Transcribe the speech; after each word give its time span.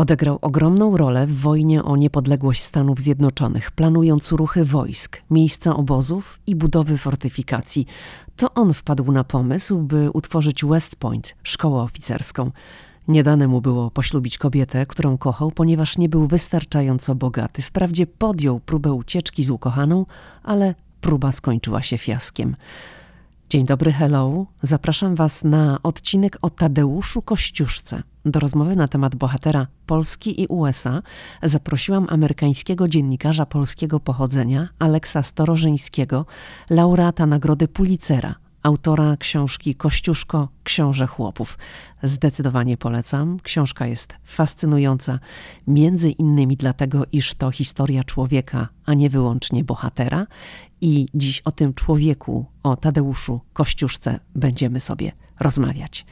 Odegrał 0.00 0.38
ogromną 0.42 0.96
rolę 0.96 1.26
w 1.26 1.40
wojnie 1.40 1.84
o 1.84 1.96
niepodległość 1.96 2.62
Stanów 2.62 2.98
Zjednoczonych, 2.98 3.70
planując 3.70 4.32
ruchy 4.32 4.64
wojsk, 4.64 5.22
miejsca 5.30 5.76
obozów 5.76 6.40
i 6.46 6.56
budowy 6.56 6.98
fortyfikacji. 6.98 7.86
To 8.36 8.54
on 8.54 8.74
wpadł 8.74 9.12
na 9.12 9.24
pomysł, 9.24 9.78
by 9.78 10.10
utworzyć 10.10 10.64
West 10.64 10.96
Point, 10.96 11.36
szkołę 11.42 11.82
oficerską. 11.82 12.50
Nie 13.08 13.22
dane 13.22 13.48
mu 13.48 13.60
było 13.60 13.90
poślubić 13.90 14.38
kobietę, 14.38 14.86
którą 14.86 15.18
kochał, 15.18 15.50
ponieważ 15.50 15.98
nie 15.98 16.08
był 16.08 16.26
wystarczająco 16.26 17.14
bogaty. 17.14 17.62
Wprawdzie 17.62 18.06
podjął 18.06 18.60
próbę 18.60 18.92
ucieczki 18.92 19.44
z 19.44 19.50
ukochaną, 19.50 20.06
ale 20.42 20.74
próba 21.00 21.32
skończyła 21.32 21.82
się 21.82 21.98
fiaskiem. 21.98 22.56
Dzień 23.50 23.66
dobry, 23.66 23.92
hello. 23.92 24.46
Zapraszam 24.62 25.14
Was 25.14 25.44
na 25.44 25.78
odcinek 25.82 26.38
o 26.42 26.50
Tadeuszu 26.50 27.22
Kościuszce. 27.22 28.02
Do 28.24 28.40
rozmowy 28.40 28.76
na 28.76 28.88
temat 28.88 29.14
bohatera 29.14 29.66
Polski 29.86 30.42
i 30.42 30.46
USA 30.46 31.02
zaprosiłam 31.42 32.06
amerykańskiego 32.10 32.88
dziennikarza 32.88 33.46
polskiego 33.46 34.00
pochodzenia 34.00 34.68
Aleksa 34.78 35.22
Storożyńskiego, 35.22 36.26
laureata 36.70 37.26
Nagrody 37.26 37.68
Pulitzera, 37.68 38.34
autora 38.62 39.16
książki 39.16 39.74
Kościuszko 39.74 40.48
Książę 40.64 41.06
Chłopów. 41.06 41.58
Zdecydowanie 42.02 42.76
polecam. 42.76 43.40
Książka 43.42 43.86
jest 43.86 44.14
fascynująca, 44.24 45.18
między 45.66 46.10
innymi 46.10 46.56
dlatego, 46.56 47.04
iż 47.12 47.34
to 47.34 47.50
historia 47.50 48.04
człowieka, 48.04 48.68
a 48.86 48.94
nie 48.94 49.10
wyłącznie 49.10 49.64
bohatera. 49.64 50.26
I 50.80 51.06
dziś 51.14 51.40
o 51.40 51.52
tym 51.52 51.74
człowieku, 51.74 52.46
o 52.62 52.76
Tadeuszu 52.76 53.40
Kościuszce 53.52 54.20
będziemy 54.34 54.80
sobie 54.80 55.12
rozmawiać. 55.40 56.06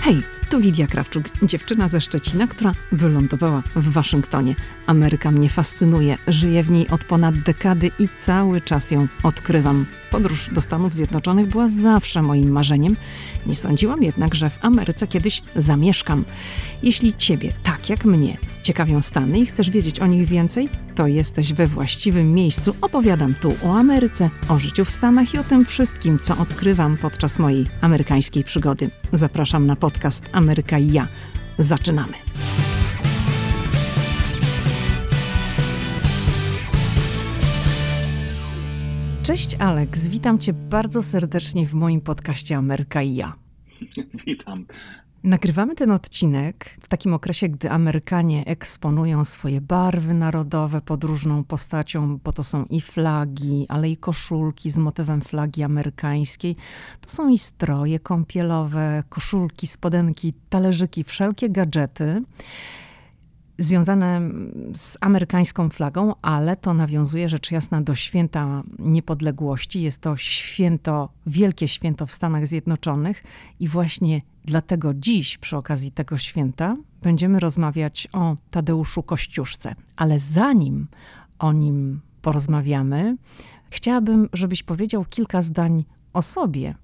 Hej, 0.00 0.22
tu 0.50 0.58
Lidia 0.58 0.86
Krawczuk, 0.86 1.24
dziewczyna 1.42 1.88
ze 1.88 2.00
Szczecina, 2.00 2.46
która 2.46 2.72
wylądowała 2.92 3.62
w 3.76 3.92
Waszyngtonie. 3.92 4.54
Ameryka 4.86 5.30
mnie 5.30 5.48
fascynuje, 5.48 6.18
żyję 6.28 6.62
w 6.62 6.70
niej 6.70 6.88
od 6.88 7.04
ponad 7.04 7.38
dekady 7.38 7.90
i 7.98 8.08
cały 8.20 8.60
czas 8.60 8.90
ją 8.90 9.08
odkrywam. 9.22 9.86
Podróż 10.10 10.50
do 10.52 10.60
Stanów 10.60 10.94
Zjednoczonych 10.94 11.48
była 11.48 11.68
zawsze 11.68 12.22
moim 12.22 12.50
marzeniem. 12.50 12.96
Nie 13.46 13.54
sądziłam 13.54 14.02
jednak, 14.02 14.34
że 14.34 14.50
w 14.50 14.64
Ameryce 14.64 15.06
kiedyś 15.06 15.42
zamieszkam. 15.56 16.24
Jeśli 16.82 17.14
Ciebie, 17.14 17.52
tak 17.62 17.90
jak 17.90 18.04
mnie, 18.04 18.36
ciekawią 18.62 19.02
Stany 19.02 19.38
i 19.38 19.46
chcesz 19.46 19.70
wiedzieć 19.70 20.00
o 20.00 20.06
nich 20.06 20.28
więcej, 20.28 20.68
to 20.94 21.06
jesteś 21.06 21.52
we 21.52 21.66
właściwym 21.66 22.34
miejscu. 22.34 22.74
Opowiadam 22.80 23.34
tu 23.42 23.54
o 23.64 23.78
Ameryce, 23.78 24.30
o 24.48 24.58
życiu 24.58 24.84
w 24.84 24.90
Stanach 24.90 25.34
i 25.34 25.38
o 25.38 25.44
tym 25.44 25.64
wszystkim, 25.64 26.18
co 26.18 26.36
odkrywam 26.38 26.96
podczas 26.96 27.38
mojej 27.38 27.66
amerykańskiej 27.80 28.44
przygody. 28.44 28.90
Zapraszam 29.12 29.66
na 29.66 29.76
podcast 29.76 30.24
Ameryka 30.32 30.78
i 30.78 30.92
ja. 30.92 31.08
Zaczynamy. 31.58 32.14
Cześć 39.22 39.56
Alex, 39.58 40.08
witam 40.08 40.38
Cię 40.38 40.52
bardzo 40.52 41.02
serdecznie 41.02 41.66
w 41.66 41.74
moim 41.74 42.00
podcaście 42.00 42.56
Ameryka 42.56 43.02
i 43.02 43.14
ja. 43.14 43.32
Witam. 44.26 44.66
Nagrywamy 45.24 45.74
ten 45.74 45.90
odcinek 45.90 46.76
w 46.82 46.88
takim 46.88 47.14
okresie, 47.14 47.48
gdy 47.48 47.70
Amerykanie 47.70 48.44
eksponują 48.46 49.24
swoje 49.24 49.60
barwy 49.60 50.14
narodowe 50.14 50.80
pod 50.80 51.04
różną 51.04 51.44
postacią, 51.44 52.18
bo 52.24 52.32
to 52.32 52.42
są 52.42 52.64
i 52.64 52.80
flagi, 52.80 53.66
ale 53.68 53.90
i 53.90 53.96
koszulki 53.96 54.70
z 54.70 54.78
motywem 54.78 55.20
flagi 55.20 55.62
amerykańskiej. 55.62 56.56
To 57.00 57.10
są 57.10 57.28
i 57.28 57.38
stroje 57.38 58.00
kąpielowe, 58.00 59.02
koszulki, 59.08 59.66
spodenki, 59.66 60.34
talerzyki, 60.48 61.04
wszelkie 61.04 61.50
gadżety 61.50 62.22
związane 63.60 64.20
z 64.74 64.96
amerykańską 65.00 65.68
flagą, 65.68 66.14
ale 66.22 66.56
to 66.56 66.74
nawiązuje 66.74 67.28
rzecz 67.28 67.50
jasna 67.50 67.82
do 67.82 67.94
święta 67.94 68.62
niepodległości. 68.78 69.82
Jest 69.82 70.00
to 70.00 70.16
święto, 70.16 71.08
wielkie 71.26 71.68
święto 71.68 72.06
w 72.06 72.12
Stanach 72.12 72.46
Zjednoczonych 72.46 73.22
i 73.60 73.68
właśnie 73.68 74.20
dlatego 74.44 74.94
dziś 74.94 75.38
przy 75.38 75.56
okazji 75.56 75.92
tego 75.92 76.18
święta 76.18 76.76
będziemy 77.02 77.40
rozmawiać 77.40 78.08
o 78.12 78.36
Tadeuszu 78.50 79.02
Kościuszce. 79.02 79.74
Ale 79.96 80.18
zanim 80.18 80.86
o 81.38 81.52
nim 81.52 82.00
porozmawiamy, 82.22 83.16
chciałabym, 83.70 84.28
żebyś 84.32 84.62
powiedział 84.62 85.04
kilka 85.04 85.42
zdań 85.42 85.84
o 86.12 86.22
sobie. 86.22 86.74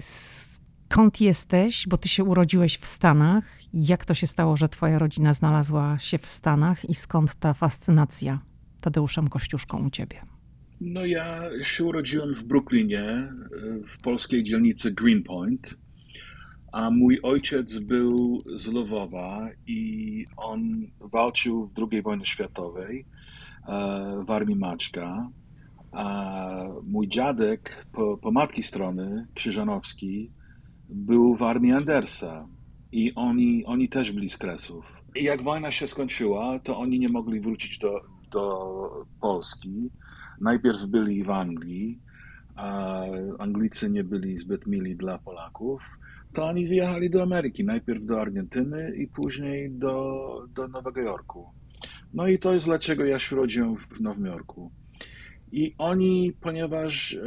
Skąd 0.00 1.20
jesteś, 1.20 1.86
bo 1.88 1.96
ty 1.96 2.08
się 2.08 2.24
urodziłeś 2.24 2.78
w 2.78 2.86
Stanach 2.86 3.61
jak 3.72 4.04
to 4.04 4.14
się 4.14 4.26
stało, 4.26 4.56
że 4.56 4.68
twoja 4.68 4.98
rodzina 4.98 5.32
znalazła 5.32 5.98
się 5.98 6.18
w 6.18 6.26
Stanach 6.26 6.90
i 6.90 6.94
skąd 6.94 7.34
ta 7.34 7.54
fascynacja 7.54 8.40
Tadeuszem 8.80 9.28
Kościuszką 9.28 9.86
u 9.86 9.90
ciebie? 9.90 10.20
No 10.80 11.06
ja 11.06 11.42
się 11.62 11.84
urodziłem 11.84 12.34
w 12.34 12.42
Brooklynie, 12.42 13.28
w 13.86 14.02
polskiej 14.02 14.42
dzielnicy 14.42 14.90
Greenpoint, 14.90 15.74
a 16.72 16.90
mój 16.90 17.20
ojciec 17.22 17.78
był 17.78 18.42
z 18.56 18.66
Lwowa 18.66 19.48
i 19.66 20.24
on 20.36 20.86
walczył 21.00 21.66
w 21.66 21.72
II 21.92 22.02
wojnie 22.02 22.26
światowej 22.26 23.06
e, 23.68 24.24
w 24.26 24.30
armii 24.30 24.56
Maczka. 24.56 25.30
A 25.92 26.44
mój 26.84 27.08
dziadek 27.08 27.86
po, 27.92 28.16
po 28.18 28.30
matki 28.30 28.62
strony, 28.62 29.26
Krzyżanowski, 29.34 30.30
był 30.88 31.36
w 31.36 31.42
armii 31.42 31.72
Andersa 31.72 32.48
i 32.92 33.14
oni, 33.14 33.64
oni 33.64 33.88
też 33.88 34.12
byli 34.12 34.30
z 34.30 34.36
Kresów. 34.36 34.84
I 35.16 35.24
jak 35.24 35.42
wojna 35.42 35.70
się 35.70 35.86
skończyła, 35.86 36.58
to 36.58 36.78
oni 36.78 36.98
nie 36.98 37.08
mogli 37.08 37.40
wrócić 37.40 37.78
do, 37.78 38.00
do 38.30 39.06
Polski. 39.20 39.90
Najpierw 40.40 40.84
byli 40.86 41.24
w 41.24 41.30
Anglii, 41.30 41.98
a 42.56 43.02
Anglicy 43.38 43.90
nie 43.90 44.04
byli 44.04 44.38
zbyt 44.38 44.66
mili 44.66 44.96
dla 44.96 45.18
Polaków. 45.18 45.82
To 46.32 46.46
oni 46.46 46.66
wyjechali 46.66 47.10
do 47.10 47.22
Ameryki, 47.22 47.64
najpierw 47.64 48.06
do 48.06 48.20
Argentyny 48.20 48.96
i 48.96 49.06
później 49.06 49.70
do, 49.70 50.46
do 50.54 50.68
Nowego 50.68 51.00
Jorku. 51.00 51.46
No 52.14 52.28
i 52.28 52.38
to 52.38 52.52
jest 52.52 52.64
dlaczego 52.64 53.04
ja 53.04 53.18
się 53.18 53.36
urodziłem 53.36 53.76
w 53.76 54.00
Nowym 54.00 54.26
Jorku. 54.26 54.70
I 55.52 55.74
oni, 55.78 56.32
ponieważ 56.40 57.14
e, 57.14 57.20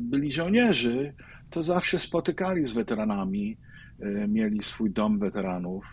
byli 0.00 0.32
żołnierzy, 0.32 1.14
to 1.50 1.62
zawsze 1.62 1.98
spotykali 1.98 2.66
z 2.66 2.72
weteranami 2.72 3.56
mieli 4.28 4.62
swój 4.62 4.90
dom 4.90 5.18
weteranów 5.18 5.84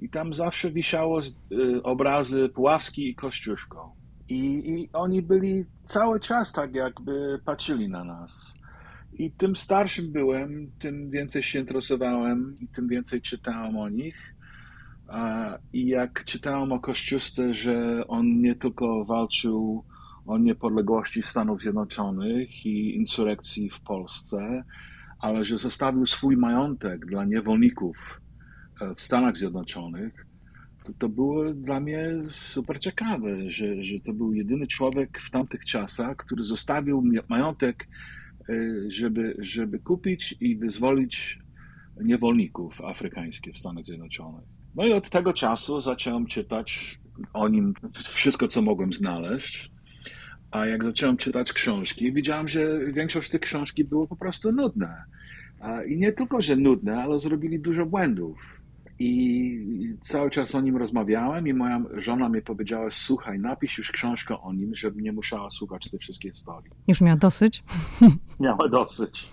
i 0.00 0.08
tam 0.08 0.34
zawsze 0.34 0.70
wisiało 0.70 1.20
e, 1.20 1.82
obrazy 1.82 2.48
Puławski 2.48 3.08
i 3.08 3.14
Kościuszko. 3.14 3.94
I, 4.28 4.70
I 4.74 4.88
oni 4.92 5.22
byli 5.22 5.64
cały 5.84 6.20
czas 6.20 6.52
tak 6.52 6.74
jakby 6.74 7.40
patrzyli 7.44 7.88
na 7.88 8.04
nas. 8.04 8.54
I 9.12 9.30
tym 9.30 9.56
starszym 9.56 10.12
byłem, 10.12 10.70
tym 10.78 11.10
więcej 11.10 11.42
się 11.42 11.58
interesowałem 11.58 12.56
i 12.60 12.68
tym 12.68 12.88
więcej 12.88 13.20
czytałem 13.22 13.76
o 13.76 13.88
nich. 13.88 14.34
I 15.72 15.86
jak 15.86 16.24
czytałem 16.24 16.72
o 16.72 16.80
Kościuszce, 16.80 17.54
że 17.54 18.06
on 18.08 18.40
nie 18.40 18.54
tylko 18.54 19.04
walczył 19.04 19.84
o 20.26 20.38
niepodległości 20.38 21.22
Stanów 21.22 21.60
Zjednoczonych 21.60 22.66
i 22.66 22.96
insurrekcji 22.96 23.70
w 23.70 23.80
Polsce, 23.80 24.64
ale 25.20 25.44
że 25.44 25.58
zostawił 25.58 26.06
swój 26.06 26.36
majątek 26.36 27.06
dla 27.06 27.24
niewolników 27.24 28.20
e, 28.80 28.94
w 28.94 29.00
Stanach 29.00 29.36
Zjednoczonych, 29.36 30.26
to, 30.84 30.92
to 30.98 31.08
było 31.08 31.54
dla 31.54 31.80
mnie 31.80 32.10
super 32.28 32.80
ciekawe, 32.80 33.50
że, 33.50 33.84
że 33.84 34.00
to 34.00 34.12
był 34.12 34.32
jedyny 34.32 34.66
człowiek 34.66 35.20
w 35.20 35.30
tamtych 35.30 35.64
czasach, 35.64 36.16
który 36.16 36.42
zostawił 36.42 37.02
majątek, 37.28 37.88
e, 38.48 38.54
żeby, 38.88 39.36
żeby 39.38 39.78
kupić 39.78 40.34
i 40.40 40.56
wyzwolić 40.56 41.38
niewolników 42.04 42.80
afrykańskich 42.80 43.54
w 43.54 43.58
Stanach 43.58 43.84
Zjednoczonych. 43.84 44.44
No 44.74 44.86
i 44.86 44.92
od 44.92 45.10
tego 45.10 45.32
czasu 45.32 45.80
zacząłem 45.80 46.26
czytać 46.26 47.00
o 47.32 47.48
nim 47.48 47.74
wszystko, 48.02 48.48
co 48.48 48.62
mogłem 48.62 48.92
znaleźć. 48.92 49.69
A 50.50 50.66
jak 50.66 50.84
zacząłem 50.84 51.16
czytać 51.16 51.52
książki, 51.52 52.12
widziałem, 52.12 52.48
że 52.48 52.78
większość 52.92 53.30
tych 53.30 53.40
książki 53.40 53.84
było 53.84 54.06
po 54.06 54.16
prostu 54.16 54.52
nudne. 54.52 55.04
I 55.88 55.98
nie 55.98 56.12
tylko, 56.12 56.42
że 56.42 56.56
nudne, 56.56 57.02
ale 57.02 57.18
zrobili 57.18 57.60
dużo 57.60 57.86
błędów. 57.86 58.60
I 58.98 59.94
cały 60.00 60.30
czas 60.30 60.54
o 60.54 60.60
nim 60.60 60.76
rozmawiałem 60.76 61.48
i 61.48 61.54
moja 61.54 61.82
żona 61.96 62.28
mi 62.28 62.42
powiedziała, 62.42 62.90
słuchaj, 62.90 63.38
napisz 63.38 63.78
już 63.78 63.92
książkę 63.92 64.40
o 64.40 64.52
nim, 64.52 64.74
żeby 64.74 65.02
nie 65.02 65.12
musiała 65.12 65.50
słuchać 65.50 65.90
te 65.90 65.98
wszystkie 65.98 66.30
historii. 66.30 66.70
Już 66.88 67.00
miała 67.00 67.16
dosyć? 67.16 67.62
Miała 68.40 68.68
dosyć. 68.68 69.32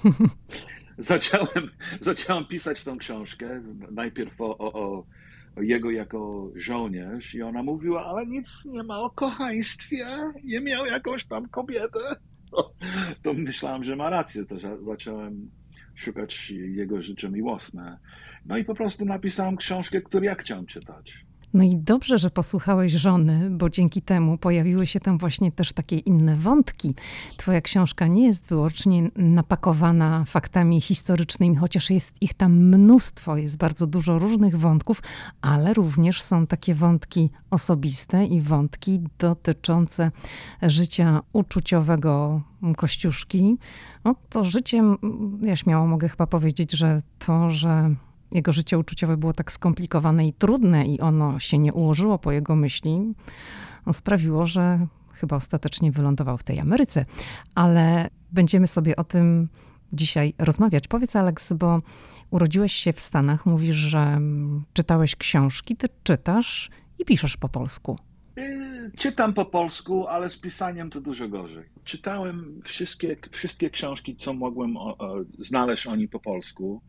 zacząłem, 0.97 1.69
zacząłem 2.01 2.45
pisać 2.45 2.83
tą 2.83 2.97
książkę, 2.97 3.61
najpierw 3.91 4.41
o, 4.41 4.57
o, 4.57 4.73
o 4.73 5.03
jego 5.61 5.91
jako 5.91 6.51
żołnierz 6.55 7.35
i 7.35 7.41
ona 7.41 7.63
mówiła, 7.63 8.05
ale 8.05 8.25
nic 8.25 8.65
nie 8.65 8.83
ma 8.83 8.99
o 8.99 9.09
kochaństwie, 9.09 10.05
nie 10.43 10.61
miał 10.61 10.85
jakąś 10.85 11.25
tam 11.25 11.49
kobietę. 11.49 11.99
To, 12.51 12.73
to 13.21 13.33
myślałem, 13.33 13.83
że 13.83 13.95
ma 13.95 14.09
rację, 14.09 14.45
to 14.45 14.55
zacząłem 14.85 15.51
szukać 15.95 16.49
jego 16.51 17.01
życia 17.01 17.29
miłosne. 17.29 17.97
No 18.45 18.57
i 18.57 18.65
po 18.65 18.75
prostu 18.75 19.05
napisałem 19.05 19.57
książkę, 19.57 20.01
którą 20.01 20.23
ja 20.23 20.35
chciałem 20.35 20.65
czytać. 20.65 21.25
No 21.53 21.63
i 21.63 21.77
dobrze, 21.77 22.19
że 22.19 22.29
posłuchałeś 22.29 22.91
żony, 22.91 23.49
bo 23.49 23.69
dzięki 23.69 24.01
temu 24.01 24.37
pojawiły 24.37 24.87
się 24.87 24.99
tam 24.99 25.17
właśnie 25.17 25.51
też 25.51 25.73
takie 25.73 25.97
inne 25.97 26.35
wątki. 26.35 26.95
Twoja 27.37 27.61
książka 27.61 28.07
nie 28.07 28.25
jest 28.25 28.45
wyłącznie 28.45 29.09
napakowana 29.15 30.25
faktami 30.25 30.81
historycznymi, 30.81 31.55
chociaż 31.55 31.89
jest 31.89 32.13
ich 32.21 32.33
tam 32.33 32.53
mnóstwo, 32.53 33.37
jest 33.37 33.57
bardzo 33.57 33.87
dużo 33.87 34.19
różnych 34.19 34.59
wątków, 34.59 35.01
ale 35.41 35.73
również 35.73 36.21
są 36.21 36.47
takie 36.47 36.75
wątki 36.75 37.29
osobiste 37.49 38.25
i 38.25 38.41
wątki 38.41 38.99
dotyczące 39.19 40.11
życia 40.61 41.21
uczuciowego 41.33 42.41
Kościuszki. 42.77 43.57
No, 44.03 44.15
to 44.29 44.45
życie, 44.45 44.83
ja 45.41 45.55
śmiało 45.55 45.87
mogę 45.87 46.09
chyba 46.09 46.27
powiedzieć, 46.27 46.71
że 46.71 47.01
to, 47.19 47.49
że 47.49 47.95
jego 48.31 48.53
życie 48.53 48.77
uczuciowe 48.77 49.17
było 49.17 49.33
tak 49.33 49.51
skomplikowane 49.51 50.27
i 50.27 50.33
trudne 50.33 50.85
i 50.85 50.99
ono 50.99 51.39
się 51.39 51.57
nie 51.57 51.73
ułożyło 51.73 52.19
po 52.19 52.31
jego 52.31 52.55
myśli, 52.55 53.13
sprawiło, 53.91 54.47
że 54.47 54.87
chyba 55.13 55.35
ostatecznie 55.35 55.91
wylądował 55.91 56.37
w 56.37 56.43
tej 56.43 56.59
Ameryce. 56.59 57.05
Ale 57.55 58.09
będziemy 58.31 58.67
sobie 58.67 58.95
o 58.95 59.03
tym 59.03 59.49
dzisiaj 59.93 60.33
rozmawiać. 60.37 60.87
Powiedz, 60.87 61.15
Alex, 61.15 61.53
bo 61.53 61.81
urodziłeś 62.29 62.73
się 62.73 62.93
w 62.93 62.99
Stanach, 62.99 63.45
mówisz, 63.45 63.75
że 63.75 64.19
czytałeś 64.73 65.15
książki, 65.15 65.75
ty 65.75 65.87
czytasz 66.03 66.69
i 66.99 67.05
piszesz 67.05 67.37
po 67.37 67.49
polsku. 67.49 67.97
Y, 68.37 68.91
czytam 68.97 69.33
po 69.33 69.45
polsku, 69.45 70.07
ale 70.07 70.29
z 70.29 70.37
pisaniem 70.37 70.89
to 70.89 71.01
dużo 71.01 71.29
gorzej. 71.29 71.65
Czytałem 71.83 72.61
wszystkie, 72.63 73.17
wszystkie 73.31 73.69
książki, 73.69 74.15
co 74.15 74.33
mogłem 74.33 74.77
o, 74.77 74.97
o, 74.97 75.15
znaleźć 75.39 75.87
oni 75.87 76.07
po 76.07 76.19
polsku. 76.19 76.81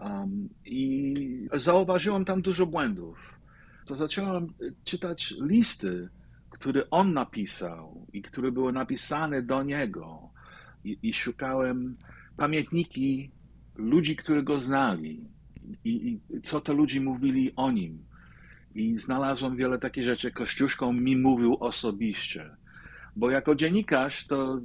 Um, 0.00 0.48
I 0.64 1.48
zauważyłem 1.54 2.24
tam 2.24 2.42
dużo 2.42 2.66
błędów. 2.66 3.38
To 3.86 3.96
zacząłem 3.96 4.52
czytać 4.84 5.34
listy, 5.40 6.08
które 6.50 6.90
on 6.90 7.12
napisał 7.12 8.06
i 8.12 8.22
które 8.22 8.52
były 8.52 8.72
napisane 8.72 9.42
do 9.42 9.62
niego. 9.62 10.30
I, 10.84 10.98
i 11.02 11.14
szukałem 11.14 11.92
pamiętniki 12.36 13.30
ludzi, 13.76 14.16
którzy 14.16 14.42
go 14.42 14.58
znali 14.58 15.24
i, 15.84 15.90
i 16.08 16.40
co 16.42 16.60
te 16.60 16.72
ludzie 16.72 17.00
mówili 17.00 17.52
o 17.56 17.70
nim. 17.70 18.04
I 18.74 18.98
znalazłem 18.98 19.56
wiele 19.56 19.78
takich 19.78 20.04
rzeczy. 20.04 20.30
Kościuszką 20.30 20.92
mi 20.92 21.16
mówił 21.16 21.56
osobiście. 21.60 22.50
Bo 23.16 23.30
jako 23.30 23.54
dziennikarz 23.54 24.26
to 24.26 24.60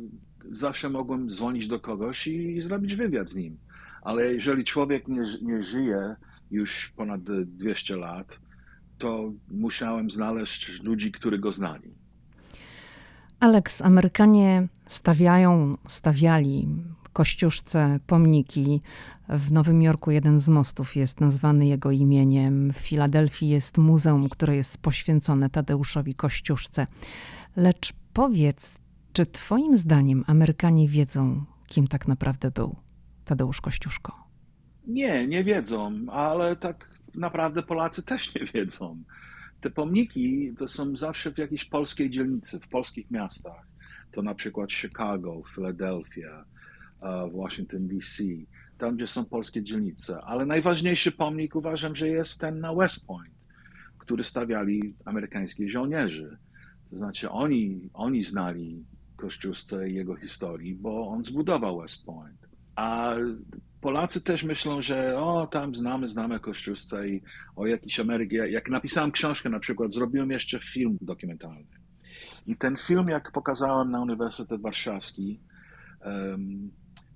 zawsze 0.52 0.90
mogłem 0.90 1.30
dzwonić 1.30 1.68
do 1.68 1.80
kogoś 1.80 2.28
i, 2.28 2.56
i 2.56 2.62
zrobić 2.62 2.96
wywiad 2.96 3.30
z 3.30 3.36
nim 3.36 3.58
ale 4.06 4.34
jeżeli 4.34 4.64
człowiek 4.64 5.08
nie, 5.08 5.24
nie 5.42 5.64
żyje 5.64 6.16
już 6.52 6.94
ponad 6.96 7.22
200 7.46 7.96
lat, 7.96 8.40
to 8.98 9.32
musiałem 9.52 10.12
znaleźć 10.12 10.82
ludzi, 10.84 11.12
którzy 11.12 11.40
go 11.40 11.52
znali. 11.52 11.94
Alex, 13.40 13.82
Amerykanie 13.82 14.68
stawiają, 14.86 15.78
stawiali 15.88 16.68
Kościuszce 17.14 18.00
pomniki. 18.08 18.82
W 19.30 19.52
Nowym 19.52 19.82
Jorku 19.82 20.12
jeden 20.12 20.40
z 20.40 20.50
mostów 20.50 20.96
jest 20.96 21.22
nazwany 21.22 21.68
jego 21.68 21.92
imieniem. 21.92 22.74
W 22.74 22.78
Filadelfii 22.78 23.50
jest 23.50 23.78
muzeum, 23.78 24.30
które 24.30 24.56
jest 24.56 24.78
poświęcone 24.78 25.50
Tadeuszowi 25.50 26.16
Kościuszce. 26.16 26.88
Lecz 27.56 27.94
powiedz, 28.14 28.78
czy 29.14 29.26
Twoim 29.26 29.76
zdaniem 29.76 30.24
Amerykanie 30.28 30.88
wiedzą, 30.88 31.46
kim 31.68 31.88
tak 31.88 32.08
naprawdę 32.08 32.52
był? 32.52 32.85
Tadeusz 33.26 33.62
Kościuszko? 33.62 34.14
Nie, 34.88 35.28
nie 35.28 35.44
wiedzą, 35.44 36.06
ale 36.12 36.56
tak 36.56 36.90
naprawdę 37.16 37.64
Polacy 37.64 38.04
też 38.04 38.36
nie 38.36 38.46
wiedzą. 38.46 39.04
Te 39.62 39.70
pomniki 39.70 40.54
to 40.58 40.68
są 40.68 40.96
zawsze 40.98 41.32
w 41.32 41.38
jakiejś 41.38 41.66
polskiej 41.66 42.10
dzielnicy, 42.10 42.60
w 42.60 42.68
polskich 42.68 43.12
miastach. 43.12 43.68
To 44.12 44.22
na 44.22 44.36
przykład 44.36 44.72
Chicago, 44.74 45.42
Philadelphia, 45.56 46.46
Washington 47.34 47.88
DC, 47.88 48.24
tam 48.78 48.96
gdzie 48.96 49.08
są 49.08 49.26
polskie 49.26 49.64
dzielnice. 49.64 50.22
Ale 50.22 50.46
najważniejszy 50.46 51.12
pomnik 51.12 51.56
uważam, 51.56 51.96
że 51.96 52.10
jest 52.10 52.40
ten 52.40 52.60
na 52.60 52.74
West 52.74 53.08
Point, 53.08 53.36
który 53.98 54.24
stawiali 54.24 54.96
amerykańskie 55.06 55.70
żołnierze. 55.70 56.38
To 56.90 56.98
znaczy 56.98 57.30
oni, 57.30 57.90
oni 57.94 58.24
znali 58.24 58.86
Kościuszce 59.16 59.90
i 59.90 59.96
jego 59.96 60.16
historii, 60.16 60.76
bo 60.76 61.08
on 61.08 61.26
zbudował 61.26 61.82
West 61.82 62.06
Point. 62.06 62.45
A 62.76 63.16
Polacy 63.82 64.22
też 64.22 64.44
myślą, 64.44 64.82
że 64.82 65.20
o, 65.20 65.48
tam 65.48 65.76
znamy, 65.76 66.10
znamy 66.10 66.40
Kościuszce 66.40 67.10
i 67.10 67.22
o 67.56 67.68
jakiś 67.68 68.00
Amerykę. 68.00 68.50
Jak 68.50 68.70
napisałem 68.70 69.12
książkę 69.12 69.50
na 69.50 69.60
przykład, 69.60 69.94
zrobiłem 69.94 70.32
jeszcze 70.32 70.60
film 70.60 70.98
dokumentalny. 71.02 71.66
I 72.48 72.56
ten 72.56 72.78
film, 72.78 73.08
jak 73.08 73.32
pokazałem 73.32 73.92
na 73.92 74.02
Uniwersytet 74.02 74.62
Warszawski, 74.62 75.40
um, 76.06 76.72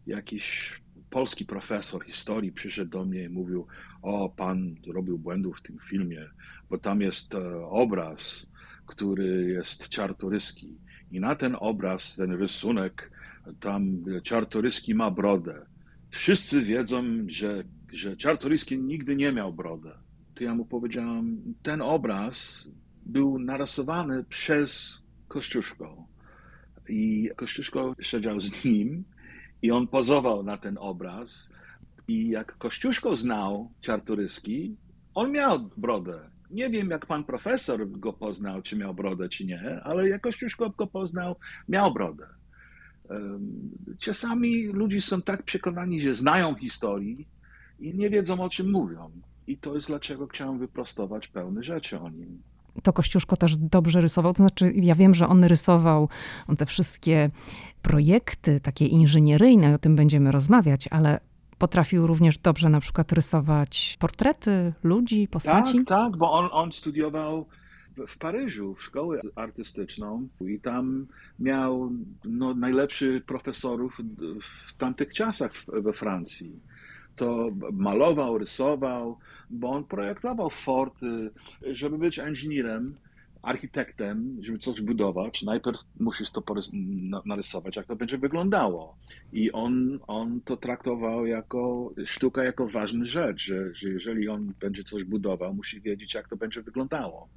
jakiś 0.08 0.74
polski 1.10 1.46
profesor 1.46 2.06
historii 2.06 2.52
przyszedł 2.52 2.92
do 2.92 3.06
mnie 3.06 3.24
i 3.24 3.30
mówił, 3.30 3.68
o, 4.02 4.30
pan 4.30 4.76
robił 4.94 5.18
błędów 5.18 5.58
w 5.58 5.62
tym 5.62 5.78
filmie, 5.90 6.30
bo 6.70 6.78
tam 6.78 7.02
jest 7.02 7.36
e, 7.36 7.66
obraz, 7.66 8.48
który 8.86 9.52
jest 9.52 9.90
czartoryski. 9.90 10.78
I 11.12 11.20
na 11.20 11.36
ten 11.36 11.58
obraz, 11.60 12.16
ten 12.16 12.32
rysunek 12.32 13.12
tam 13.60 14.04
Czartoryski 14.24 14.96
ma 14.96 15.12
brodę. 15.12 15.66
Wszyscy 16.10 16.62
wiedzą, 16.62 17.04
że, 17.28 17.63
że 17.94 18.18
Czartoryski 18.18 18.80
nigdy 18.80 19.16
nie 19.16 19.31
miał 19.31 19.54
brodę. 19.54 19.92
To 20.34 20.44
ja 20.44 20.56
mu 20.56 20.66
powiedziałem, 20.66 21.42
ten 21.63 21.81
obraz 21.81 22.68
był 23.06 23.40
narysowany 23.40 24.24
przez 24.24 25.01
Kościuszko. 25.28 26.07
I 26.90 27.30
Kościuszko 27.36 27.96
siedział 28.01 28.42
z 28.42 28.66
nim 28.66 29.04
i 29.62 29.72
on 29.72 29.88
pozował 29.88 30.44
na 30.44 30.57
ten 30.57 30.78
obraz. 30.78 31.52
I 32.07 32.30
jak 32.30 32.57
Kościuszko 32.57 33.16
znał 33.16 33.72
Czartoryski, 33.81 34.75
on 35.14 35.31
miał 35.31 35.69
brodę. 35.78 36.30
Nie 36.50 36.69
wiem, 36.69 36.90
jak 36.90 37.06
pan 37.06 37.24
profesor 37.24 37.90
go 37.92 38.14
poznał, 38.14 38.62
czy 38.62 38.78
miał 38.78 38.94
brodę, 38.94 39.30
czy 39.30 39.45
nie, 39.45 39.81
ale 39.83 40.09
jak 40.09 40.21
Kościuszko 40.21 40.69
go 40.69 40.88
poznał, 40.88 41.35
miał 41.69 41.94
brodę. 41.94 42.39
Czasami 43.99 44.68
ludzie 44.68 45.01
są 45.01 45.21
tak 45.21 45.44
przekonani, 45.44 46.01
że 46.01 46.16
znają 46.16 46.56
historii 46.56 47.28
i 47.80 47.95
nie 47.95 48.09
wiedzą 48.09 48.42
o 48.42 48.49
czym 48.49 48.71
mówią. 48.71 49.11
I 49.47 49.57
to 49.57 49.75
jest 49.75 49.87
dlaczego 49.87 50.28
chciałem 50.28 50.59
wyprostować 50.59 51.28
pełne 51.28 51.63
rzeczy 51.63 51.99
o 51.99 52.09
nim. 52.09 52.42
To 52.83 52.94
Kościuszko 52.94 53.37
też 53.37 53.57
dobrze 53.57 54.01
rysował. 54.01 54.33
To 54.33 54.37
znaczy, 54.37 54.71
ja 54.75 54.95
wiem, 54.95 55.16
że 55.16 55.28
on 55.28 55.44
rysował 55.44 56.09
on 56.47 56.56
te 56.56 56.66
wszystkie 56.66 57.30
projekty 57.81 58.59
takie 58.59 58.85
inżynieryjne, 58.85 59.75
o 59.75 59.78
tym 59.78 59.95
będziemy 59.95 60.31
rozmawiać, 60.31 60.87
ale 60.87 61.19
potrafił 61.57 62.07
również 62.07 62.37
dobrze 62.37 62.69
na 62.69 62.80
przykład 62.80 63.11
rysować 63.11 63.97
portrety 63.99 64.73
ludzi, 64.83 65.28
postaci. 65.28 65.78
Tak, 65.78 65.87
tak, 65.87 66.18
bo 66.18 66.31
on, 66.31 66.49
on 66.51 66.71
studiował 66.71 67.45
w 68.08 68.18
Paryżu, 68.18 68.76
w 68.76 68.84
szkołę 68.84 69.20
artystyczną 69.36 70.28
i 70.42 70.60
tam 70.60 71.08
miał 71.40 71.92
no, 72.26 72.54
najlepszych 72.54 73.26
profesorów 73.26 73.98
w 74.42 74.74
tamtych 74.74 75.14
czasach 75.14 75.52
we 75.68 75.94
Francji. 75.94 76.60
To 77.16 77.50
malował, 77.74 78.38
rysował, 78.38 79.18
bo 79.50 79.70
on 79.70 79.84
projektował 79.84 80.50
forty, 80.50 81.32
żeby 81.72 81.98
być 81.98 82.18
inżynierem, 82.18 82.96
architektem, 83.42 84.38
żeby 84.42 84.60
coś 84.60 84.82
budować, 84.82 85.44
najpierw 85.44 85.80
musisz 86.00 86.32
to 86.32 86.44
narysować, 87.26 87.76
jak 87.76 87.86
to 87.86 87.96
będzie 87.96 88.18
wyglądało. 88.18 88.96
I 89.34 89.52
on, 89.52 90.00
on 90.08 90.42
to 90.42 90.58
traktował 90.58 91.26
jako 91.26 91.94
sztuka, 92.06 92.44
jako 92.44 92.68
ważną 92.68 93.06
rzecz, 93.06 93.42
że, 93.42 93.76
że 93.76 93.90
jeżeli 93.90 94.30
on 94.30 94.54
będzie 94.60 94.84
coś 94.84 95.04
budował, 95.04 95.54
musi 95.54 95.82
wiedzieć, 95.82 96.14
jak 96.14 96.30
to 96.30 96.36
będzie 96.36 96.62
wyglądało. 96.62 97.30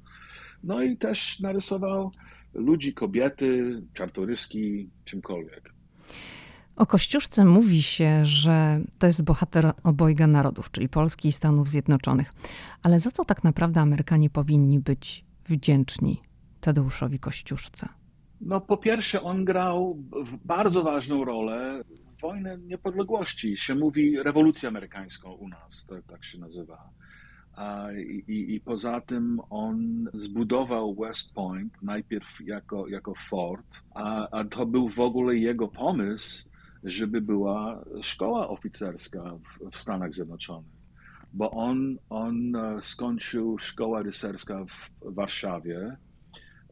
No 0.63 0.83
i 0.83 0.97
też 0.97 1.39
narysował 1.39 2.11
ludzi, 2.53 2.93
kobiety, 2.93 3.81
czartoryski, 3.93 4.89
czymkolwiek. 5.05 5.73
O 6.75 6.85
Kościuszce 6.85 7.45
mówi 7.45 7.81
się, 7.81 8.25
że 8.25 8.81
to 8.99 9.07
jest 9.07 9.23
bohater 9.23 9.71
obojga 9.83 10.27
narodów, 10.27 10.71
czyli 10.71 10.89
Polski 10.89 11.27
i 11.27 11.31
Stanów 11.31 11.69
Zjednoczonych. 11.69 12.33
Ale 12.83 12.99
za 12.99 13.11
co 13.11 13.25
tak 13.25 13.43
naprawdę 13.43 13.81
Amerykanie 13.81 14.29
powinni 14.29 14.79
być 14.79 15.25
wdzięczni 15.49 16.21
Tadeuszowi 16.61 17.19
Kościuszce? 17.19 17.89
No 18.41 18.61
po 18.61 18.77
pierwsze 18.77 19.21
on 19.21 19.45
grał 19.45 20.03
bardzo 20.45 20.83
ważną 20.83 21.25
rolę 21.25 21.83
wojnę 22.21 22.57
niepodległości. 22.57 23.57
Się 23.57 23.75
mówi 23.75 24.23
rewolucja 24.23 24.69
amerykańską 24.69 25.31
u 25.31 25.47
nas, 25.47 25.85
to 25.85 25.95
tak 26.01 26.25
się 26.25 26.37
nazywa. 26.39 26.89
I, 28.27 28.55
i, 28.55 28.61
poza 28.61 29.01
tym 29.01 29.39
on 29.49 30.09
zbudował 30.13 30.95
West 30.95 31.33
Point 31.33 31.73
najpierw 31.81 32.41
jako, 32.45 32.87
jako 32.87 33.13
fort, 33.15 33.83
a, 33.95 34.29
a 34.29 34.43
to 34.43 34.65
był 34.65 34.89
w 34.89 34.99
ogóle 34.99 35.35
jego 35.35 35.67
pomysł, 35.67 36.49
żeby 36.83 37.21
była 37.21 37.83
szkoła 38.01 38.49
oficerska 38.49 39.23
w, 39.23 39.71
w 39.71 39.77
Stanach 39.77 40.13
Zjednoczonych. 40.13 40.83
Bo 41.33 41.51
on, 41.51 41.97
on 42.09 42.55
e, 42.55 42.81
skończył 42.81 43.57
szkołę 43.57 44.03
rycerska 44.03 44.65
w 44.65 44.91
Warszawie, 45.13 45.97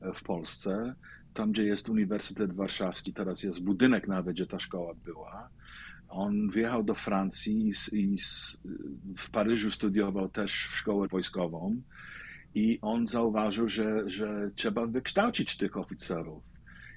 e, 0.01 0.13
w 0.13 0.23
Polsce, 0.23 0.95
tam 1.33 1.51
gdzie 1.51 1.63
jest 1.63 1.89
Uniwersytet 1.89 2.53
Warszawski, 2.53 3.13
teraz 3.13 3.43
jest 3.43 3.63
budynek 3.63 4.07
nawet, 4.07 4.35
gdzie 4.35 4.47
ta 4.47 4.59
szkoła 4.59 4.93
była. 4.93 5.49
On 6.11 6.49
wjechał 6.49 6.83
do 6.83 6.95
Francji 6.95 7.69
i, 7.69 7.97
i 7.97 8.17
w 9.17 9.29
Paryżu 9.31 9.71
studiował 9.71 10.29
też 10.29 10.67
w 10.67 10.75
szkołę 10.75 11.07
wojskową 11.07 11.81
i 12.55 12.79
on 12.81 13.07
zauważył, 13.07 13.69
że, 13.69 14.09
że 14.09 14.51
trzeba 14.55 14.85
wykształcić 14.85 15.57
tych 15.57 15.77
oficerów. 15.77 16.43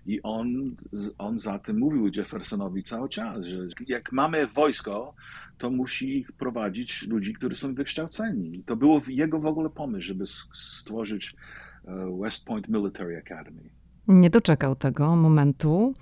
I 0.06 0.22
on, 0.22 0.76
on 1.18 1.38
za 1.38 1.58
tym 1.58 1.78
mówił 1.78 2.10
Jeffersonowi 2.16 2.82
cały 2.82 3.08
czas, 3.08 3.44
że 3.44 3.56
jak 3.86 4.12
mamy 4.12 4.46
wojsko, 4.46 5.14
to 5.58 5.70
musi 5.70 6.26
prowadzić 6.38 7.02
ludzi, 7.02 7.32
którzy 7.32 7.56
są 7.56 7.74
wykształceni. 7.74 8.62
To 8.66 8.76
było 8.76 9.00
jego 9.08 9.40
w 9.40 9.46
ogóle 9.46 9.70
pomysł, 9.70 10.04
żeby 10.04 10.24
stworzyć 10.54 11.36
e, 11.84 12.18
West 12.20 12.44
Point 12.44 12.68
Military 12.68 13.16
Academy. 13.16 13.70
Nie 14.08 14.30
doczekał 14.30 14.76
tego 14.76 15.16
momentu, 15.16 15.94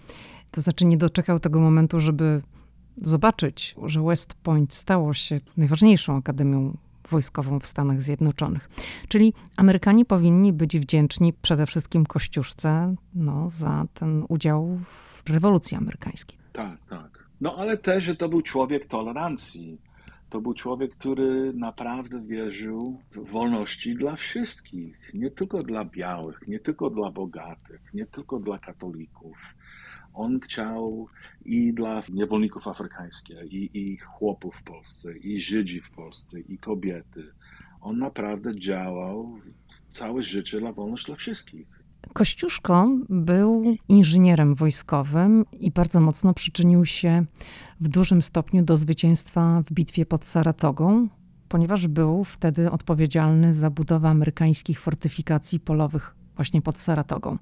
to 0.51 0.61
znaczy 0.61 0.85
nie 0.85 0.97
doczekał 0.97 1.41
tego 1.41 1.61
momentu, 1.61 2.01
żeby 2.01 2.43
zobaczyć, 2.97 3.75
że 3.87 4.03
West 4.03 4.35
Point 4.35 4.75
stało 4.75 5.15
się 5.15 5.41
najważniejszą 5.57 6.17
akademią 6.17 6.77
wojskową 7.11 7.61
w 7.61 7.67
Stanach 7.67 8.03
Zjednoczonych. 8.03 8.71
Czyli 9.09 9.33
Amerykanie 9.57 10.05
powinni 10.05 10.53
być 10.53 10.79
wdzięczni 10.79 11.33
przede 11.33 11.67
wszystkim 11.67 12.07
Kościuszce 12.07 12.95
no, 13.15 13.51
za 13.51 13.85
ten 13.95 14.25
udział 14.29 14.79
w 15.25 15.31
rewolucji 15.31 15.77
amerykańskiej. 15.77 16.39
Tak, 16.53 16.79
tak. 16.91 17.29
No 17.41 17.57
ale 17.57 17.77
też, 17.77 18.05
że 18.05 18.17
to 18.17 18.29
był 18.29 18.43
człowiek 18.43 18.87
tolerancji. 18.87 19.79
To 20.31 20.41
był 20.41 20.55
człowiek, 20.55 20.93
który 20.95 21.53
naprawdę 21.53 22.21
wierzył 22.21 23.01
w 23.13 23.31
wolności 23.31 23.95
dla 23.95 24.17
wszystkich, 24.17 25.11
nie 25.15 25.31
tylko 25.31 25.63
dla 25.63 25.85
białych, 25.85 26.49
nie 26.49 26.61
tylko 26.61 26.91
dla 26.91 27.11
bogatych, 27.11 27.95
nie 27.95 28.07
tylko 28.07 28.39
dla 28.39 28.59
katolików 28.59 29.55
on 30.15 30.41
chciał 30.41 31.09
i 31.45 31.73
dla 31.73 32.03
niewolników 32.09 32.69
afrykańskich, 32.69 33.37
i, 33.53 33.71
i 33.79 33.97
chłopów 33.97 34.57
w 34.57 34.63
Polsce, 34.63 35.19
i 35.19 35.41
Żydzi 35.41 35.81
w 35.81 35.91
Polsce, 35.91 36.41
i 36.41 36.59
kobiety. 36.59 37.33
On 37.81 37.99
naprawdę 37.99 38.61
działał 38.61 39.39
całe 39.93 40.23
życie 40.23 40.61
dla 40.61 40.73
wolność 40.73 41.07
dla 41.07 41.17
wszystkich. 41.17 41.83
Kościuszko 42.13 42.89
był 43.09 43.77
inżynierem 43.89 44.55
wojskowym 44.55 45.45
i 45.61 45.71
bardzo 45.71 46.01
mocno 46.01 46.35
przyczynił 46.35 46.85
się 46.85 47.25
w 47.81 47.89
dużym 47.89 48.23
stopniu 48.23 48.63
do 48.63 48.77
zwycięstwa 48.77 49.63
w 49.67 49.73
bitwie 49.73 50.07
pod 50.07 50.25
Saratogą, 50.25 51.09
ponieważ 51.49 51.89
był 51.89 52.25
wtedy 52.25 52.71
odpowiedzialny 52.71 53.55
za 53.55 53.71
budowę 53.71 54.09
amerykańskich 54.09 54.81
fortyfikacji 54.81 55.61
polowych 55.61 56.15
właśnie 56.37 56.63
pod 56.63 56.79
Saratogą. 56.79 57.39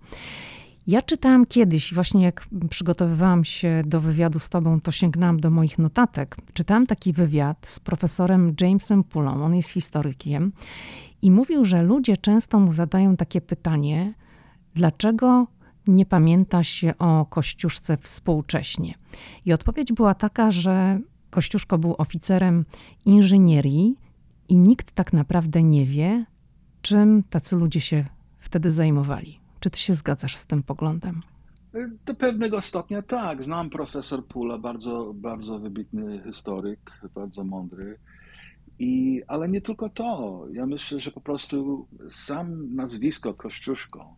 Ja 0.87 1.03
czytałam 1.03 1.47
kiedyś, 1.47 1.95
właśnie 1.95 2.23
jak 2.23 2.47
przygotowywałam 2.71 3.45
się 3.45 3.83
do 3.87 4.01
wywiadu 4.01 4.39
z 4.39 4.49
tobą, 4.49 4.81
to 4.81 4.91
sięgnęłam 4.91 5.41
do 5.41 5.51
moich 5.51 5.79
notatek. 5.79 6.37
Czytałam 6.53 6.87
taki 6.87 7.13
wywiad 7.13 7.59
z 7.69 7.81
profesorem 7.81 8.55
Jamesem 8.61 9.05
Pulą, 9.05 9.45
on 9.45 9.55
jest 9.55 9.71
historykiem, 9.71 10.53
i 11.23 11.31
mówił, 11.31 11.65
że 11.65 11.83
ludzie 11.83 12.17
często 12.17 12.61
mu 12.61 12.73
zadają 12.73 13.17
takie 13.17 13.41
pytanie, 13.41 14.15
dlaczego 14.75 15.47
nie 15.87 16.07
pamięta 16.07 16.63
się 16.63 16.99
o 16.99 17.27
Kościuszce 17.27 17.97
współcześnie. 17.97 18.95
I 19.45 19.53
odpowiedź 19.53 19.93
była 19.93 20.15
taka, 20.15 20.51
że 20.51 21.01
Kościuszko 21.31 21.79
był 21.79 21.95
oficerem 21.99 22.65
inżynierii 23.05 23.97
i 24.49 24.59
nikt 24.59 24.93
tak 24.93 25.13
naprawdę 25.13 25.63
nie 25.63 25.87
wie, 25.87 26.25
czym 26.83 27.23
tacy 27.23 27.57
ludzie 27.57 27.81
się 27.81 28.05
wtedy 28.39 28.73
zajmowali. 28.73 29.40
Czy 29.61 29.71
ty 29.71 29.79
się 29.79 29.95
zgadzasz 29.95 30.37
z 30.37 30.47
tym 30.47 30.63
poglądem? 30.63 31.23
Do 32.07 32.15
pewnego 32.15 32.61
stopnia 32.61 33.03
tak. 33.03 33.45
Znam 33.45 33.71
profesor 33.71 34.27
Pula, 34.27 34.59
bardzo, 34.59 35.13
bardzo 35.15 35.59
wybitny 35.59 36.23
historyk, 36.27 36.91
bardzo 37.15 37.45
mądry. 37.45 37.99
I, 38.79 39.23
ale 39.27 39.49
nie 39.49 39.61
tylko 39.61 39.89
to. 39.89 40.45
Ja 40.53 40.67
myślę, 40.67 41.01
że 41.01 41.11
po 41.11 41.21
prostu 41.21 41.87
sam 42.11 42.75
nazwisko 42.75 43.35
Kościuszko 43.35 44.17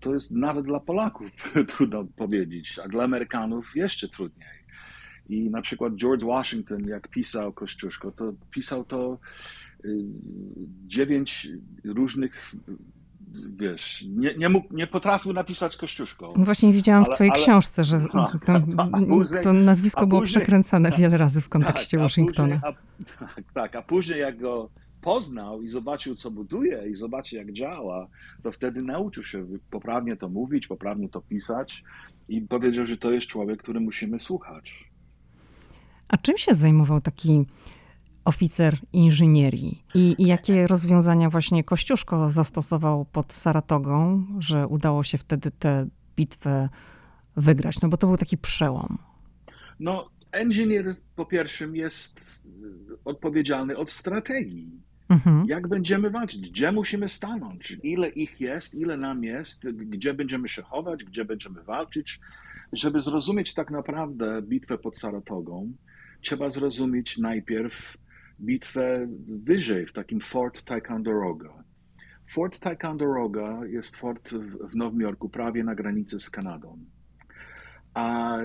to 0.00 0.14
jest 0.14 0.30
nawet 0.30 0.66
dla 0.66 0.80
Polaków 0.80 1.30
trudno 1.76 2.04
powiedzieć, 2.04 2.78
a 2.84 2.88
dla 2.88 3.04
Amerykanów 3.04 3.76
jeszcze 3.76 4.08
trudniej. 4.08 4.60
I 5.28 5.50
na 5.50 5.62
przykład 5.62 5.94
George 5.94 6.24
Washington, 6.24 6.88
jak 6.88 7.08
pisał 7.08 7.52
Kościuszko, 7.52 8.12
to 8.12 8.32
pisał 8.50 8.84
to 8.84 9.18
y, 9.84 9.88
dziewięć 10.86 11.48
różnych 11.84 12.54
wiesz, 13.56 14.04
nie, 14.08 14.34
nie, 14.34 14.48
mógł, 14.48 14.74
nie 14.74 14.86
potrafił 14.86 15.32
napisać 15.32 15.76
Kościuszko. 15.76 16.34
No 16.36 16.44
właśnie 16.44 16.72
widziałam 16.72 17.04
ale, 17.04 17.12
w 17.12 17.14
twojej 17.14 17.32
ale, 17.32 17.42
książce, 17.42 17.84
że 17.84 18.00
tak, 18.00 18.32
to, 18.46 19.42
to 19.42 19.52
nazwisko 19.52 20.06
było 20.06 20.20
później, 20.20 20.42
przekręcane 20.42 20.90
wiele 20.98 21.18
razy 21.18 21.40
w 21.40 21.48
kontekście 21.48 21.96
tak, 21.96 22.04
Waszyngtona. 22.04 22.60
A 22.62 22.72
później, 22.72 23.16
a, 23.20 23.34
tak, 23.34 23.44
tak, 23.54 23.76
a 23.76 23.82
później 23.82 24.20
jak 24.20 24.38
go 24.38 24.70
poznał 25.00 25.62
i 25.62 25.68
zobaczył, 25.68 26.14
co 26.14 26.30
buduje 26.30 26.88
i 26.90 26.96
zobaczył, 26.96 27.38
jak 27.38 27.52
działa, 27.52 28.08
to 28.42 28.52
wtedy 28.52 28.82
nauczył 28.82 29.22
się 29.22 29.46
poprawnie 29.70 30.16
to 30.16 30.28
mówić, 30.28 30.66
poprawnie 30.66 31.08
to 31.08 31.20
pisać 31.20 31.84
i 32.28 32.40
powiedział, 32.40 32.86
że 32.86 32.96
to 32.96 33.12
jest 33.12 33.26
człowiek, 33.26 33.62
który 33.62 33.80
musimy 33.80 34.20
słuchać. 34.20 34.90
A 36.08 36.16
czym 36.16 36.38
się 36.38 36.54
zajmował 36.54 37.00
taki 37.00 37.46
oficer 38.30 38.78
inżynierii. 38.92 39.84
I, 39.94 40.14
I, 40.18 40.26
jakie 40.26 40.66
rozwiązania 40.66 41.30
właśnie 41.30 41.64
Kościuszko 41.64 42.30
zastosował 42.30 43.04
pod 43.04 43.32
Saratogą, 43.32 44.26
że 44.38 44.66
udało 44.66 45.02
się 45.02 45.18
wtedy 45.18 45.50
tę 45.50 45.86
bitwę 46.16 46.68
wygrać? 47.36 47.80
No 47.82 47.88
bo 47.88 47.96
to 47.96 48.06
był 48.06 48.16
taki 48.16 48.38
przełom. 48.38 48.98
No, 49.80 50.10
inżynier 50.44 50.96
po 51.16 51.26
pierwsze 51.26 51.68
jest 51.72 52.42
odpowiedzialny 53.04 53.76
od 53.76 53.90
strategii. 53.90 54.70
Mhm. 55.08 55.46
Jak 55.48 55.68
będziemy 55.68 56.10
walczyć? 56.10 56.50
Gdzie 56.50 56.72
musimy 56.72 57.08
stanąć? 57.08 57.76
Ile 57.82 58.08
ich 58.08 58.40
jest? 58.40 58.74
Ile 58.74 58.96
nam 58.96 59.24
jest? 59.24 59.70
Gdzie 59.70 60.14
będziemy 60.14 60.48
się 60.48 60.62
chować? 60.62 61.04
Gdzie 61.04 61.24
będziemy 61.24 61.62
walczyć? 61.62 62.20
Żeby 62.72 63.02
zrozumieć 63.02 63.54
tak 63.54 63.70
naprawdę 63.70 64.42
bitwę 64.42 64.78
pod 64.78 64.98
Saratogą, 64.98 65.72
trzeba 66.22 66.50
zrozumieć 66.50 67.18
najpierw 67.18 67.96
bitwę 68.40 69.06
wyżej, 69.26 69.86
w 69.86 69.92
takim 69.92 70.20
Fort 70.20 70.64
Ticonderoga. 70.64 71.64
Fort 72.30 72.60
Ticonderoga 72.60 73.60
jest 73.66 73.96
fort 73.96 74.32
w 74.70 74.76
Nowym 74.76 75.00
Jorku, 75.00 75.28
prawie 75.28 75.64
na 75.64 75.74
granicy 75.74 76.20
z 76.20 76.30
Kanadą. 76.30 76.78
A 77.94 78.38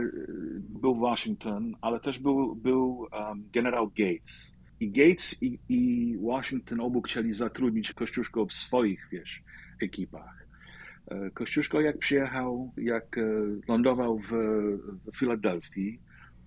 był 0.82 0.96
Washington, 0.96 1.76
ale 1.82 2.00
też 2.00 2.20
był, 2.20 2.56
był 2.56 2.98
um, 2.98 3.50
generał 3.54 3.88
Gates. 3.88 4.56
I 4.80 4.92
Gates 4.92 5.44
i, 5.44 5.60
i, 5.70 6.18
Washington 6.18 6.80
obu 6.80 7.02
chcieli 7.02 7.34
zatrudnić 7.34 7.94
Kościuszko 7.94 8.46
w 8.46 8.54
swoich, 8.54 9.08
wiesz, 9.12 9.44
ekipach. 9.82 10.48
E, 11.08 11.32
Kościuszko 11.32 11.82
jak 11.82 11.98
przyjechał, 11.98 12.74
jak 12.78 13.18
e, 13.18 13.22
lądował 13.68 14.20
w, 14.20 14.32
w 15.14 15.18
Filadelfii, 15.18 16.00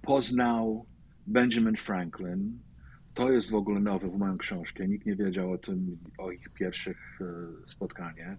poznał 0.02 0.86
Benjamin 1.26 1.76
Franklin, 1.76 2.58
to 3.18 3.32
jest 3.32 3.50
w 3.50 3.54
ogóle 3.54 3.80
nowe 3.80 4.08
w 4.08 4.18
moją 4.18 4.38
książkę. 4.38 4.88
Nikt 4.88 5.06
nie 5.06 5.16
wiedział 5.16 5.52
o 5.52 5.58
tym, 5.58 5.98
o 6.18 6.30
ich 6.30 6.48
pierwszych 6.48 7.20
e, 7.20 7.24
spotkaniach. 7.66 8.38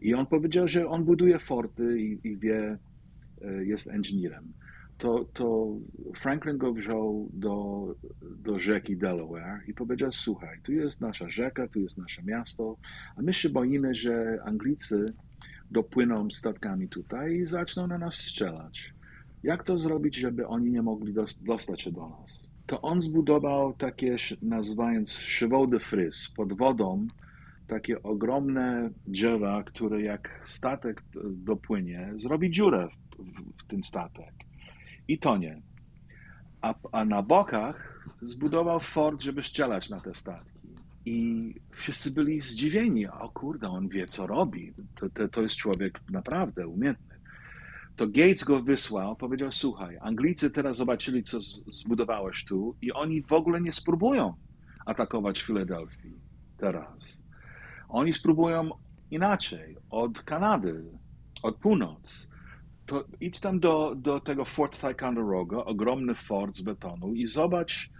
I 0.00 0.14
on 0.14 0.26
powiedział, 0.26 0.68
że 0.68 0.88
on 0.88 1.04
buduje 1.04 1.38
forty 1.38 2.00
i, 2.00 2.28
i 2.28 2.36
wie, 2.36 2.78
e, 3.42 3.64
jest 3.64 3.86
inżynierem. 3.94 4.52
To, 4.98 5.24
to 5.32 5.76
Franklin 6.20 6.58
go 6.58 6.72
wziął 6.72 7.28
do, 7.32 7.86
do 8.22 8.58
rzeki 8.58 8.96
Delaware 8.96 9.60
i 9.66 9.74
powiedział: 9.74 10.12
Słuchaj, 10.12 10.58
tu 10.62 10.72
jest 10.72 11.00
nasza 11.00 11.28
rzeka, 11.30 11.68
tu 11.68 11.80
jest 11.80 11.98
nasze 11.98 12.22
miasto, 12.22 12.76
a 13.16 13.22
my 13.22 13.34
się 13.34 13.48
boimy, 13.48 13.94
że 13.94 14.38
Anglicy 14.44 15.12
dopłyną 15.70 16.30
statkami 16.30 16.88
tutaj 16.88 17.34
i 17.34 17.46
zaczną 17.46 17.86
na 17.86 17.98
nas 17.98 18.14
strzelać. 18.14 18.94
Jak 19.42 19.64
to 19.64 19.78
zrobić, 19.78 20.16
żeby 20.16 20.46
oni 20.46 20.70
nie 20.70 20.82
mogli 20.82 21.14
dostać 21.40 21.82
się 21.82 21.92
do 21.92 22.08
nas? 22.08 22.49
To 22.70 22.80
on 22.82 23.02
zbudował 23.02 23.72
takie, 23.72 24.16
nazywając 24.42 25.18
chevaux 25.38 25.70
de 25.70 25.80
frise, 25.80 26.28
pod 26.36 26.52
wodą, 26.52 27.06
takie 27.66 28.02
ogromne 28.02 28.90
drzewa, 29.06 29.62
które 29.62 30.02
jak 30.02 30.44
statek 30.48 31.02
dopłynie, 31.30 32.12
zrobi 32.16 32.50
dziurę 32.50 32.88
w, 33.18 33.22
w, 33.24 33.62
w 33.62 33.66
ten 33.66 33.82
statek 33.82 34.34
i 35.08 35.18
tonie. 35.18 35.62
a, 36.60 36.74
a 36.92 37.04
na 37.04 37.22
bokach 37.22 38.06
zbudował 38.22 38.80
fort, 38.80 39.22
żeby 39.22 39.42
strzelać 39.42 39.90
na 39.90 40.00
te 40.00 40.14
statki. 40.14 40.68
I 41.06 41.54
wszyscy 41.70 42.10
byli 42.10 42.40
zdziwieni. 42.40 43.06
O 43.06 43.28
kurde, 43.28 43.68
on 43.68 43.88
wie, 43.88 44.06
co 44.06 44.26
robi. 44.26 44.72
To, 44.94 45.08
to, 45.10 45.28
to 45.28 45.42
jest 45.42 45.56
człowiek 45.56 46.00
naprawdę 46.10 46.68
umiejętny. 46.68 47.09
To 48.00 48.06
Gates 48.06 48.44
go 48.44 48.62
wysłał, 48.62 49.16
powiedział: 49.16 49.52
Słuchaj, 49.52 49.98
Anglicy 50.00 50.50
teraz 50.50 50.76
zobaczyli, 50.76 51.22
co 51.22 51.40
zbudowałeś 51.72 52.44
tu, 52.44 52.76
i 52.82 52.92
oni 52.92 53.22
w 53.22 53.32
ogóle 53.32 53.60
nie 53.60 53.72
spróbują 53.72 54.34
atakować 54.86 55.42
Filadelfii 55.42 56.14
teraz. 56.56 57.22
Oni 57.88 58.12
spróbują 58.12 58.70
inaczej, 59.10 59.76
od 59.90 60.22
Kanady, 60.22 60.84
od 61.42 61.56
północ. 61.56 62.28
To 62.86 63.04
idź 63.20 63.40
tam 63.40 63.60
do, 63.60 63.94
do 63.96 64.20
tego 64.20 64.44
Fort 64.44 64.80
Ticonderoga, 64.80 65.56
ogromny 65.56 66.14
fort 66.14 66.56
z 66.56 66.62
betonu 66.62 67.14
i 67.14 67.26
zobacz, 67.26 67.90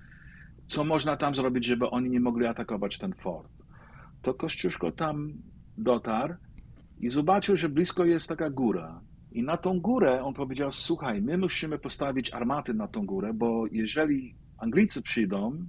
co 0.69 0.85
można 0.85 1.17
tam 1.17 1.35
zrobić, 1.35 1.67
żeby 1.67 1.91
oni 1.91 2.11
nie 2.11 2.21
mogli 2.21 2.47
atakować 2.47 2.99
ten 2.99 3.13
fort. 3.15 3.53
To 4.23 4.35
Kościuszko 4.35 4.93
tam 4.93 5.33
dotarł 5.79 6.35
i 7.01 7.11
zobaczył, 7.11 7.57
że 7.57 7.69
blisko 7.69 8.05
jest 8.05 8.29
taka 8.29 8.51
góra. 8.51 9.01
I 9.33 9.43
na 9.43 9.57
tą 9.57 9.81
górę 9.81 10.23
on 10.25 10.35
powiedział: 10.35 10.73
Słuchaj, 10.73 11.23
my 11.23 11.39
musimy 11.39 11.79
postawić 11.79 12.33
armaty 12.33 12.75
na 12.75 12.89
tą 12.89 13.07
górę, 13.07 13.33
bo 13.35 13.67
jeżeli 13.73 14.35
Anglicy 14.59 15.03
przyjdą 15.03 15.67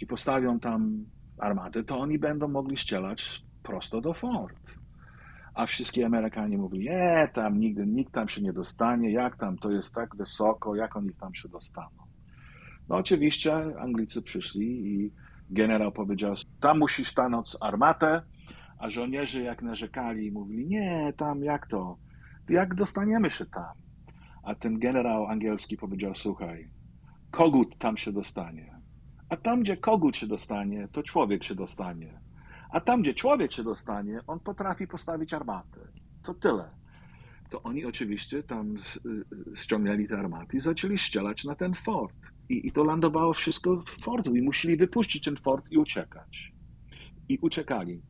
i 0.00 0.06
postawią 0.06 0.60
tam 0.60 1.04
armaty, 1.38 1.84
to 1.84 1.98
oni 1.98 2.18
będą 2.18 2.48
mogli 2.48 2.76
strzelać 2.76 3.42
prosto 3.62 4.00
do 4.00 4.12
fort. 4.12 4.74
A 5.54 5.66
wszystkie 5.66 6.06
Amerykanie 6.06 6.58
mówili, 6.58 6.84
nie, 6.84 7.30
tam 7.34 7.60
nigdy, 7.60 7.86
nikt 7.86 8.12
tam 8.12 8.28
się 8.28 8.42
nie 8.42 8.52
dostanie, 8.52 9.12
jak 9.12 9.36
tam, 9.36 9.58
to 9.58 9.70
jest 9.70 9.94
tak 9.94 10.16
wysoko, 10.16 10.76
jak 10.76 10.96
oni 10.96 11.14
tam 11.14 11.34
się 11.34 11.48
dostaną. 11.48 11.88
No 12.88 12.96
oczywiście 12.96 13.54
Anglicy 13.78 14.22
przyszli 14.22 14.86
i 14.86 15.12
generał 15.50 15.92
powiedział, 15.92 16.34
tam 16.60 16.78
musi 16.78 17.04
stanąć 17.04 17.56
armatę, 17.60 18.22
a 18.78 18.90
żołnierze 18.90 19.42
jak 19.42 19.62
narzekali 19.62 20.32
mówili, 20.32 20.66
nie, 20.66 21.12
tam 21.16 21.44
jak 21.44 21.66
to, 21.66 21.96
jak 22.50 22.74
dostaniemy 22.74 23.30
się 23.30 23.46
tam? 23.46 23.74
A 24.42 24.54
ten 24.54 24.78
generał 24.78 25.26
angielski 25.26 25.76
powiedział, 25.76 26.14
słuchaj, 26.14 26.70
kogut 27.30 27.78
tam 27.78 27.96
się 27.96 28.12
dostanie. 28.12 28.80
A 29.28 29.36
tam, 29.36 29.60
gdzie 29.60 29.76
kogut 29.76 30.16
się 30.16 30.26
dostanie, 30.26 30.88
to 30.92 31.02
człowiek 31.02 31.44
się 31.44 31.54
dostanie. 31.54 32.20
A 32.70 32.80
tam, 32.80 33.02
gdzie 33.02 33.14
człowiek 33.14 33.52
się 33.52 33.64
dostanie, 33.64 34.20
on 34.26 34.40
potrafi 34.40 34.86
postawić 34.86 35.34
armatę. 35.34 35.80
To 36.22 36.34
tyle. 36.34 36.70
To 37.50 37.62
oni 37.62 37.84
oczywiście 37.84 38.42
tam 38.42 38.76
y, 38.76 39.56
ściągnęli 39.56 40.06
te 40.06 40.18
armaty 40.18 40.56
i 40.56 40.60
zaczęli 40.60 40.98
strzelać 40.98 41.44
na 41.44 41.54
ten 41.54 41.74
fort. 41.74 42.30
I, 42.48 42.66
I 42.66 42.72
to 42.72 42.84
lądowało 42.84 43.32
wszystko 43.32 43.76
w 43.76 43.90
fortu 43.90 44.36
i 44.36 44.42
musieli 44.42 44.76
wypuścić 44.76 45.24
ten 45.24 45.36
fort 45.36 45.72
i 45.72 45.78
uciekać. 45.78 46.52
I 47.28 47.38
uciekali. 47.38 48.02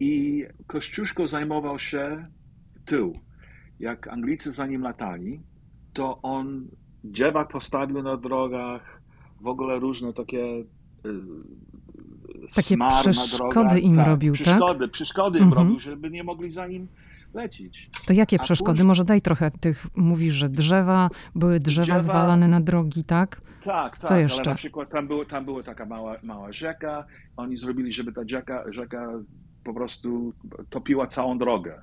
I 0.00 0.44
Kościuszko 0.66 1.28
zajmował 1.28 1.78
się 1.78 2.24
tył. 2.84 3.20
Jak 3.80 4.08
Anglicy 4.08 4.52
za 4.52 4.66
nim 4.66 4.82
latali, 4.82 5.40
to 5.92 6.22
on 6.22 6.68
drzewa 7.04 7.44
postawił 7.44 8.02
na 8.02 8.16
drogach, 8.16 9.00
w 9.40 9.46
ogóle 9.46 9.78
różne 9.78 10.12
takie 10.12 10.44
y, 10.44 10.64
takie 12.54 12.76
przeszkody 13.00 13.80
im 13.80 13.96
tak, 13.96 14.06
robił, 14.06 14.32
przeszkody, 14.32 14.84
tak? 14.84 14.90
Przeszkody 14.90 15.38
im 15.38 15.44
mhm. 15.44 15.62
robił, 15.62 15.80
żeby 15.80 16.10
nie 16.10 16.24
mogli 16.24 16.50
za 16.50 16.66
nim 16.66 16.88
lecieć. 17.34 17.90
To 18.06 18.12
jakie 18.12 18.36
A 18.40 18.42
przeszkody? 18.42 18.72
Później... 18.72 18.86
Może 18.86 19.04
daj 19.04 19.22
trochę 19.22 19.50
tych, 19.50 19.86
mówisz, 19.96 20.34
że 20.34 20.48
drzewa, 20.48 21.10
były 21.34 21.60
drzewa, 21.60 21.82
drzewa... 21.84 21.98
zwalane 21.98 22.48
na 22.48 22.60
drogi, 22.60 23.04
tak? 23.04 23.40
Tak, 23.64 23.96
tak, 23.96 24.08
Co 24.08 24.16
jeszcze? 24.16 24.42
ale 24.42 24.50
na 24.50 24.56
przykład 24.56 24.90
tam, 24.90 25.06
było, 25.06 25.24
tam 25.24 25.44
była 25.44 25.62
taka 25.62 25.84
mała, 25.84 26.16
mała 26.22 26.52
rzeka, 26.52 27.04
oni 27.36 27.56
zrobili, 27.56 27.92
żeby 27.92 28.12
ta 28.12 28.20
rzeka, 28.26 28.64
rzeka 28.72 29.12
po 29.64 29.74
prostu 29.74 30.32
topiła 30.70 31.06
całą 31.06 31.38
drogę. 31.38 31.82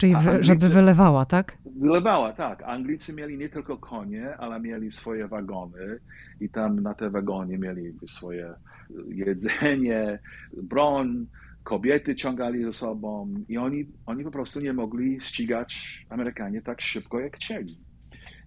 Czyli 0.00 0.14
Anglicy, 0.14 0.42
żeby 0.42 0.68
wylewała, 0.68 1.26
tak? 1.26 1.58
Wylewała, 1.76 2.32
tak. 2.32 2.62
Anglicy 2.62 3.12
mieli 3.12 3.38
nie 3.38 3.48
tylko 3.48 3.78
konie, 3.78 4.36
ale 4.36 4.60
mieli 4.60 4.92
swoje 4.92 5.28
wagony 5.28 5.98
i 6.40 6.48
tam 6.48 6.80
na 6.80 6.94
te 6.94 7.10
wagony 7.10 7.58
mieli 7.58 7.92
swoje 8.06 8.54
jedzenie, 9.08 10.18
broń, 10.62 11.26
kobiety 11.64 12.14
ciągali 12.14 12.64
ze 12.64 12.72
sobą 12.72 13.34
i 13.48 13.58
oni, 13.58 13.86
oni 14.06 14.24
po 14.24 14.30
prostu 14.30 14.60
nie 14.60 14.72
mogli 14.72 15.20
ścigać 15.20 16.02
Amerykanie 16.08 16.62
tak 16.62 16.80
szybko, 16.80 17.20
jak 17.20 17.36
chcieli. 17.36 17.78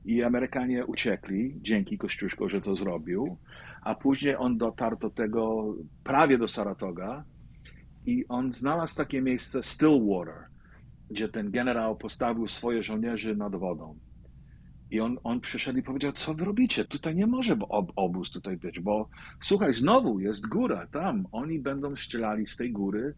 I 0.05 0.23
Amerykanie 0.23 0.85
uciekli 0.85 1.55
dzięki 1.61 1.97
Kościuszko, 1.97 2.49
że 2.49 2.61
to 2.61 2.75
zrobił, 2.75 3.37
a 3.81 3.95
później 3.95 4.35
on 4.35 4.57
dotarł 4.57 4.97
do 4.97 5.09
tego 5.09 5.75
prawie 6.03 6.37
do 6.37 6.47
Saratoga 6.47 7.23
i 8.05 8.27
on 8.27 8.53
znalazł 8.53 8.95
takie 8.95 9.21
miejsce 9.21 9.63
Stillwater, 9.63 10.52
gdzie 11.13 11.29
ten 11.29 11.51
generał 11.51 11.97
postawił 11.97 12.47
swoje 12.47 12.83
żołnierzy 12.83 13.35
nad 13.35 13.55
wodą. 13.55 13.99
I 14.91 14.99
on, 14.99 15.17
on 15.23 15.41
przyszedł 15.41 15.79
i 15.79 15.83
powiedział, 15.83 16.11
co 16.11 16.33
wy 16.33 16.45
robicie? 16.45 16.85
Tutaj 16.85 17.15
nie 17.15 17.27
może 17.27 17.57
ob, 17.69 17.91
obóz 17.95 18.31
tutaj 18.31 18.57
być, 18.57 18.79
bo 18.79 19.09
słuchaj, 19.41 19.73
znowu 19.73 20.19
jest 20.19 20.47
góra 20.47 20.87
tam. 20.87 21.27
Oni 21.31 21.59
będą 21.59 21.95
strzelali 21.95 22.47
z 22.47 22.57
tej 22.57 22.71
góry 22.71 23.13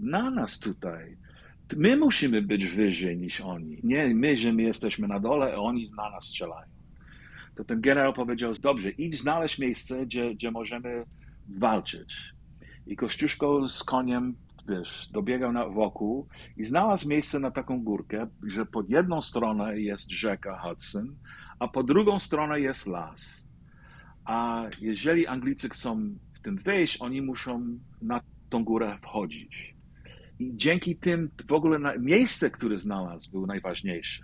na 0.00 0.30
nas 0.30 0.58
tutaj. 0.58 1.16
My 1.76 1.96
musimy 1.96 2.42
być 2.42 2.66
wyżej 2.66 3.18
niż 3.18 3.40
oni. 3.40 3.80
Nie 3.82 4.14
my, 4.14 4.36
że 4.36 4.52
my 4.52 4.62
jesteśmy 4.62 5.08
na 5.08 5.20
dole, 5.20 5.54
a 5.54 5.56
oni 5.56 5.86
na 5.96 6.10
nas 6.10 6.24
strzelają. 6.24 6.68
To 7.54 7.64
ten 7.64 7.80
generał 7.80 8.12
powiedział, 8.12 8.54
dobrze, 8.54 8.90
idź 8.90 9.20
znaleźć 9.20 9.58
miejsce, 9.58 10.06
gdzie, 10.06 10.34
gdzie 10.34 10.50
możemy 10.50 11.04
walczyć. 11.48 12.34
I 12.86 12.96
Kościuszko 12.96 13.68
z 13.68 13.84
koniem 13.84 14.34
wiesz, 14.70 15.08
dobiegał 15.12 15.52
na, 15.52 15.68
wokół 15.68 16.28
i 16.56 16.64
znalazł 16.64 17.08
miejsce 17.08 17.40
na 17.40 17.50
taką 17.50 17.82
górkę, 17.82 18.26
że 18.46 18.66
pod 18.66 18.90
jedną 18.90 19.22
stronę 19.22 19.80
jest 19.80 20.10
rzeka 20.10 20.58
Hudson, 20.58 21.16
a 21.58 21.68
po 21.68 21.82
drugą 21.82 22.18
stronę 22.18 22.60
jest 22.60 22.86
las. 22.86 23.46
A 24.24 24.64
jeżeli 24.80 25.26
Anglicy 25.26 25.68
chcą 25.68 26.14
w 26.34 26.40
tym 26.40 26.56
wejść, 26.56 27.02
oni 27.02 27.22
muszą 27.22 27.78
na 28.02 28.20
tą 28.48 28.64
górę 28.64 28.98
wchodzić. 29.02 29.74
I 30.38 30.52
dzięki 30.56 30.96
tym 30.96 31.30
w 31.48 31.52
ogóle 31.52 31.78
na, 31.78 31.98
miejsce, 31.98 32.50
które 32.50 32.78
znalazł, 32.78 33.30
było 33.30 33.46
najważniejsze. 33.46 34.22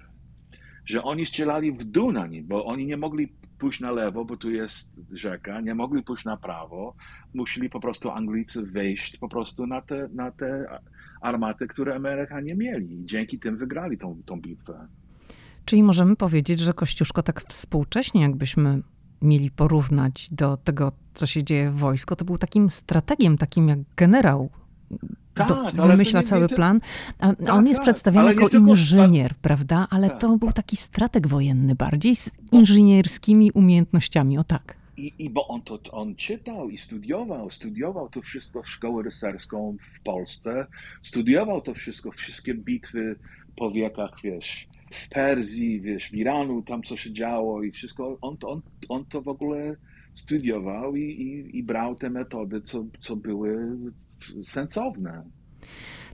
Że 0.87 1.03
oni 1.03 1.27
strzelali 1.27 1.73
w 1.73 1.85
dół 1.85 2.13
na 2.13 2.27
nim, 2.27 2.47
bo 2.47 2.65
oni 2.65 2.87
nie 2.87 2.97
mogli 2.97 3.29
pójść 3.59 3.81
na 3.81 3.91
lewo, 3.91 4.25
bo 4.25 4.37
tu 4.37 4.51
jest 4.51 4.91
rzeka, 5.13 5.61
nie 5.61 5.75
mogli 5.75 6.03
pójść 6.03 6.25
na 6.25 6.37
prawo, 6.37 6.95
musieli 7.35 7.71
po 7.71 7.81
prostu 7.81 8.11
Anglicy 8.11 8.63
wejść 8.63 9.19
po 9.19 9.29
prostu 9.29 9.67
na 9.67 9.81
te, 9.81 10.09
na 10.15 10.31
te 10.31 10.79
armaty, 11.21 11.67
które 11.67 11.95
Amerykanie 11.95 12.55
mieli. 12.55 13.03
Dzięki 13.05 13.39
tym 13.39 13.57
wygrali 13.57 13.99
tą, 13.99 14.23
tą 14.27 14.41
bitwę. 14.41 14.87
Czyli 15.65 15.83
możemy 15.83 16.17
powiedzieć, 16.17 16.61
że 16.61 16.75
Kościuszko 16.75 17.23
tak 17.23 17.43
współcześnie, 17.43 18.23
jakbyśmy 18.23 18.83
mieli 19.23 19.51
porównać 19.51 20.29
do 20.31 20.57
tego, 20.57 20.93
co 21.15 21.27
się 21.27 21.45
dzieje 21.45 21.71
w 21.71 21.77
wojsku, 21.77 22.17
to 22.17 22.25
był 22.25 22.39
takim 22.39 22.71
strategiem, 22.71 23.39
takim 23.39 23.69
jak 23.69 23.79
generał 23.97 24.51
tak, 25.37 25.87
wymyśla 25.87 26.21
nie, 26.21 26.27
cały 26.27 26.43
nie, 26.43 26.49
plan. 26.49 26.81
A, 27.19 27.35
tak, 27.35 27.55
on 27.55 27.67
jest 27.67 27.79
tak, 27.79 27.85
przedstawiany 27.85 28.35
jako 28.35 28.49
inżynier, 28.49 29.31
tylko... 29.31 29.43
prawda? 29.43 29.87
Ale 29.91 30.11
tak, 30.11 30.21
to 30.21 30.37
był 30.37 30.53
taki 30.53 30.77
stratek 30.77 31.27
wojenny 31.27 31.75
bardziej 31.75 32.17
z 32.17 32.31
inżynierskimi 32.53 33.51
umiejętnościami, 33.51 34.39
o 34.39 34.45
tak. 34.45 34.77
I, 34.97 35.13
I 35.19 35.31
bo 35.31 35.49
on 35.49 35.63
to 35.63 35.79
on 35.93 36.15
czytał 36.15 36.71
i 36.71 36.79
studiował, 36.79 37.51
studiował 37.51 38.09
to 38.09 38.23
wszystko 38.23 38.63
w 38.63 38.69
szkołę 38.69 39.03
rycerską 39.03 39.77
w 39.81 40.01
Polsce, 40.01 40.67
studiował 41.03 41.61
to 41.61 41.75
wszystko, 41.75 42.11
wszystkie 42.11 42.55
bitwy 42.55 43.17
po 43.57 43.71
wiekach, 43.71 44.11
wiesz, 44.25 44.69
w 44.91 45.09
Persji, 45.09 45.81
wiesz, 45.81 46.11
w 46.11 46.15
Iranu, 46.15 46.63
tam 46.63 46.83
co 46.83 46.97
się 46.97 47.13
działo 47.13 47.63
i 47.63 47.71
wszystko. 47.71 48.19
On 48.21 48.37
to, 48.37 48.49
on, 48.49 48.63
on 48.89 49.05
to 49.05 49.23
w 49.23 49.29
ogóle 49.29 49.77
studiował 50.15 50.97
i, 50.97 51.03
i, 51.03 51.59
i 51.59 51.63
brał 51.63 51.95
te 51.95 52.11
metody, 52.11 52.61
co, 52.61 52.85
co 53.01 53.17
były 53.17 53.77
sensowne. 54.45 55.23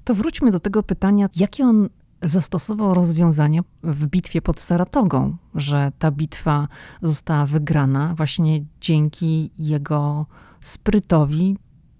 To 0.04 0.14
wróćmy 0.14 0.50
do 0.50 0.60
tego 0.60 0.82
pytania, 0.82 1.28
jakie 1.36 1.64
on 1.64 1.88
zastosował 2.22 2.94
rozwiązania 2.94 3.60
w 3.82 4.06
bitwie 4.06 4.42
pod 4.42 4.60
Saratogą, 4.60 5.36
że 5.54 5.92
ta 5.98 6.10
bitwa 6.10 6.68
została 7.02 7.46
wygrana 7.46 8.14
właśnie 8.16 8.64
dzięki 8.80 9.50
jego 9.58 10.26
sprytowi, 10.60 11.56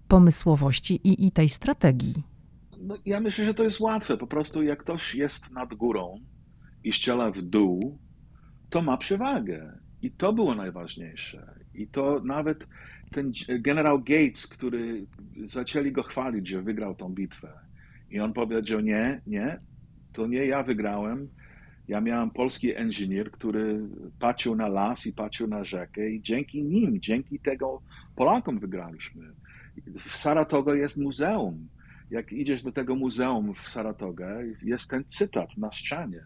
pomysłowości 0.08 1.00
i, 1.04 1.26
i 1.26 1.30
tej 1.30 1.48
strategii. 1.48 2.22
No, 2.80 2.96
ja 3.06 3.20
myślę, 3.20 3.44
że 3.44 3.54
to 3.54 3.62
jest 3.62 3.80
łatwe. 3.80 4.16
Po 4.16 4.26
prostu 4.26 4.62
jak 4.62 4.78
ktoś 4.78 5.14
jest 5.14 5.50
nad 5.50 5.74
górą 5.74 6.14
i 6.84 6.92
strzela 6.92 7.30
w 7.30 7.42
dół, 7.42 7.98
to 8.70 8.82
ma 8.82 8.96
przewagę. 8.96 9.78
I 10.02 10.10
to 10.10 10.32
było 10.32 10.54
najważniejsze. 10.54 11.54
I 11.74 11.88
to 11.88 12.20
nawet 12.24 12.66
ten 13.12 13.32
generał 13.60 13.98
Gates, 13.98 14.46
który 14.46 15.06
zaczęli 15.44 15.92
go 15.92 16.02
chwalić, 16.02 16.48
że 16.48 16.62
wygrał 16.62 16.94
tą 16.94 17.08
bitwę. 17.08 17.52
I 18.10 18.20
on 18.20 18.32
powiedział, 18.32 18.80
nie, 18.80 19.20
nie, 19.26 19.58
to 20.12 20.26
nie 20.26 20.46
ja 20.46 20.62
wygrałem. 20.62 21.28
Ja 21.88 22.00
miałem 22.00 22.30
polski 22.30 22.74
inżynier, 22.80 23.30
który 23.30 23.80
patrzył 24.18 24.56
na 24.56 24.68
las 24.68 25.06
i 25.06 25.12
patrzył 25.12 25.48
na 25.48 25.64
rzekę 25.64 26.10
i 26.10 26.22
dzięki 26.22 26.62
nim, 26.62 27.00
dzięki 27.00 27.38
tego 27.38 27.82
Polakom 28.16 28.58
wygraliśmy. 28.58 29.24
W 30.00 30.16
Saratoga 30.16 30.74
jest 30.74 30.96
muzeum. 30.96 31.68
Jak 32.10 32.32
idziesz 32.32 32.62
do 32.62 32.72
tego 32.72 32.96
muzeum 32.96 33.54
w 33.54 33.68
Saratoga, 33.68 34.42
jest 34.64 34.90
ten 34.90 35.04
cytat 35.04 35.56
na 35.56 35.70
ścianie, 35.70 36.20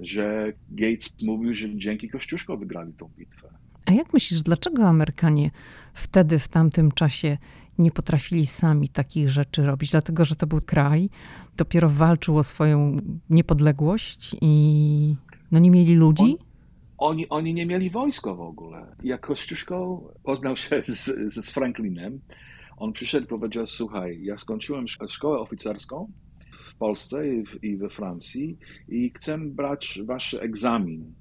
że 0.00 0.52
Gates 0.68 1.10
mówił, 1.22 1.54
że 1.54 1.76
dzięki 1.76 2.08
Kościuszko 2.08 2.56
wygrali 2.56 2.92
tą 2.92 3.10
bitwę. 3.18 3.48
A 3.86 3.92
jak 3.92 4.12
myślisz, 4.12 4.42
dlaczego 4.42 4.82
Amerykanie 4.82 5.50
wtedy, 5.94 6.38
w 6.38 6.48
tamtym 6.48 6.92
czasie 6.92 7.38
nie 7.78 7.90
potrafili 7.90 8.46
sami 8.46 8.88
takich 8.88 9.30
rzeczy 9.30 9.66
robić? 9.66 9.90
Dlatego, 9.90 10.24
że 10.24 10.36
to 10.36 10.46
był 10.46 10.60
kraj, 10.60 11.10
dopiero 11.56 11.88
walczył 11.90 12.38
o 12.38 12.44
swoją 12.44 12.96
niepodległość 13.30 14.36
i 14.40 15.16
no 15.52 15.58
nie 15.58 15.70
mieli 15.70 15.94
ludzi? 15.94 16.22
On, 16.22 16.36
oni, 16.98 17.28
oni 17.28 17.54
nie 17.54 17.66
mieli 17.66 17.90
wojska 17.90 18.34
w 18.34 18.40
ogóle. 18.40 18.96
Jak 19.02 19.20
Kościuszko 19.20 20.02
poznał 20.22 20.56
się 20.56 20.82
z, 20.84 21.34
z 21.34 21.50
Franklinem, 21.50 22.20
on 22.76 22.92
przyszedł 22.92 23.26
i 23.26 23.28
powiedział, 23.28 23.66
słuchaj, 23.66 24.22
ja 24.22 24.38
skończyłem 24.38 24.88
szkołę 25.08 25.38
oficerską 25.38 26.12
w 26.70 26.74
Polsce 26.74 27.28
i, 27.34 27.46
w, 27.46 27.64
i 27.64 27.76
we 27.76 27.88
Francji 27.88 28.58
i 28.88 29.12
chcę 29.16 29.38
brać 29.38 30.00
wasz 30.04 30.34
egzamin 30.34 31.14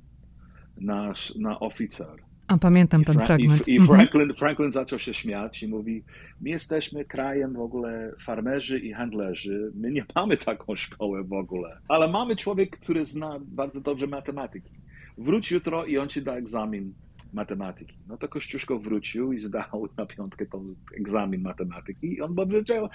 na, 0.78 1.13
na 1.36 1.60
oficer. 1.60 2.22
A 2.47 2.58
pamiętam 2.58 3.03
ten 3.03 3.15
Fra- 3.15 3.25
fragment. 3.25 3.67
I, 3.67 3.71
i 3.73 3.77
Mhm. 3.79 3.97
Franklin, 3.97 4.34
Franklin 4.36 4.71
zaczął 4.71 4.99
się 4.99 5.13
śmiać 5.13 5.63
i 5.63 5.67
mówi: 5.67 6.03
My 6.41 6.49
jesteśmy 6.49 7.06
krajem 7.06 7.53
w 7.53 7.60
ogóle 7.60 8.12
farmerzy 8.19 8.79
i 8.79 8.93
handlerzy. 8.93 9.71
My 9.75 9.91
nie 9.91 10.06
mamy 10.15 10.38
taką 10.38 10.75
szkołę 10.75 11.23
w 11.23 11.34
ogóle. 11.34 11.77
Ale 11.88 12.08
mamy 12.08 12.36
człowiek, 12.36 12.77
który 12.79 13.06
zna 13.06 13.39
bardzo 13.41 13.82
dobrze 13.82 14.08
matematyki. 14.08 14.71
Wróć 15.17 15.51
jutro 15.51 15.86
i 15.86 15.97
on 15.97 16.08
ci 16.10 16.21
da 16.21 16.36
egzamin 16.36 16.93
matematyki. 17.34 17.97
No 18.08 18.17
to 18.17 18.27
Kościuszko 18.27 18.79
wrócił 18.79 19.34
i 19.34 19.39
zdał 19.39 19.88
na 19.97 20.06
piątkę 20.06 20.45
ten 20.45 20.75
egzamin 20.99 21.41
matematyki 21.41 22.13
i 22.13 22.21
on 22.21 22.36
powiedział, 22.36 22.89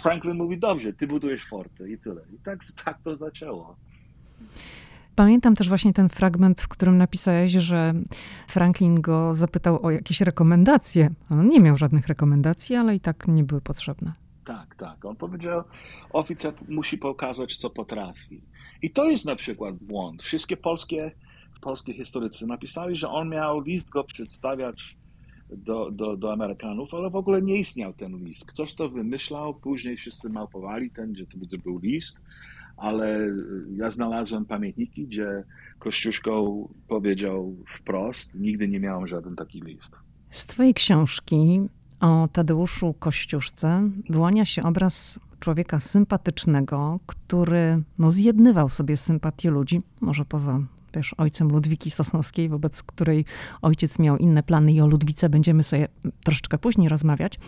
Franklin 0.00 0.34
mówi, 0.36 0.58
dobrze, 0.58 0.92
ty 0.92 1.06
budujesz 1.06 1.44
forty 1.48 1.90
i 1.90 1.98
tyle. 1.98 2.22
I 2.34 2.38
tak, 2.44 2.58
tak 2.84 2.98
to 3.04 3.16
zaczęło. 3.16 3.76
Pamiętam 5.20 5.54
też 5.54 5.68
właśnie 5.68 5.92
ten 5.92 6.08
fragment, 6.08 6.60
w 6.60 6.68
którym 6.68 6.98
napisałeś, 6.98 7.52
że 7.52 7.94
Franklin 8.48 9.00
go 9.00 9.34
zapytał 9.34 9.86
o 9.86 9.90
jakieś 9.90 10.20
rekomendacje. 10.20 11.10
On 11.30 11.48
nie 11.48 11.60
miał 11.60 11.76
żadnych 11.76 12.06
rekomendacji, 12.06 12.76
ale 12.76 12.94
i 12.94 13.00
tak 13.00 13.28
nie 13.28 13.44
były 13.44 13.60
potrzebne. 13.60 14.12
Tak, 14.44 14.74
tak. 14.74 15.04
On 15.04 15.16
powiedział, 15.16 15.62
oficer 16.12 16.54
musi 16.68 16.98
pokazać, 16.98 17.56
co 17.56 17.70
potrafi. 17.70 18.42
I 18.82 18.90
to 18.90 19.04
jest 19.04 19.24
na 19.24 19.36
przykład 19.36 19.76
błąd. 19.76 20.22
Wszystkie 20.22 20.56
polskie, 20.56 21.12
polskie 21.60 21.94
historycy 21.94 22.46
napisali, 22.46 22.96
że 22.96 23.08
on 23.08 23.28
miał 23.28 23.60
list 23.60 23.90
go 23.90 24.04
przedstawiać 24.04 24.96
do, 25.56 25.90
do, 25.90 26.16
do 26.16 26.32
Amerykanów, 26.32 26.94
ale 26.94 27.10
w 27.10 27.16
ogóle 27.16 27.42
nie 27.42 27.56
istniał 27.56 27.92
ten 27.92 28.24
list. 28.24 28.44
Ktoś 28.44 28.74
to 28.74 28.88
wymyślał, 28.88 29.54
później 29.54 29.96
wszyscy 29.96 30.30
małpowali 30.30 30.90
ten, 30.90 31.16
że 31.16 31.26
to 31.26 31.58
był 31.64 31.78
list, 31.78 32.20
ale 32.80 33.26
ja 33.76 33.90
znalazłem 33.90 34.44
pamiętniki, 34.44 35.06
gdzie 35.06 35.44
Kościuszko 35.78 36.54
powiedział 36.88 37.56
wprost, 37.66 38.34
nigdy 38.34 38.68
nie 38.68 38.80
miałem 38.80 39.06
żaden 39.06 39.36
taki 39.36 39.60
list. 39.60 39.98
Z 40.30 40.46
twojej 40.46 40.74
książki 40.74 41.60
o 42.00 42.28
Tadeuszu 42.32 42.94
Kościuszce 42.98 43.90
wyłania 44.10 44.44
się 44.44 44.62
obraz 44.62 45.20
człowieka 45.40 45.80
sympatycznego, 45.80 47.00
który 47.06 47.82
no, 47.98 48.10
zjednywał 48.10 48.68
sobie 48.68 48.96
sympatię 48.96 49.50
ludzi, 49.50 49.78
może 50.00 50.24
poza 50.24 50.60
wiesz, 50.94 51.14
ojcem 51.18 51.48
Ludwiki 51.48 51.90
Sosnowskiej, 51.90 52.48
wobec 52.48 52.82
której 52.82 53.24
ojciec 53.62 53.98
miał 53.98 54.16
inne 54.16 54.42
plany 54.42 54.72
i 54.72 54.80
o 54.80 54.86
Ludwice 54.86 55.28
będziemy 55.28 55.62
sobie 55.62 55.88
troszeczkę 56.24 56.58
później 56.58 56.88
rozmawiać, 56.88 57.38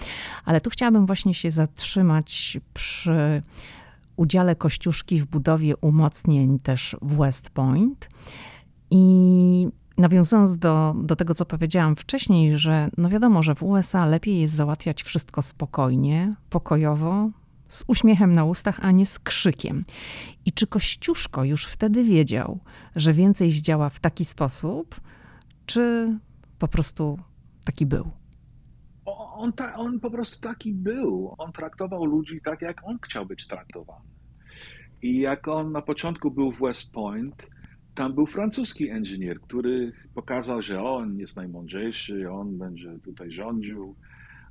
ale 0.44 0.60
tu 0.60 0.70
chciałabym 0.70 1.06
właśnie 1.06 1.34
się 1.34 1.50
zatrzymać 1.50 2.58
przy 2.74 3.42
udziale 4.16 4.56
Kościuszki 4.56 5.20
w 5.20 5.26
budowie 5.26 5.76
umocnień 5.76 6.58
też 6.58 6.96
w 7.02 7.16
West 7.16 7.50
Point 7.50 8.08
i 8.90 9.68
Nawiązując 9.98 10.58
do, 10.58 10.94
do 11.02 11.16
tego, 11.16 11.34
co 11.34 11.46
powiedziałam 11.46 11.96
wcześniej, 11.96 12.58
że 12.58 12.88
no 12.98 13.08
wiadomo, 13.08 13.42
że 13.42 13.54
w 13.54 13.62
USA 13.62 14.06
lepiej 14.06 14.40
jest 14.40 14.54
załatwiać 14.54 15.02
wszystko 15.02 15.42
spokojnie, 15.42 16.30
pokojowo, 16.50 17.30
z 17.68 17.84
uśmiechem 17.86 18.34
na 18.34 18.44
ustach, 18.44 18.78
a 18.82 18.90
nie 18.90 19.06
z 19.06 19.18
krzykiem. 19.18 19.84
I 20.44 20.52
czy 20.52 20.66
Kościuszko 20.66 21.44
już 21.44 21.66
wtedy 21.66 22.04
wiedział, 22.04 22.58
że 22.96 23.12
więcej 23.12 23.52
zdziała 23.52 23.90
w 23.90 24.00
taki 24.00 24.24
sposób, 24.24 25.00
czy 25.66 26.14
po 26.58 26.68
prostu 26.68 27.18
taki 27.64 27.86
był? 27.86 28.10
On, 29.34 29.52
ta, 29.52 29.74
on 29.74 30.00
po 30.00 30.10
prostu 30.10 30.40
taki 30.40 30.74
był. 30.74 31.34
On 31.38 31.52
traktował 31.52 32.04
ludzi 32.04 32.40
tak, 32.44 32.62
jak 32.62 32.80
on 32.84 32.98
chciał 33.02 33.26
być 33.26 33.46
traktowany. 33.46 34.08
I 35.02 35.20
jak 35.20 35.48
on 35.48 35.72
na 35.72 35.82
początku 35.82 36.30
był 36.30 36.52
w 36.52 36.60
West 36.60 36.92
Point, 36.92 37.50
tam 37.94 38.14
był 38.14 38.26
francuski 38.26 38.84
inżynier, 38.84 39.40
który 39.40 39.92
pokazał, 40.14 40.62
że 40.62 40.82
on 40.82 41.18
jest 41.18 41.36
najmądrzejszy, 41.36 42.30
on 42.30 42.58
będzie 42.58 42.98
tutaj 43.04 43.30
rządził, 43.30 43.94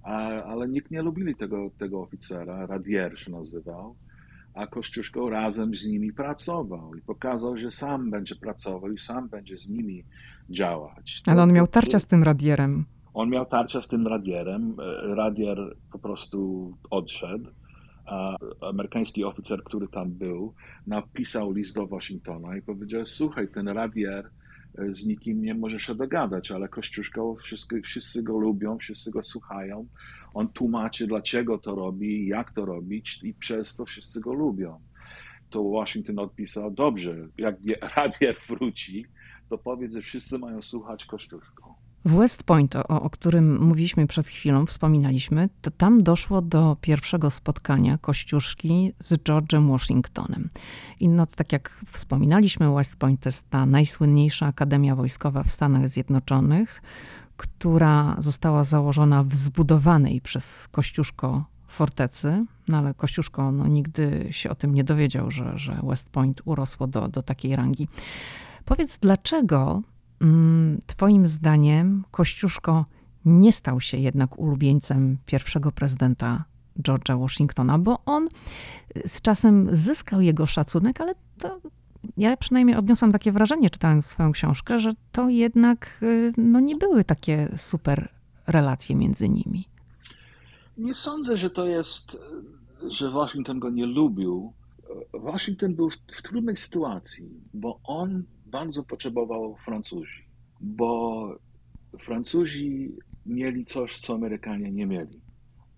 a, 0.04 0.44
ale 0.44 0.68
nikt 0.68 0.92
nie 0.92 1.02
lubili 1.02 1.36
tego, 1.36 1.72
tego 1.78 2.02
oficera, 2.02 2.66
Radier 2.66 3.20
się 3.20 3.32
nazywał, 3.32 3.96
a 4.54 4.68
Kościuszko 4.68 5.30
razem 5.30 5.76
z 5.76 5.86
nimi 5.86 6.14
pracował 6.14 6.96
i 6.96 7.02
pokazał, 7.02 7.58
że 7.58 7.72
sam 7.72 8.12
będzie 8.12 8.36
pracował 8.36 8.92
i 8.92 9.00
sam 9.00 9.30
będzie 9.30 9.58
z 9.58 9.70
nimi 9.70 10.04
działać. 10.50 11.22
Ale 11.26 11.44
on 11.44 11.54
miał 11.54 11.68
tarcia 11.68 12.00
z 12.00 12.08
tym 12.08 12.24
radierem. 12.24 12.86
On 13.14 13.30
miał 13.30 13.46
tarcia 13.46 13.82
z 13.82 13.88
tym 13.88 14.08
radierem, 14.08 14.76
radier 15.16 15.76
po 15.92 16.00
prostu 16.00 16.72
odszedł 16.90 17.50
a 18.06 18.36
amerykański 18.62 19.24
oficer, 19.24 19.64
który 19.64 19.88
tam 19.88 20.12
był, 20.12 20.54
napisał 20.88 21.52
list 21.52 21.76
do 21.76 21.88
Waszyngtona 21.88 22.58
i 22.58 22.62
powiedział, 22.62 23.06
słuchaj, 23.06 23.48
ten 23.48 23.68
radier 23.68 24.30
z 24.90 25.06
nikim 25.06 25.42
nie 25.42 25.54
może 25.54 25.80
się 25.80 25.96
dogadać, 25.96 26.52
ale 26.52 26.68
Kościuszko, 26.68 27.36
wszyscy, 27.36 27.82
wszyscy 27.82 28.24
go 28.24 28.38
lubią, 28.38 28.78
wszyscy 28.78 29.12
go 29.12 29.24
słuchają. 29.24 29.88
On 30.34 30.48
tłumaczy, 30.48 31.08
dlaczego 31.08 31.58
to 31.58 31.76
robi, 31.76 32.28
jak 32.28 32.52
to 32.54 32.66
robić 32.66 33.20
i 33.24 33.34
przez 33.34 33.76
to 33.76 33.86
wszyscy 33.86 34.22
go 34.22 34.34
lubią. 34.34 34.80
To 35.50 35.64
Washington 35.64 36.20
odpisał, 36.20 36.72
dobrze, 36.72 37.28
jak 37.38 37.56
radier 37.96 38.36
wróci, 38.50 39.06
to 39.50 39.58
powiedz, 39.58 39.94
że 39.94 40.02
wszyscy 40.02 40.40
mają 40.40 40.62
słuchać 40.62 41.06
Kościuszko. 41.06 41.61
W 42.06 42.16
West 42.16 42.44
Point, 42.44 42.76
o, 42.76 42.88
o, 42.88 43.10
którym 43.10 43.64
mówiliśmy 43.64 44.08
przed 44.08 44.28
chwilą, 44.28 44.66
wspominaliśmy, 44.66 45.50
to 45.62 45.72
tam 45.72 46.04
doszło 46.04 46.42
do 46.42 46.78
pierwszego 46.82 47.32
spotkania 47.32 47.98
Kościuszki 47.98 48.94
z 49.00 49.14
George'em 49.14 49.72
Washingtonem. 49.72 50.50
I 51.00 51.10
no, 51.10 51.26
tak 51.26 51.52
jak 51.52 51.80
wspominaliśmy, 51.92 52.74
West 52.76 52.96
Point 52.96 53.22
to 53.22 53.30
jest 53.30 53.50
ta 53.50 53.66
najsłynniejsza 53.66 54.46
akademia 54.46 54.96
wojskowa 54.96 55.44
w 55.44 55.52
Stanach 55.52 55.90
Zjednoczonych, 55.90 56.82
która 57.38 58.16
została 58.20 58.64
założona 58.64 59.24
w 59.24 59.36
zbudowanej 59.36 60.22
przez 60.22 60.68
Kościuszko 60.72 61.46
fortecy, 61.68 62.42
no 62.68 62.78
ale 62.78 62.94
Kościuszko 62.94 63.52
no, 63.52 63.68
nigdy 63.68 64.28
się 64.32 64.50
o 64.50 64.56
tym 64.56 64.74
nie 64.74 64.84
dowiedział, 64.84 65.32
że, 65.32 65.54
że 65.56 65.80
West 65.84 66.10
Point 66.10 66.42
urosło 66.46 66.88
do, 66.88 67.08
do 67.08 67.22
takiej 67.22 67.56
rangi. 67.56 67.88
Powiedz, 68.66 68.98
dlaczego 68.98 69.82
Twoim 70.86 71.26
zdaniem 71.26 72.04
Kościuszko 72.12 72.86
nie 73.26 73.54
stał 73.54 73.82
się 73.82 73.98
jednak 73.98 74.40
ulubieńcem 74.40 75.18
pierwszego 75.26 75.72
prezydenta 75.72 76.44
George'a 76.80 77.20
Washingtona, 77.20 77.80
bo 77.80 78.00
on 78.06 78.28
z 79.06 79.22
czasem 79.22 79.70
zyskał 79.72 80.22
jego 80.22 80.46
szacunek, 80.46 81.02
ale 81.02 81.14
to 81.38 81.62
ja 82.18 82.38
przynajmniej 82.38 82.78
odniosłam 82.78 83.12
takie 83.12 83.32
wrażenie, 83.32 83.70
czytając 83.70 84.06
swoją 84.06 84.32
książkę, 84.32 84.80
że 84.80 84.92
to 85.12 85.30
jednak 85.30 86.02
no, 86.38 86.60
nie 86.60 86.76
były 86.76 87.04
takie 87.04 87.50
super 87.58 88.10
relacje 88.48 88.96
między 88.96 89.30
nimi. 89.30 89.68
Nie 90.78 90.94
sądzę, 90.94 91.38
że 91.38 91.50
to 91.50 91.66
jest, 91.66 92.18
że 92.88 93.12
Waszyngton 93.12 93.60
go 93.60 93.70
nie 93.70 93.86
lubił. 93.86 94.54
Waszyngton 95.14 95.76
był 95.76 95.90
w, 95.90 95.98
w 96.08 96.22
trudnej 96.22 96.56
sytuacji, 96.56 97.30
bo 97.54 97.80
on 97.84 98.24
bardzo 98.52 98.84
potrzebował 98.84 99.56
Francuzi, 99.66 100.26
bo 100.62 101.36
Francuzi 102.00 102.98
mieli 103.26 103.66
coś, 103.66 104.00
co 104.00 104.14
Amerykanie 104.14 104.72
nie 104.72 104.86
mieli. 104.86 105.22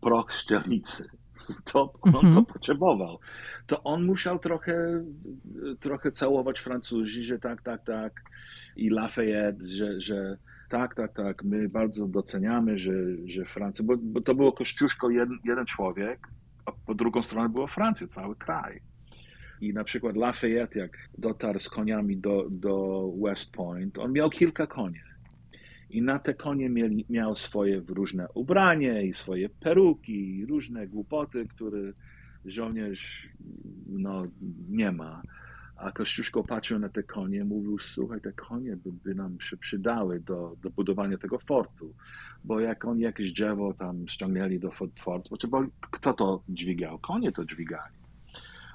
Proch 0.02 0.34
szczelnicy. 0.34 1.06
To 1.74 1.94
on 2.02 2.16
mhm. 2.16 2.34
to 2.34 2.54
potrzebował. 2.54 3.20
To 3.68 3.84
on 3.84 4.06
musiał 4.06 4.40
trochę, 4.40 5.04
trochę 5.80 6.12
całować 6.12 6.60
Francuzi, 6.60 7.24
że 7.24 7.40
tak, 7.40 7.62
tak, 7.62 7.84
tak. 7.84 8.22
I 8.76 8.90
Lafayette, 8.90 9.66
że, 9.66 10.02
że 10.02 10.38
tak, 10.70 10.96
tak, 10.96 11.14
tak. 11.14 11.44
My 11.44 11.70
bardzo 11.70 12.08
doceniamy, 12.08 12.78
że, 12.78 12.94
że 13.26 13.46
Francja, 13.46 13.86
bo, 13.86 13.94
bo 13.98 14.22
to 14.22 14.36
było 14.36 14.52
Kościuszko 14.52 15.10
jeden, 15.10 15.38
jeden 15.44 15.66
człowiek, 15.66 16.28
a 16.66 16.72
po 16.72 16.96
drugą 16.96 17.24
stronę 17.24 17.50
była 17.50 17.68
Francja, 17.68 18.08
cały 18.08 18.36
kraj. 18.36 18.82
I 19.64 19.74
na 19.74 19.84
przykład 19.84 20.18
Lafayette, 20.18 20.80
jak 20.80 20.98
dotarł 21.18 21.60
z 21.60 21.70
koniami 21.70 22.18
do, 22.18 22.48
do 22.50 23.08
West 23.24 23.52
Point, 23.52 24.00
on 24.00 24.14
miał 24.14 24.30
kilka 24.30 24.68
konie. 24.68 25.04
I 25.90 26.02
na 26.02 26.20
te 26.20 26.34
konie 26.34 26.70
mieli, 26.70 27.06
miał 27.10 27.36
swoje 27.36 27.82
różne 27.88 28.28
ubranie 28.34 29.04
i 29.04 29.14
swoje 29.14 29.50
peruki, 29.50 30.38
i 30.38 30.46
różne 30.46 30.88
głupoty, 30.88 31.48
które 31.48 31.94
żołnierz 32.46 33.30
no, 33.88 34.24
nie 34.70 34.92
ma. 34.92 35.22
A 35.76 35.92
Kościuszko 35.92 36.44
patrzył 36.44 36.80
na 36.80 36.90
te 36.90 37.04
konie, 37.04 37.46
mówił, 37.46 37.80
słuchaj, 37.80 38.22
te 38.22 38.32
konie 38.32 38.78
by, 38.78 38.92
by 38.92 39.16
nam 39.16 39.42
się 39.42 39.58
przydały 39.58 40.20
do, 40.20 40.56
do 40.62 40.70
budowania 40.70 41.18
tego 41.18 41.40
fortu, 41.40 41.94
bo 42.44 42.60
jak 42.60 42.86
oni 42.86 43.02
jakieś 43.02 43.32
drzewo 43.32 43.74
tam 43.74 44.08
ściągnęli 44.08 44.60
do 44.60 44.72
fortu, 44.72 45.36
bo 45.50 45.66
kto 45.92 46.14
to 46.14 46.44
dźwigał? 46.50 47.00
Konie 47.00 47.32
to 47.32 47.46
dźwigali. 47.46 48.03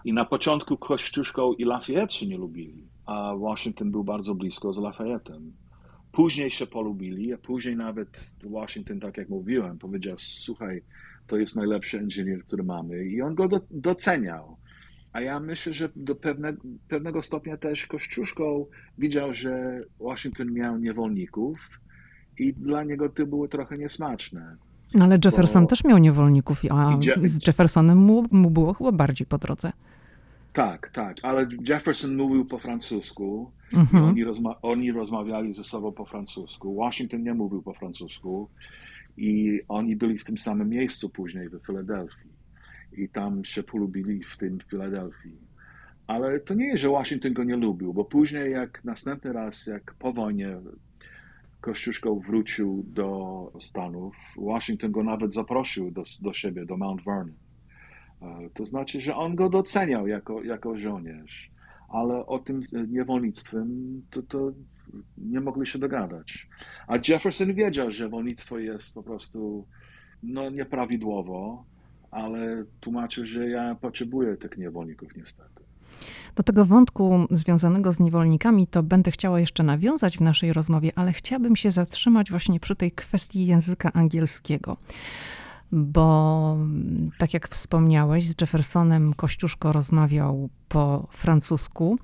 I 0.05 0.13
na 0.13 0.25
początku 0.25 0.77
Kościuszko 0.77 1.55
i 1.59 1.65
Lafayette 1.65 2.15
się 2.15 2.27
nie 2.27 2.37
lubili, 2.37 2.89
a 3.07 3.35
Washington 3.37 3.91
był 3.91 4.05
bardzo 4.05 4.35
blisko 4.35 4.73
z 4.73 4.79
Lafayette'em. 4.79 5.51
Później 6.13 6.51
się 6.51 6.67
polubili, 6.67 7.33
a 7.33 7.39
później 7.39 7.77
nawet 7.77 8.35
Washington, 8.45 9.01
tak 9.01 9.17
jak 9.17 9.29
mówiłem, 9.29 9.79
powiedział, 9.79 10.17
słuchaj, 10.19 10.83
to 11.27 11.37
jest 11.37 11.57
najlepszy 11.57 11.97
inżynier, 11.97 12.45
który 12.45 12.63
mamy 12.63 13.05
i 13.05 13.23
on 13.23 13.35
go 13.35 13.49
do, 13.49 13.61
doceniał. 13.71 14.57
A 15.13 15.21
ja 15.21 15.41
myślę, 15.41 15.73
że 15.73 15.89
do 15.97 16.15
pewne, 16.15 16.57
pewnego 16.89 17.23
stopnia 17.23 17.57
też 17.57 17.87
Kościuszko 17.87 18.67
widział, 18.99 19.35
że 19.35 19.83
Washington 20.01 20.53
miał 20.53 20.79
niewolników 20.79 21.59
i 22.39 22.53
dla 22.53 22.85
niego 22.85 23.09
to 23.09 23.27
było 23.27 23.49
trochę 23.49 23.79
niesmaczne. 23.79 24.57
No 24.95 25.05
ale 25.05 25.19
Jefferson 25.25 25.67
też 25.67 25.85
miał 25.85 25.99
niewolników, 25.99 26.63
a 26.71 26.99
z 27.25 27.47
Jeffersonem 27.47 27.99
mu, 27.99 28.25
mu 28.31 28.51
było 28.51 28.75
chyba 28.75 28.93
bardziej 28.93 29.27
po 29.27 29.39
drodze. 29.39 29.73
Tak, 30.53 30.91
tak, 30.91 31.17
ale 31.23 31.49
Jefferson 31.69 32.17
mówił 32.17 32.45
po 32.45 32.59
francusku. 32.59 33.51
Mhm. 33.73 34.05
Oni, 34.05 34.25
rozma 34.25 34.55
oni 34.63 34.93
rozmawiali 34.93 35.55
ze 35.55 35.65
sobą 35.65 35.93
po 35.93 36.05
francusku. 36.05 36.77
Washington 36.77 37.23
nie 37.23 37.35
mówił 37.35 37.63
po 37.63 37.75
francusku 37.75 38.49
i 39.17 39.61
oni 39.69 39.97
byli 39.97 40.19
w 40.19 40.25
tym 40.25 40.39
samym 40.39 40.69
miejscu 40.69 41.09
później 41.09 41.49
w 41.49 41.67
Filadelfii. 41.67 42.31
I 42.93 43.09
tam 43.09 43.45
się 43.45 43.63
polubili 43.63 44.25
w 44.25 44.37
tym 44.37 44.59
Filadelfii. 44.71 45.37
Ale 46.07 46.41
to 46.41 46.55
nie 46.55 46.67
jest, 46.67 46.83
że 46.83 46.89
Washington 46.89 47.33
go 47.33 47.45
nie 47.45 47.57
lubił, 47.57 47.95
bo 47.95 48.05
później, 48.05 48.53
jak 48.53 48.85
następny 48.85 49.33
raz, 49.33 49.67
jak 49.67 49.95
po 49.99 50.13
wojnie 50.13 50.57
Kościuszko 51.61 52.17
wrócił 52.17 52.85
do 52.87 53.53
Stanów, 53.61 54.17
Washington 54.37 54.93
go 54.93 55.05
nawet 55.05 55.35
zaprosił 55.35 55.91
do, 55.91 56.03
do 56.21 56.33
siebie, 56.33 56.67
do 56.67 56.77
Mount 56.77 57.05
Vernon. 57.05 57.35
E, 58.23 58.51
to 58.55 58.67
znaczy, 58.67 59.01
że 59.01 59.17
on 59.17 59.35
go 59.35 59.49
doceniał 59.49 60.07
jako, 60.07 60.43
jako 60.43 60.79
żołnierz, 60.79 61.51
ale 61.89 62.27
o 62.27 62.39
tym 62.39 62.61
niewolnictwem 62.89 64.03
to, 64.11 64.23
to 64.23 64.53
nie 65.19 65.41
mogli 65.41 65.67
się 65.67 65.79
dogadać. 65.79 66.49
A 66.87 66.97
Jefferson 67.09 67.55
wiedział, 67.55 67.91
że 67.91 68.09
wolnictwo 68.09 68.59
jest 68.59 68.95
po 68.95 69.03
prostu 69.03 69.67
no, 70.23 70.51
nieprawidłowo, 70.51 71.65
ale 72.11 72.65
tłumaczył, 72.81 73.27
że 73.27 73.49
ja 73.49 73.75
potrzebuję 73.75 74.37
tych 74.37 74.59
niewolników 74.59 75.17
niestety. 75.17 75.68
Do 76.39 76.45
tego 76.45 76.65
wątku 76.65 77.27
związanego 77.31 77.93
z 77.93 78.01
niewolnikami 78.01 78.67
to 78.67 78.83
będę 78.83 79.11
chciała 79.11 79.41
jeszcze 79.41 79.63
nawiązać 79.63 80.19
w 80.19 80.21
naszej 80.21 80.53
rozmowie, 80.53 80.93
ale 80.95 81.13
chciałabym 81.13 81.57
się 81.57 81.71
zatrzymać 81.71 82.31
właśnie 82.31 82.61
przy 82.61 82.77
tej 82.77 82.93
kwestii 82.93 83.47
języka 83.47 83.93
angielskiego. 83.93 84.77
Bo 85.73 86.57
tak 87.19 87.35
jak 87.35 87.49
wspomniałeś, 87.49 88.27
z 88.27 88.41
Jeffersonem 88.41 89.15
Kościuszko 89.15 89.73
rozmawiał 89.73 90.49
po 90.69 91.09
francusku. 91.11 91.99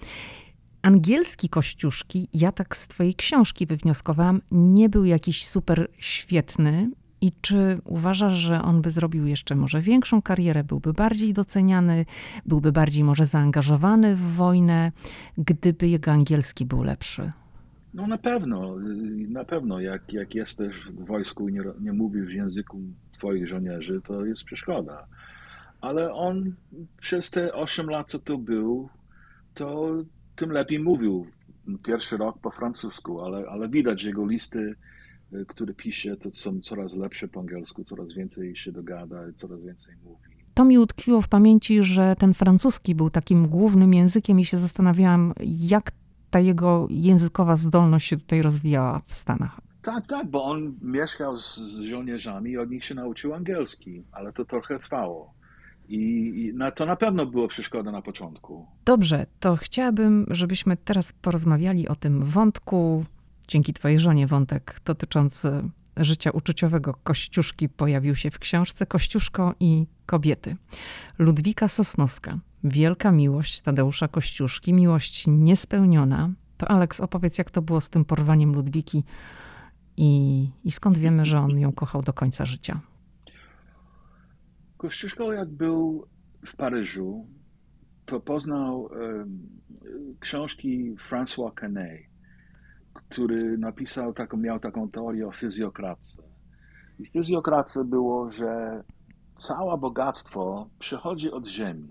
Angielski 0.82 1.48
Kościuszki, 1.48 2.28
ja 2.32 2.52
tak 2.52 2.76
z 2.76 2.88
twojej 2.88 3.14
książki 3.14 3.66
wywnioskowałam, 3.66 4.40
nie 4.50 4.88
był 4.88 5.04
jakiś 5.04 5.46
super 5.46 5.88
świetny, 5.98 6.90
i 7.24 7.32
czy 7.40 7.78
uważasz, 7.84 8.32
że 8.32 8.62
on 8.62 8.82
by 8.82 8.90
zrobił 8.90 9.26
jeszcze 9.26 9.54
może 9.54 9.80
większą 9.80 10.22
karierę, 10.22 10.64
byłby 10.64 10.92
bardziej 10.92 11.32
doceniany, 11.32 12.06
byłby 12.46 12.72
bardziej 12.72 13.04
może 13.04 13.26
zaangażowany 13.26 14.16
w 14.16 14.20
wojnę, 14.20 14.92
gdyby 15.38 15.88
jego 15.88 16.12
angielski 16.12 16.66
był 16.66 16.82
lepszy? 16.82 17.32
No 17.94 18.06
na 18.06 18.18
pewno, 18.18 18.76
na 19.28 19.44
pewno. 19.44 19.80
Jak, 19.80 20.12
jak 20.12 20.34
jesteś 20.34 20.74
w 20.76 21.06
wojsku 21.06 21.48
i 21.48 21.52
nie, 21.52 21.62
nie 21.80 21.92
mówisz 21.92 22.26
w 22.26 22.32
języku 22.32 22.80
twoich 23.12 23.48
żołnierzy, 23.48 24.00
to 24.06 24.24
jest 24.24 24.44
przeszkoda. 24.44 25.06
Ale 25.80 26.12
on 26.12 26.54
przez 27.00 27.30
te 27.30 27.54
8 27.54 27.90
lat, 27.90 28.10
co 28.10 28.18
tu 28.18 28.38
był, 28.38 28.88
to 29.54 29.96
tym 30.36 30.50
lepiej 30.50 30.78
mówił. 30.78 31.26
Pierwszy 31.84 32.16
rok 32.16 32.38
po 32.38 32.50
francusku, 32.50 33.20
ale, 33.20 33.48
ale 33.48 33.68
widać, 33.68 34.00
że 34.00 34.08
jego 34.08 34.26
listy 34.26 34.74
Y, 35.34 35.46
które 35.46 35.74
pisze, 35.74 36.16
to 36.16 36.30
są 36.30 36.60
coraz 36.60 36.96
lepsze 36.96 37.28
po 37.28 37.40
angielsku, 37.40 37.84
coraz 37.84 38.12
więcej 38.12 38.56
się 38.56 38.72
dogada 38.72 39.16
coraz 39.34 39.62
więcej 39.62 39.94
mówi. 40.04 40.34
To 40.54 40.64
mi 40.64 40.78
utkwiło 40.78 41.22
w 41.22 41.28
pamięci, 41.28 41.82
że 41.82 42.16
ten 42.18 42.34
francuski 42.34 42.94
był 42.94 43.10
takim 43.10 43.48
głównym 43.48 43.94
językiem 43.94 44.40
i 44.40 44.44
się 44.44 44.58
zastanawiałam, 44.58 45.32
jak 45.40 45.92
ta 46.30 46.40
jego 46.40 46.86
językowa 46.90 47.56
zdolność 47.56 48.08
się 48.08 48.16
tutaj 48.16 48.42
rozwijała 48.42 49.00
w 49.06 49.14
Stanach. 49.14 49.60
Tak, 49.82 50.06
tak, 50.06 50.30
bo 50.30 50.44
on 50.44 50.74
mieszkał 50.82 51.38
z, 51.38 51.56
z 51.56 51.80
żołnierzami 51.80 52.50
i 52.50 52.58
od 52.58 52.70
nich 52.70 52.84
się 52.84 52.94
nauczył 52.94 53.34
angielski, 53.34 54.02
ale 54.12 54.32
to 54.32 54.44
trochę 54.44 54.78
trwało. 54.78 55.34
I, 55.88 55.98
I 56.36 56.54
na 56.54 56.70
to 56.70 56.86
na 56.86 56.96
pewno 56.96 57.26
było 57.26 57.48
przeszkoda 57.48 57.92
na 57.92 58.02
początku. 58.02 58.66
Dobrze, 58.84 59.26
to 59.40 59.56
chciałabym, 59.56 60.26
żebyśmy 60.30 60.76
teraz 60.76 61.12
porozmawiali 61.12 61.88
o 61.88 61.94
tym 61.94 62.24
wątku 62.24 63.04
Dzięki 63.48 63.72
twojej 63.72 63.98
żonie 63.98 64.26
wątek 64.26 64.80
dotyczący 64.84 65.62
życia 65.96 66.30
uczuciowego 66.30 66.94
Kościuszki 66.94 67.68
pojawił 67.68 68.16
się 68.16 68.30
w 68.30 68.38
książce 68.38 68.86
Kościuszko 68.86 69.54
i 69.60 69.86
kobiety. 70.06 70.56
Ludwika 71.18 71.68
Sosnowska. 71.68 72.38
Wielka 72.64 73.12
miłość 73.12 73.60
Tadeusza 73.60 74.08
Kościuszki, 74.08 74.74
miłość 74.74 75.24
niespełniona. 75.26 76.30
To 76.56 76.68
Aleks, 76.68 77.00
opowiedz, 77.00 77.38
jak 77.38 77.50
to 77.50 77.62
było 77.62 77.80
z 77.80 77.90
tym 77.90 78.04
porwaniem 78.04 78.54
Ludwiki 78.54 79.04
i, 79.96 80.48
i 80.64 80.70
skąd 80.70 80.98
wiemy, 80.98 81.26
że 81.26 81.38
on 81.38 81.58
ją 81.58 81.72
kochał 81.72 82.02
do 82.02 82.12
końca 82.12 82.46
życia? 82.46 82.80
Kościuszko, 84.76 85.32
jak 85.32 85.48
był 85.48 86.06
w 86.46 86.56
Paryżu, 86.56 87.26
to 88.06 88.20
poznał 88.20 88.82
um, 88.82 89.48
książki 90.20 90.94
François 91.10 91.54
Canet 91.54 92.13
który 92.94 93.58
napisał 93.58 94.12
taką, 94.12 94.36
miał 94.36 94.60
taką 94.60 94.90
teorię 94.90 95.26
o 95.26 95.32
fizjokracji. 95.32 96.22
I 96.98 97.06
fizjokracji 97.06 97.84
było, 97.84 98.30
że 98.30 98.82
całe 99.36 99.78
bogactwo 99.78 100.68
przychodzi 100.78 101.30
od 101.30 101.46
ziemi. 101.46 101.88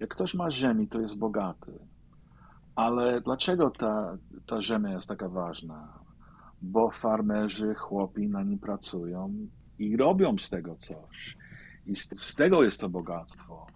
Jak 0.00 0.10
ktoś 0.10 0.34
ma 0.34 0.50
ziemi, 0.50 0.88
to 0.88 1.00
jest 1.00 1.18
bogaty. 1.18 1.72
Ale 2.74 3.20
dlaczego 3.20 3.70
ta, 3.70 4.18
ta 4.46 4.62
ziemia 4.62 4.92
jest 4.92 5.08
taka 5.08 5.28
ważna? 5.28 5.98
Bo 6.62 6.90
farmerzy, 6.90 7.74
chłopi 7.74 8.28
na 8.28 8.42
nim 8.42 8.58
pracują 8.58 9.48
i 9.78 9.96
robią 9.96 10.38
z 10.38 10.50
tego 10.50 10.76
coś. 10.76 11.36
I 11.86 11.96
z, 11.96 12.08
z 12.20 12.34
tego 12.34 12.62
jest 12.62 12.80
to 12.80 12.88
bogactwo. 12.88 13.66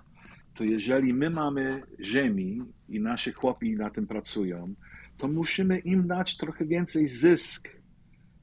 To 0.55 0.65
jeżeli 0.65 1.15
my 1.15 1.31
mamy 1.31 1.83
ziemi 2.01 2.63
i 2.89 3.01
nasi 3.01 3.33
chłopi 3.33 3.77
na 3.77 3.91
tym 3.91 4.07
pracują, 4.07 4.75
to 5.21 5.29
musimy 5.29 5.79
im 5.79 6.07
dać 6.07 6.37
trochę 6.37 6.65
więcej 6.65 7.09
zysk 7.09 7.69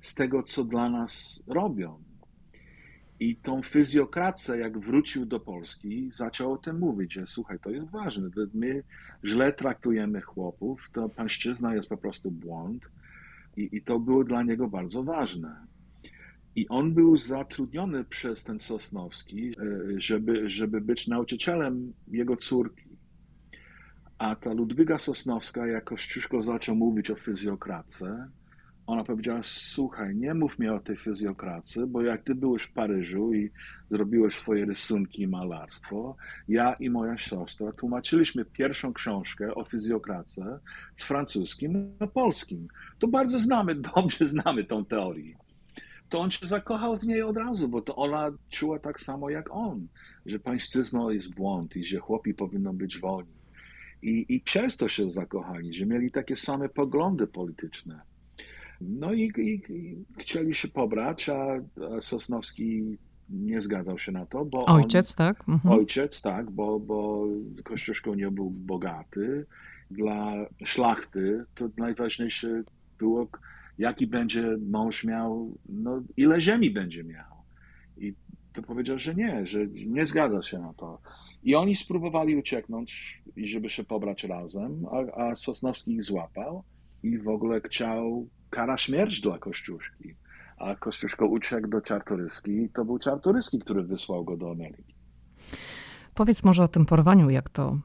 z 0.02 0.16
tego, 0.16 0.44
co 0.44 0.64
dla 0.64 0.90
nas 0.90 1.44
robią. 1.48 2.04
I 3.20 3.36
tą 3.36 3.64
fizjokrację, 3.64 4.56
jak 4.56 4.80
wrócił 4.80 5.26
do 5.26 5.40
Polski, 5.40 6.10
zaczął 6.14 6.54
o 6.54 6.58
tym 6.58 6.80
mówić, 6.80 7.14
że 7.14 7.28
słuchaj, 7.28 7.60
to 7.60 7.70
jest 7.70 7.90
ważne, 7.90 8.30
my 8.54 8.84
źle 9.26 9.54
traktujemy 9.54 10.22
chłopów, 10.22 10.90
to 10.94 11.10
pańszczyzna 11.10 11.76
jest 11.76 11.90
po 11.90 11.98
prostu 11.98 12.32
błąd 12.32 12.84
i, 13.58 13.70
i 13.72 13.82
to 13.82 14.00
było 14.00 14.24
dla 14.24 14.44
niego 14.44 14.68
bardzo 14.68 15.04
ważne. 15.04 15.56
I 16.56 16.68
on 16.68 16.94
był 16.94 17.18
zatrudniony 17.18 18.04
przez 18.04 18.44
ten 18.44 18.60
Sosnowski, 18.60 19.50
e, 19.50 19.54
żeby, 20.02 20.50
żeby 20.50 20.82
być 20.82 21.08
nauczycielem 21.08 21.94
jego 22.08 22.36
córki. 22.36 22.87
A 24.20 24.36
ta 24.36 24.54
Ludwiga 24.54 24.98
Sosnowska, 24.98 25.68
jak 25.68 25.84
Kościuszko 25.84 26.44
zaczął 26.44 26.76
mówić 26.76 27.12
o 27.12 27.16
fizjokracji, 27.16 28.06
ona 28.88 29.04
powiedziała, 29.04 29.40
słuchaj, 29.44 30.16
nie 30.16 30.34
mów 30.34 30.60
mi 30.60 30.70
o 30.70 30.80
tej 30.80 30.98
fizjokracji, 30.98 31.82
bo 31.88 32.02
jak 32.02 32.24
ty 32.24 32.36
byłeś 32.36 32.64
w 32.64 32.74
Paryżu 32.74 33.34
i 33.34 33.52
zrobiłeś 33.92 34.36
swoje 34.36 34.66
rysunki 34.66 35.22
i 35.22 35.28
malarstwo, 35.28 36.16
ja 36.48 36.74
i 36.74 36.90
moja 36.90 37.18
siostra 37.18 37.72
tłumaczyliśmy 37.72 38.46
pierwszą 38.46 38.94
książkę 38.94 39.56
o 39.56 39.64
fizjokracji 39.64 40.44
z 40.98 41.04
francuskim 41.04 41.96
na 42.00 42.08
polskim. 42.08 42.68
To 43.00 43.08
bardzo 43.08 43.40
znamy, 43.40 43.76
dobrze 43.96 44.28
znamy 44.28 44.64
tą 44.64 44.86
teorię. 44.86 45.38
To 46.10 46.20
on 46.20 46.32
się 46.32 46.48
zakochał 46.48 46.98
w 46.98 47.04
niej 47.04 47.22
od 47.22 47.38
razu, 47.38 47.68
bo 47.68 47.82
to 47.82 47.96
ona 47.96 48.32
czuła 48.50 48.80
tak 48.80 49.02
samo 49.02 49.30
jak 49.30 49.52
on, 49.52 49.88
że 50.26 50.40
pańszczyzna 50.40 51.14
jest 51.14 51.36
błąd 51.36 51.76
i 51.76 51.86
że 51.86 51.98
chłopi 51.98 52.34
powinno 52.34 52.74
być 52.74 53.00
wolni 53.00 53.37
I, 54.02 54.26
I 54.30 54.40
przez 54.40 54.78
to 54.78 54.90
się 54.90 55.12
zakochali, 55.12 55.74
że 55.74 55.86
mieli 55.86 56.12
takie 56.12 56.36
same 56.36 56.70
poglądy 56.70 57.28
polityczne. 57.28 58.02
No 58.82 59.14
i, 59.14 59.32
i, 59.38 59.62
i 59.70 60.06
chcieli 60.18 60.56
się 60.56 60.68
pobrać, 60.68 61.30
a, 61.30 61.62
a 61.98 62.02
Sosnowski 62.02 62.98
nie 63.30 63.62
zgadzał 63.62 64.00
się 64.00 64.12
na 64.12 64.26
to, 64.26 64.46
bo 64.46 64.66
Ojciec, 64.66 65.10
on, 65.12 65.16
tak? 65.16 65.50
Mhm. 65.50 65.80
Ojciec, 65.80 66.22
tak, 66.22 66.52
bo, 66.52 66.80
bo 66.80 67.28
Kościuszko 67.64 68.16
nie 68.16 68.32
był 68.32 68.50
bogaty. 68.50 69.46
Dla 69.92 70.34
szlachty 70.66 71.46
to 71.56 71.70
najważniejsze 71.78 72.64
było, 73.00 73.28
jaki 73.78 74.08
będzie 74.08 74.58
mąż 74.70 75.04
miał, 75.04 75.58
no 75.70 76.02
ile 76.18 76.42
ziemi 76.42 76.72
będzie 76.72 77.04
miał. 77.04 77.38
I 77.98 78.14
to 78.58 78.68
powiedział, 78.68 79.00
że 79.00 79.16
nie, 79.16 79.48
że 79.48 79.68
nie 79.68 80.06
zgadza 80.06 80.42
się 80.42 80.60
na 80.60 80.74
to. 80.74 81.00
I 81.44 81.56
oni 81.56 81.76
spróbowali 81.76 82.36
ucieknąć, 82.36 83.22
żeby 83.38 83.70
się 83.70 83.84
pobrać 83.84 84.24
razem, 84.24 84.86
a, 84.92 85.22
a 85.22 85.36
Sosnowski 85.36 85.92
ich 85.92 86.04
złapał 86.04 86.64
i 87.04 87.18
w 87.18 87.28
ogóle 87.28 87.62
chciał 87.62 88.28
kara 88.50 88.78
śmierć 88.78 89.22
dla 89.22 89.38
Kościuszki. 89.40 90.14
A 90.58 90.76
Kościuszko 90.76 91.28
uciekł 91.28 91.68
do 91.68 91.82
Czartoryski 91.82 92.52
i 92.52 92.70
to 92.70 92.86
był 92.86 93.00
Czartoryski, 93.00 93.60
który 93.60 93.84
wysłał 93.84 94.24
go 94.24 94.38
do 94.38 94.52
Ameryki. 94.52 94.94
Powiedz 96.16 96.44
może 96.44 96.64
o 96.64 96.68
tym 96.68 96.86
porwaniu, 96.86 97.30
jak 97.30 97.50
to, 97.50 97.78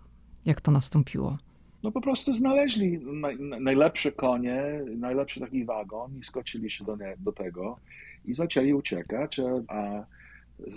jak 0.44 0.60
to 0.60 0.70
nastąpiło. 0.70 1.38
No 1.82 1.92
po 1.92 2.00
prostu 2.00 2.34
znaleźli 2.34 2.98
naj, 2.98 3.38
najlepsze 3.40 4.12
konie, 4.12 4.80
najlepszy 4.96 5.40
taki 5.40 5.64
wagon 5.64 6.18
i 6.18 6.22
skoczyli 6.24 6.70
się 6.70 6.84
do, 6.84 6.96
nie, 6.96 7.16
do 7.18 7.32
tego 7.32 7.78
i 8.24 8.34
zaczęli 8.34 8.74
uciekać, 8.74 9.40
a 9.68 10.06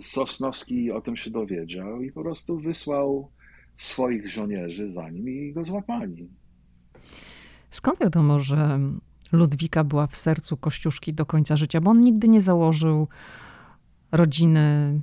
Sosnowski 0.03 0.91
o 0.91 1.01
tym 1.01 1.15
się 1.17 1.31
dowiedział 1.31 2.01
i 2.01 2.11
po 2.11 2.21
prostu 2.21 2.59
wysłał 2.59 3.29
swoich 3.77 4.29
żołnierzy 4.31 4.91
za 4.91 5.09
nim 5.09 5.29
i 5.29 5.53
go 5.53 5.65
złapali. 5.65 6.29
Skąd 7.69 7.99
wiadomo, 7.99 8.39
że 8.39 8.79
Ludwika 9.31 9.83
była 9.83 10.07
w 10.07 10.15
sercu 10.17 10.57
Kościuszki 10.57 11.13
do 11.13 11.25
końca 11.25 11.57
życia? 11.57 11.81
Bo 11.81 11.91
on 11.91 12.01
nigdy 12.01 12.27
nie 12.27 12.41
założył 12.41 13.07
rodziny. 14.11 14.99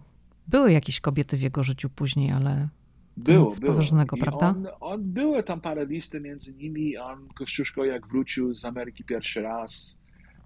Były 0.49 0.73
jakieś 0.73 1.01
kobiety 1.01 1.37
w 1.37 1.43
jego 1.43 1.65
życiu 1.65 1.91
później, 1.91 2.31
ale 2.31 2.69
Było, 3.17 3.45
nic 3.45 3.59
było. 3.59 3.73
poważnego, 3.73 4.17
I 4.17 4.21
prawda? 4.21 4.49
On, 4.49 4.67
on, 4.81 5.03
były 5.03 5.43
tam 5.43 5.61
parę 5.61 5.87
listy 5.87 6.21
między 6.21 6.55
nimi. 6.55 6.97
On, 6.97 7.29
Kościuszko, 7.35 7.85
jak 7.85 8.07
wrócił 8.07 8.55
z 8.55 8.65
Ameryki 8.65 9.05
pierwszy 9.05 9.43
raz, 9.43 9.99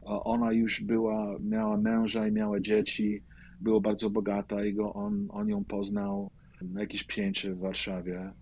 ona 0.04 0.52
już 0.52 0.80
była, 0.80 1.38
miała 1.40 1.76
męża 1.76 2.28
i 2.28 2.32
miała 2.32 2.60
dzieci, 2.60 3.22
była 3.60 3.80
bardzo 3.80 4.10
bogata 4.10 4.64
i 4.64 4.74
go, 4.74 4.92
on, 4.92 5.28
on 5.30 5.48
ją 5.48 5.64
poznał 5.64 6.30
na 6.62 6.80
jakieś 6.80 7.04
pięcie 7.04 7.54
w 7.54 7.58
Warszawie. 7.58 8.32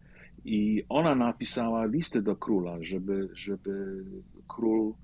I 0.44 0.84
ona 0.88 1.14
napisała 1.14 1.86
listy 1.86 2.22
do 2.22 2.36
króla, 2.36 2.76
żeby, 2.80 3.28
żeby 3.34 4.04
król 4.48 4.94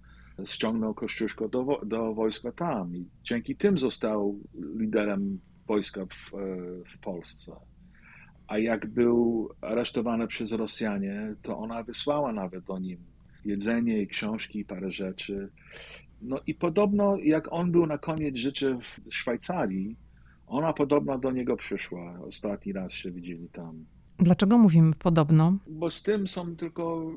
ściągnął 0.44 0.94
Kościuszko 0.94 1.48
do, 1.48 1.80
do 1.86 2.14
wojska 2.14 2.52
tam. 2.52 2.96
I 2.96 3.04
dzięki 3.24 3.56
tym 3.56 3.78
został 3.78 4.38
liderem 4.78 5.40
wojska 5.66 6.06
w, 6.06 6.30
w 6.94 6.98
Polsce. 6.98 7.52
A 8.46 8.58
jak 8.58 8.86
był 8.86 9.48
aresztowany 9.60 10.26
przez 10.26 10.52
Rosjanie, 10.52 11.34
to 11.42 11.58
ona 11.58 11.82
wysłała 11.82 12.32
nawet 12.32 12.64
do 12.64 12.78
nim 12.78 12.98
jedzenie 13.44 14.02
i 14.02 14.06
książki 14.06 14.64
parę 14.64 14.92
rzeczy. 14.92 15.48
No 16.22 16.40
i 16.46 16.54
podobno 16.54 17.16
jak 17.16 17.52
on 17.52 17.72
był 17.72 17.86
na 17.86 17.98
koniec 17.98 18.36
życia 18.36 18.78
w 18.78 19.14
Szwajcarii, 19.14 19.96
ona 20.46 20.72
podobno 20.72 21.18
do 21.18 21.30
niego 21.30 21.56
przyszła. 21.56 22.20
Ostatni 22.20 22.72
raz 22.72 22.92
się 22.92 23.10
widzieli 23.10 23.48
tam. 23.48 23.84
Dlaczego 24.18 24.58
mówimy 24.58 24.92
podobno? 24.98 25.58
Bo 25.66 25.90
z 25.90 26.02
tym 26.02 26.26
są 26.26 26.56
tylko 26.56 27.12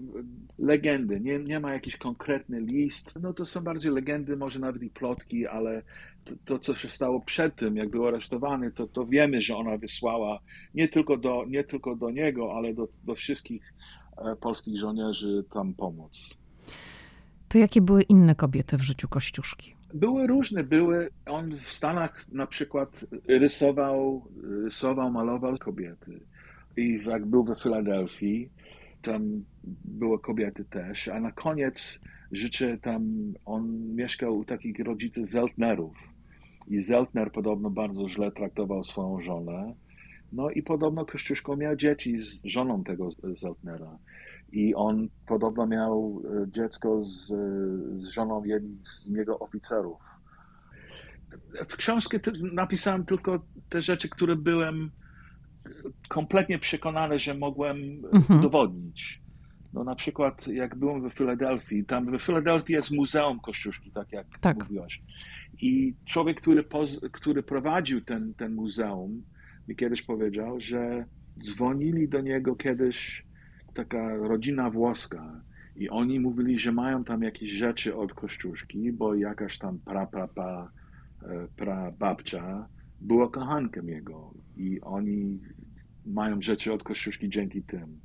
legendy, 0.60 1.20
nie, 1.20 1.40
nie 1.40 1.60
ma 1.60 1.74
jakiś 1.74 1.98
konkretny 1.98 2.62
list. 2.62 3.20
No 3.22 3.34
to 3.34 3.46
są 3.46 3.62
bardziej 3.62 3.92
legendy, 3.92 4.38
może 4.38 4.60
nawet 4.60 4.84
i 4.84 4.90
plotki, 4.90 5.48
ale 5.48 5.82
to, 6.24 6.36
to 6.46 6.60
co 6.60 6.76
się 6.76 6.90
stało 6.90 7.22
przed 7.22 7.56
tym, 7.56 7.78
jak 7.78 7.90
był 7.90 8.08
aresztowany, 8.08 8.72
to, 8.72 8.88
to 8.88 9.06
wiemy, 9.06 9.42
że 9.42 9.56
ona 9.56 9.78
wysłała 9.78 10.40
nie 10.74 10.90
tylko 10.90 11.18
do, 11.18 11.46
nie 11.48 11.64
tylko 11.64 11.96
do 11.96 12.10
niego, 12.10 12.54
ale 12.56 12.74
do, 12.74 12.88
do 13.04 13.16
wszystkich 13.16 13.74
e, 14.18 14.36
polskich 14.36 14.78
żołnierzy 14.78 15.44
tam 15.54 15.74
pomóc. 15.74 16.38
To 17.54 17.60
jakie 17.60 17.82
były 17.82 18.02
inne 18.02 18.36
kobiety 18.36 18.78
w 18.78 18.82
życiu 18.82 19.08
Kościuszki? 19.08 19.76
Były 19.94 20.28
różne, 20.28 20.64
były, 20.64 21.10
on 21.26 21.58
w 21.58 21.70
Stanach 21.70 22.26
na 22.32 22.48
przykład 22.48 23.06
rysował, 23.28 24.28
rysował, 24.64 25.12
malował 25.12 25.58
kobiety. 25.58 26.20
I 26.78 27.00
jak 27.06 27.26
był 27.26 27.44
we 27.44 27.56
Filadelfii, 27.56 28.50
tam 29.02 29.44
były 29.86 30.20
kobiety 30.20 30.66
też, 30.66 31.08
a 31.08 31.20
na 31.20 31.32
koniec 31.32 32.02
życia 32.32 32.78
tam 32.82 33.34
on 33.46 33.96
mieszkał 33.96 34.38
u 34.38 34.46
takich 34.46 34.80
rodziców 34.80 35.28
Zeltnerów. 35.28 35.96
I 36.68 36.82
Zeltner 36.82 37.32
podobno 37.32 37.70
bardzo 37.70 38.10
źle 38.10 38.32
traktował 38.32 38.84
swoją 38.84 39.22
żonę. 39.22 39.74
No 40.32 40.50
i 40.50 40.64
podobno 40.64 41.06
Kościuszko 41.06 41.58
miał 41.58 41.76
dzieci 41.76 42.20
z 42.20 42.46
żoną 42.46 42.84
tego 42.84 43.10
Zeltnera. 43.34 43.98
I 44.54 44.76
on 44.76 45.10
podobno 45.28 45.68
miał 45.68 46.22
e, 46.44 46.52
dziecko 46.52 47.04
z, 47.04 47.28
z 47.98 48.08
żoną 48.08 48.44
jednym 48.44 48.80
z 48.84 49.08
jego 49.08 49.40
oficerów. 49.40 49.98
W 51.70 51.76
książce 51.76 52.20
napisałem 52.54 53.06
tylko 53.06 53.46
te 53.70 53.82
rzeczy, 53.82 54.10
które 54.10 54.36
byłem 54.36 54.92
kompletnie 56.10 56.60
przekonany, 56.60 57.20
że 57.20 57.34
mogłem 57.34 57.78
Mhm. 58.14 58.40
udowodnić. 58.40 59.22
No 59.74 59.84
na 59.84 59.96
przykład 59.96 60.48
jak 60.48 60.76
byłem 60.76 61.10
w 61.10 61.14
Filadelfii, 61.14 61.86
tam 61.86 62.18
w 62.18 62.22
Filadelfii 62.22 62.76
jest 62.76 62.92
Muzeum 62.92 63.40
Kościuszki, 63.40 63.92
tak 63.92 64.12
jak 64.12 64.28
Tak. 64.42 64.58
mówiłaś. 64.60 65.02
I 65.62 65.96
człowiek, 66.06 66.42
który, 66.42 66.64
poz, 66.64 67.00
który 67.12 67.44
prowadził 67.44 68.02
ten, 68.02 68.34
ten 68.34 68.54
muzeum, 68.54 69.24
mi 69.68 69.76
kiedyś 69.76 70.02
powiedział, 70.02 70.60
że 70.60 71.06
dzwonili 71.44 72.10
do 72.10 72.22
niego 72.22 72.56
kiedyś 72.56 73.26
taka 73.74 74.16
rodzina 74.16 74.70
włoska 74.70 75.42
i 75.76 75.90
oni 75.90 76.20
mówili, 76.20 76.60
że 76.60 76.72
mają 76.72 77.04
tam 77.04 77.22
jakieś 77.22 77.52
rzeczy 77.52 77.96
od 77.96 78.14
Kościuszki, 78.14 78.92
bo 78.92 79.16
jakaś 79.16 79.58
tam 79.58 79.80
pra, 79.80 80.08
pra, 80.08 80.28
pra, 80.28 80.72
była 83.02 83.30
kochankiem 83.30 83.88
jego 83.90 84.34
i 84.58 84.82
oni 84.82 85.40
mają 86.06 86.42
rzeczy 86.42 86.74
od 86.74 86.84
Kościuszki 86.84 87.30
dzięki 87.30 87.62
tym. 87.62 88.00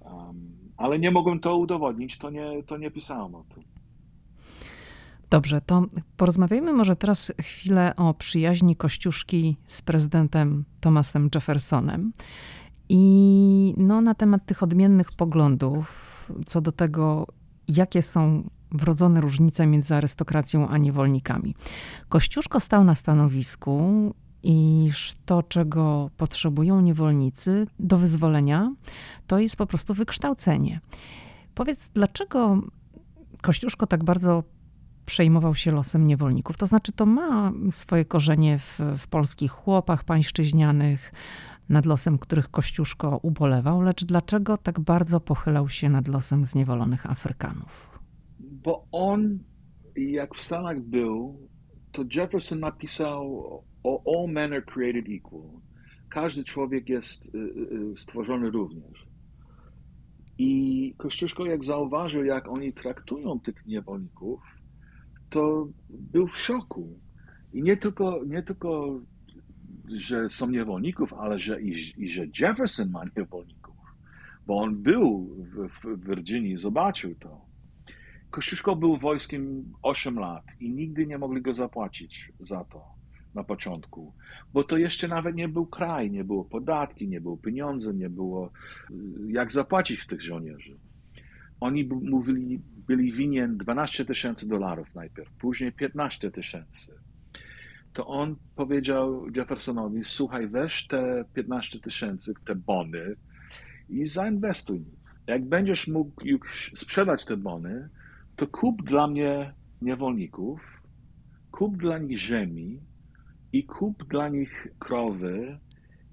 Um, 0.00 0.50
ale 0.76 0.98
nie 0.98 1.10
mogłem 1.10 1.40
to 1.40 1.56
udowodnić, 1.56 2.18
to 2.18 2.30
nie, 2.30 2.62
to 2.62 2.76
nie 2.76 2.90
pisałem 2.90 3.34
o 3.34 3.44
tym. 3.54 3.62
Dobrze, 5.30 5.60
to 5.60 5.86
porozmawiajmy 6.16 6.72
może 6.72 6.96
teraz 6.96 7.32
chwilę 7.42 7.96
o 7.96 8.14
przyjaźni 8.14 8.76
Kościuszki 8.76 9.56
z 9.66 9.82
prezydentem 9.82 10.64
Thomasem 10.80 11.30
Jeffersonem 11.34 12.12
i 12.88 13.74
no, 13.76 14.00
na 14.00 14.14
temat 14.14 14.46
tych 14.46 14.62
odmiennych 14.62 15.12
poglądów 15.12 16.14
co 16.46 16.60
do 16.60 16.72
tego, 16.72 17.26
jakie 17.68 18.02
są 18.02 18.50
wrodzone 18.72 19.20
różnice 19.20 19.66
między 19.66 19.94
arystokracją 19.94 20.68
a 20.68 20.78
niewolnikami. 20.78 21.54
Kościuszko 22.08 22.60
stał 22.60 22.84
na 22.84 22.94
stanowisku, 22.94 24.14
iż 24.42 25.14
to, 25.24 25.42
czego 25.42 26.10
potrzebują 26.16 26.80
niewolnicy 26.80 27.66
do 27.78 27.98
wyzwolenia, 27.98 28.74
to 29.26 29.38
jest 29.38 29.56
po 29.56 29.66
prostu 29.66 29.94
wykształcenie. 29.94 30.80
Powiedz, 31.54 31.90
dlaczego 31.94 32.58
Kościuszko 33.42 33.86
tak 33.86 34.04
bardzo 34.04 34.44
przejmował 35.06 35.54
się 35.54 35.72
losem 35.72 36.06
niewolników. 36.06 36.56
To 36.56 36.66
znaczy, 36.66 36.92
to 36.92 37.06
ma 37.06 37.52
swoje 37.70 38.04
korzenie 38.04 38.58
w, 38.58 38.80
w 38.98 39.08
polskich 39.08 39.50
chłopach 39.50 40.04
pańszczyźnianych, 40.04 41.12
nad 41.68 41.86
losem 41.86 42.18
których 42.18 42.50
Kościuszko 42.50 43.20
ubolewał, 43.22 43.80
lecz 43.80 44.04
dlaczego 44.04 44.58
tak 44.58 44.80
bardzo 44.80 45.20
pochylał 45.20 45.68
się 45.68 45.88
nad 45.88 46.08
losem 46.08 46.46
zniewolonych 46.46 47.10
Afrykanów? 47.10 48.00
Bo 48.40 48.86
on, 48.92 49.38
jak 49.96 50.34
w 50.34 50.42
Stanach 50.42 50.80
był, 50.80 51.48
to 51.92 52.04
Jefferson 52.14 52.60
napisał 52.60 53.44
o 53.82 54.02
all 54.06 54.32
men 54.32 54.52
are 54.52 54.62
created 54.62 55.04
equal. 55.08 55.60
Każdy 56.08 56.44
człowiek 56.44 56.88
jest 56.88 57.34
y, 57.34 57.38
y, 57.38 57.96
stworzony 57.96 58.50
również. 58.50 59.06
I 60.38 60.94
Kościuszko, 60.98 61.46
jak 61.46 61.64
zauważył, 61.64 62.24
jak 62.24 62.48
oni 62.48 62.72
traktują 62.72 63.40
tych 63.40 63.66
niewolników, 63.66 64.40
to 65.30 65.68
był 65.90 66.26
w 66.26 66.36
szoku. 66.36 66.98
I 67.52 67.62
nie 67.62 67.76
tylko, 67.76 68.20
nie 68.26 68.42
tylko 68.42 69.00
że 69.88 70.28
są 70.28 70.50
niewolników, 70.50 71.12
ale 71.12 71.38
że 71.38 71.62
i, 71.62 71.94
i 71.96 72.12
że 72.12 72.26
Jefferson 72.40 72.90
ma 72.90 73.04
niewolników, 73.16 73.76
bo 74.46 74.58
on 74.58 74.76
był 74.76 75.36
w, 75.38 75.68
w 75.68 76.06
Virginii, 76.08 76.56
zobaczył 76.56 77.14
to. 77.14 77.40
Kościuszko 78.30 78.76
był 78.76 78.96
wojskiem 78.96 79.72
8 79.82 80.18
lat 80.18 80.44
i 80.60 80.70
nigdy 80.70 81.06
nie 81.06 81.18
mogli 81.18 81.42
go 81.42 81.54
zapłacić 81.54 82.32
za 82.40 82.64
to. 82.64 82.94
na 83.34 83.44
początku, 83.44 84.12
bo 84.52 84.64
to 84.64 84.76
jeszcze 84.76 85.08
nawet 85.08 85.36
nie 85.36 85.48
był 85.48 85.66
kraj, 85.66 86.10
nie 86.10 86.24
było 86.24 86.44
podatki, 86.44 87.08
nie 87.08 87.20
było 87.20 87.36
pieniędzy, 87.36 87.94
nie 87.94 88.10
było 88.10 88.50
y, 88.90 88.94
jak 89.28 89.52
zapłacić 89.52 90.06
tych 90.06 90.22
żołnierzy. 90.22 90.76
Oni 91.60 91.84
mówili, 91.84 92.60
byli 92.86 93.12
winien 93.12 93.56
12 93.56 94.04
tysięcy 94.04 94.48
dolarów 94.48 94.94
najpierw, 94.94 95.32
później 95.32 95.72
15 95.72 96.30
tysięcy. 96.30 97.03
To 97.94 98.06
on 98.06 98.36
powiedział 98.56 99.26
Jeffersonowi, 99.36 100.04
słuchaj, 100.04 100.48
weź 100.48 100.86
te 100.86 101.24
15 101.34 101.80
tysięcy, 101.80 102.34
te 102.46 102.54
bony 102.54 103.16
i 103.88 104.06
zainwestuj. 104.06 104.84
Jak 105.26 105.44
będziesz 105.44 105.88
mógł 105.88 106.26
już 106.26 106.72
sprzedać 106.76 107.24
te 107.24 107.36
bony, 107.36 107.88
to 108.36 108.46
kup 108.46 108.82
dla 108.82 109.06
mnie 109.06 109.54
niewolników, 109.82 110.60
kup 111.50 111.76
dla 111.76 111.98
nich 111.98 112.18
ziemi 112.18 112.80
i 113.52 113.64
kup 113.64 114.04
dla 114.04 114.28
nich 114.28 114.68
krowy 114.78 115.58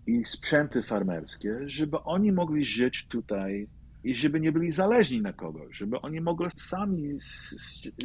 i 0.08 0.26
sprzęty 0.26 0.84
farmerskie, 0.84 1.60
żeby 1.66 2.00
oni 2.00 2.32
mogli 2.32 2.66
żyć 2.66 3.08
tutaj 3.08 3.68
i 4.04 4.16
żeby 4.16 4.40
nie 4.40 4.52
byli 4.52 4.72
zależni 4.72 5.22
na 5.22 5.34
kogoś, 5.34 5.78
żeby 5.78 6.02
oni 6.02 6.22
mogli 6.22 6.48
sami 6.56 7.18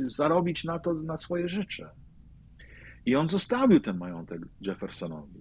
zarobić 0.07 0.65
na 0.65 0.79
to, 0.79 0.95
na 0.95 1.17
swoje 1.17 1.49
życie. 1.49 1.87
I 3.07 3.17
on 3.17 3.29
zostawił 3.29 3.81
ten 3.81 3.99
majątek 3.99 4.41
Jeffersonowi. 4.61 5.41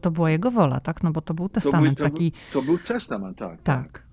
To 0.00 0.10
była 0.10 0.30
jego 0.30 0.50
wola, 0.50 0.80
tak? 0.80 1.02
No 1.02 1.10
bo 1.10 1.20
to 1.20 1.34
był 1.34 1.48
testament 1.48 1.98
to 1.98 2.04
był, 2.04 2.10
to 2.10 2.14
taki. 2.14 2.30
Był, 2.30 2.40
to 2.52 2.62
był 2.62 2.78
testament, 2.78 3.38
tak. 3.38 3.62
Tak. 3.62 3.92
tak. 3.92 4.08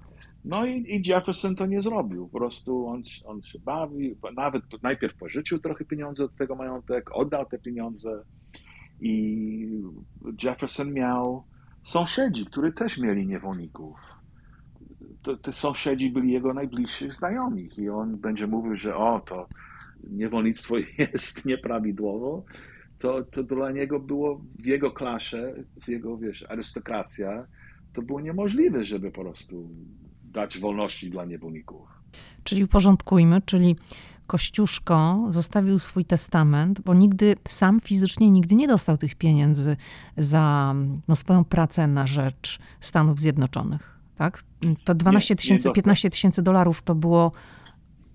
No 0.45 0.65
i, 0.65 0.71
i, 0.71 1.09
Jefferson 1.09 1.55
to 1.55 1.65
nie 1.65 1.81
zrobił. 1.81 2.27
Po 2.27 2.37
prostu 2.37 2.87
on, 2.87 3.03
on 3.25 3.41
się 3.41 3.59
bawił, 3.59 4.17
nawet 4.35 4.63
najpierw 4.83 5.17
pożyczył 5.17 5.59
trochę 5.59 5.85
pieniędzy 5.85 6.23
od 6.23 6.35
tego 6.35 6.55
majątek, 6.55 7.09
oddał 7.11 7.45
te 7.45 7.59
pieniądze 7.59 8.23
i 9.01 9.83
Jefferson 10.43 10.93
miał 10.93 11.43
sąsiedzi, 11.83 12.45
którzy 12.45 12.71
też 12.71 12.97
mieli 12.97 13.27
niewolników. 13.27 13.97
To, 15.21 15.37
te 15.37 15.53
sąsiedzi 15.53 16.09
byli 16.09 16.31
jego 16.31 16.53
najbliższych 16.53 17.13
znajomych 17.13 17.77
i 17.77 17.89
on 17.89 18.17
będzie 18.17 18.47
mówił, 18.47 18.75
że 18.75 18.95
o, 18.95 19.19
to 19.19 19.47
niewolnictwo 20.11 20.75
jest 21.13 21.45
nieprawidłowo, 21.45 22.43
to, 22.99 23.23
to 23.23 23.43
dla 23.43 23.71
niego 23.71 23.99
było 23.99 24.41
w 24.59 24.65
jego 24.65 24.91
klasie, 24.91 25.53
w 25.85 25.87
jego, 25.89 26.17
wiesz, 26.17 26.45
arystokracja, 26.49 27.47
to 27.93 28.01
było 28.01 28.21
niemożliwe, 28.21 28.85
żeby 28.85 29.11
po 29.11 29.21
prostu 29.21 29.69
dać 30.23 30.59
wolności 30.59 31.09
dla 31.09 31.25
niewolników. 31.25 31.89
Czyli 32.43 32.63
uporządkujmy, 32.63 33.41
czyli 33.45 33.75
Kościuszko 34.27 35.25
zostawił 35.29 35.79
swój 35.79 36.05
testament, 36.05 36.81
bo 36.81 36.93
nigdy 36.93 37.35
sam 37.47 37.79
fizycznie 37.79 38.31
nigdy 38.31 38.55
nie 38.55 38.67
dostał 38.67 38.97
tych 38.97 39.15
pieniędzy 39.15 39.77
za 40.17 40.75
no, 41.07 41.15
swoją 41.15 41.45
pracę 41.45 41.87
na 41.87 42.07
rzecz 42.07 42.59
Stanów 42.79 43.19
Zjednoczonych. 43.19 43.99
Tak? 44.15 44.43
To 44.83 44.95
12 44.95 45.35
tysięcy, 45.35 45.71
15 45.71 46.09
tysięcy 46.09 46.41
dolarów 46.41 46.81
to 46.81 46.95
było 46.95 47.31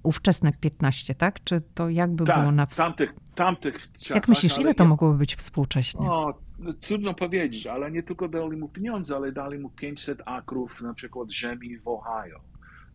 ówczesne 0.03 0.53
15, 0.53 1.15
tak? 1.15 1.45
Czy 1.45 1.63
to 1.75 1.89
jakby 1.89 2.25
tak, 2.25 2.39
było 2.39 2.53
na 2.53 2.67
w 2.67 2.77
tamtych, 2.77 3.15
tamtych 3.35 3.93
czasach. 3.93 4.17
Jak 4.17 4.29
myślisz, 4.29 4.59
ile 4.59 4.75
to 4.75 4.85
mogłoby 4.85 5.19
być 5.19 5.37
współcześnie? 5.37 6.01
O, 6.01 6.39
no, 6.59 6.73
trudno 6.73 7.15
powiedzieć, 7.15 7.67
ale 7.67 7.91
nie 7.91 8.03
tylko 8.03 8.29
dali 8.29 8.57
mu 8.57 8.69
pieniądze, 8.69 9.17
ale 9.17 9.33
dali 9.33 9.59
mu 9.59 9.71
500 9.71 10.23
akrów 10.27 10.83
na 10.83 10.95
przykład 10.95 11.33
ziemi 11.33 11.79
w 11.79 11.89
Ohio, 11.89 12.41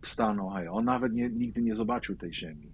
w 0.02 0.08
stanie 0.08 0.42
Ohio. 0.42 0.74
On 0.74 0.86
nawet 0.86 1.14
nie, 1.14 1.30
nigdy 1.30 1.62
nie 1.62 1.76
zobaczył 1.76 2.16
tej 2.16 2.34
ziemi. 2.34 2.72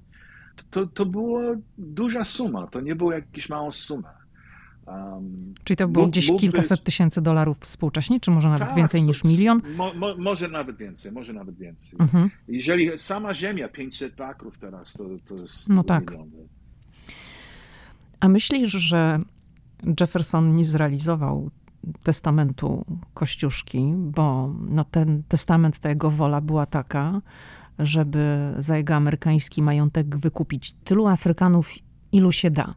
To, 0.70 0.88
to 0.88 1.06
była 1.06 1.42
duża 1.78 2.24
suma, 2.24 2.68
to 2.68 2.82
nie 2.82 2.96
była 2.96 3.16
jakaś 3.16 3.50
mała 3.50 3.72
suma. 3.72 4.21
Um, 4.92 5.54
Czyli 5.64 5.78
to 5.78 5.88
było 5.88 6.08
gdzieś 6.08 6.32
kilkaset 6.40 6.80
być... 6.80 6.86
tysięcy 6.86 7.22
dolarów 7.22 7.58
współcześnie, 7.60 8.20
czy 8.20 8.32
może 8.32 8.50
nawet 8.50 8.68
tak, 8.68 8.78
więcej 8.78 9.04
niż 9.04 9.24
milion? 9.24 9.62
Mo, 9.76 9.94
mo, 9.94 10.18
może 10.18 10.48
nawet 10.48 10.78
więcej, 10.78 11.12
może 11.12 11.34
nawet 11.34 11.58
więcej. 11.58 12.00
Mhm. 12.00 12.30
Jeżeli 12.48 12.98
sama 12.98 13.34
ziemia 13.34 13.68
500 13.68 14.22
akrów 14.22 14.58
teraz, 14.58 14.94
to, 14.94 15.04
to 15.28 15.36
jest 15.36 15.70
no 15.70 15.84
tak. 15.84 16.12
miliony. 16.12 16.48
A 18.20 18.28
myślisz, 18.28 18.72
że 18.72 19.20
Jefferson 20.00 20.56
nie 20.56 20.66
zrealizował 20.66 21.50
testamentu 22.04 22.86
Kościuszki, 23.14 23.94
bo 23.96 24.54
no 24.70 24.84
ten 24.84 25.24
testament, 25.28 25.80
ta 25.80 25.90
jego 25.90 26.12
wola 26.12 26.42
była 26.42 26.66
taka, 26.66 27.22
żeby 27.80 28.54
za 28.58 28.78
jego 28.78 28.96
amerykański 28.96 29.62
majątek 29.62 30.18
wykupić 30.18 30.74
tylu 30.84 31.08
Afrykanów, 31.08 31.70
ilu 32.12 32.32
się 32.32 32.52
da. 32.52 32.74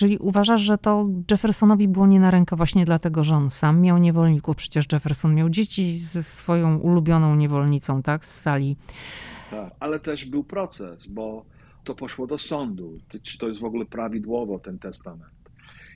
Czyli 0.00 0.18
uważasz, 0.18 0.60
że 0.60 0.78
to 0.78 1.08
Jeffersonowi 1.30 1.88
było 1.88 2.06
nie 2.06 2.20
na 2.20 2.30
rękę 2.30 2.56
właśnie 2.56 2.84
dlatego, 2.84 3.24
że 3.24 3.34
on 3.34 3.50
sam 3.50 3.80
miał 3.80 3.98
niewolników. 3.98 4.56
Przecież 4.56 4.84
Jefferson 4.92 5.34
miał 5.34 5.50
dzieci 5.50 5.98
ze 5.98 6.22
swoją 6.22 6.78
ulubioną 6.78 7.36
niewolnicą, 7.36 8.02
tak, 8.02 8.26
z 8.26 8.40
sali. 8.40 8.76
Tak, 9.50 9.74
ale 9.80 9.98
też 9.98 10.24
był 10.24 10.44
proces, 10.44 11.06
bo 11.06 11.44
to 11.84 11.94
poszło 11.94 12.26
do 12.26 12.38
sądu. 12.38 12.98
Czy 13.22 13.38
to 13.38 13.48
jest 13.48 13.60
w 13.60 13.64
ogóle 13.64 13.86
prawidłowo 13.86 14.58
ten 14.58 14.78
testament? 14.78 15.32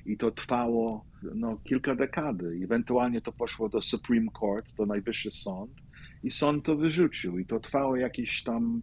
I 0.07 0.17
to 0.17 0.31
trwało 0.31 1.05
no, 1.35 1.57
kilka 1.65 1.95
dekady. 1.95 2.61
Ewentualnie 2.65 3.21
to 3.21 3.33
poszło 3.33 3.69
do 3.69 3.83
Supreme 3.83 4.31
Court, 4.41 4.77
do 4.77 4.87
Najwyższy 4.87 5.31
Sąd 5.31 5.71
i 6.23 6.31
sąd 6.31 6.65
to 6.65 6.77
wyrzucił. 6.77 7.39
I 7.39 7.47
to 7.47 7.61
trwało 7.61 7.97
jakieś 7.97 8.43
tam 8.43 8.83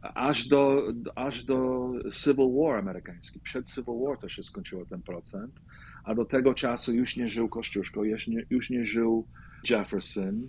aż 0.00 0.48
do, 0.48 0.82
aż 1.14 1.44
do 1.44 1.90
Civil 2.12 2.48
War 2.58 2.78
amerykański. 2.78 3.40
Przed 3.40 3.68
Civil 3.68 3.94
War 4.06 4.18
to 4.18 4.28
się 4.28 4.42
skończyło 4.42 4.86
ten 4.86 5.02
procent, 5.02 5.54
a 6.04 6.14
do 6.14 6.24
tego 6.24 6.54
czasu 6.54 6.92
już 6.92 7.16
nie 7.16 7.28
żył 7.28 7.48
Kościuszko, 7.48 8.04
już 8.04 8.28
nie, 8.28 8.46
już 8.50 8.70
nie 8.70 8.84
żył 8.84 9.26
Jefferson 9.70 10.48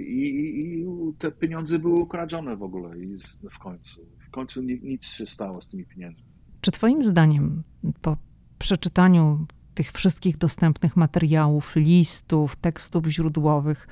i, 0.00 0.22
i, 0.60 0.86
te 1.18 1.30
pieniądze 1.30 1.78
były 1.78 2.00
ukradzione 2.00 2.56
w 2.56 2.62
ogóle 2.62 2.98
i 2.98 3.16
w 3.50 3.58
końcu. 3.58 4.00
W 4.28 4.30
końcu 4.30 4.62
nic 4.62 5.06
się 5.06 5.26
stało 5.26 5.62
z 5.62 5.68
tymi 5.68 5.84
pieniędzmi. 5.84 6.24
Czy 6.60 6.70
twoim 6.70 7.02
zdaniem 7.02 7.62
po 8.02 8.16
przeczytaniu 8.58 9.46
tych 9.74 9.92
wszystkich 9.92 10.38
dostępnych 10.38 10.96
materiałów, 10.96 11.76
listów, 11.76 12.56
tekstów 12.56 13.06
źródłowych, 13.06 13.88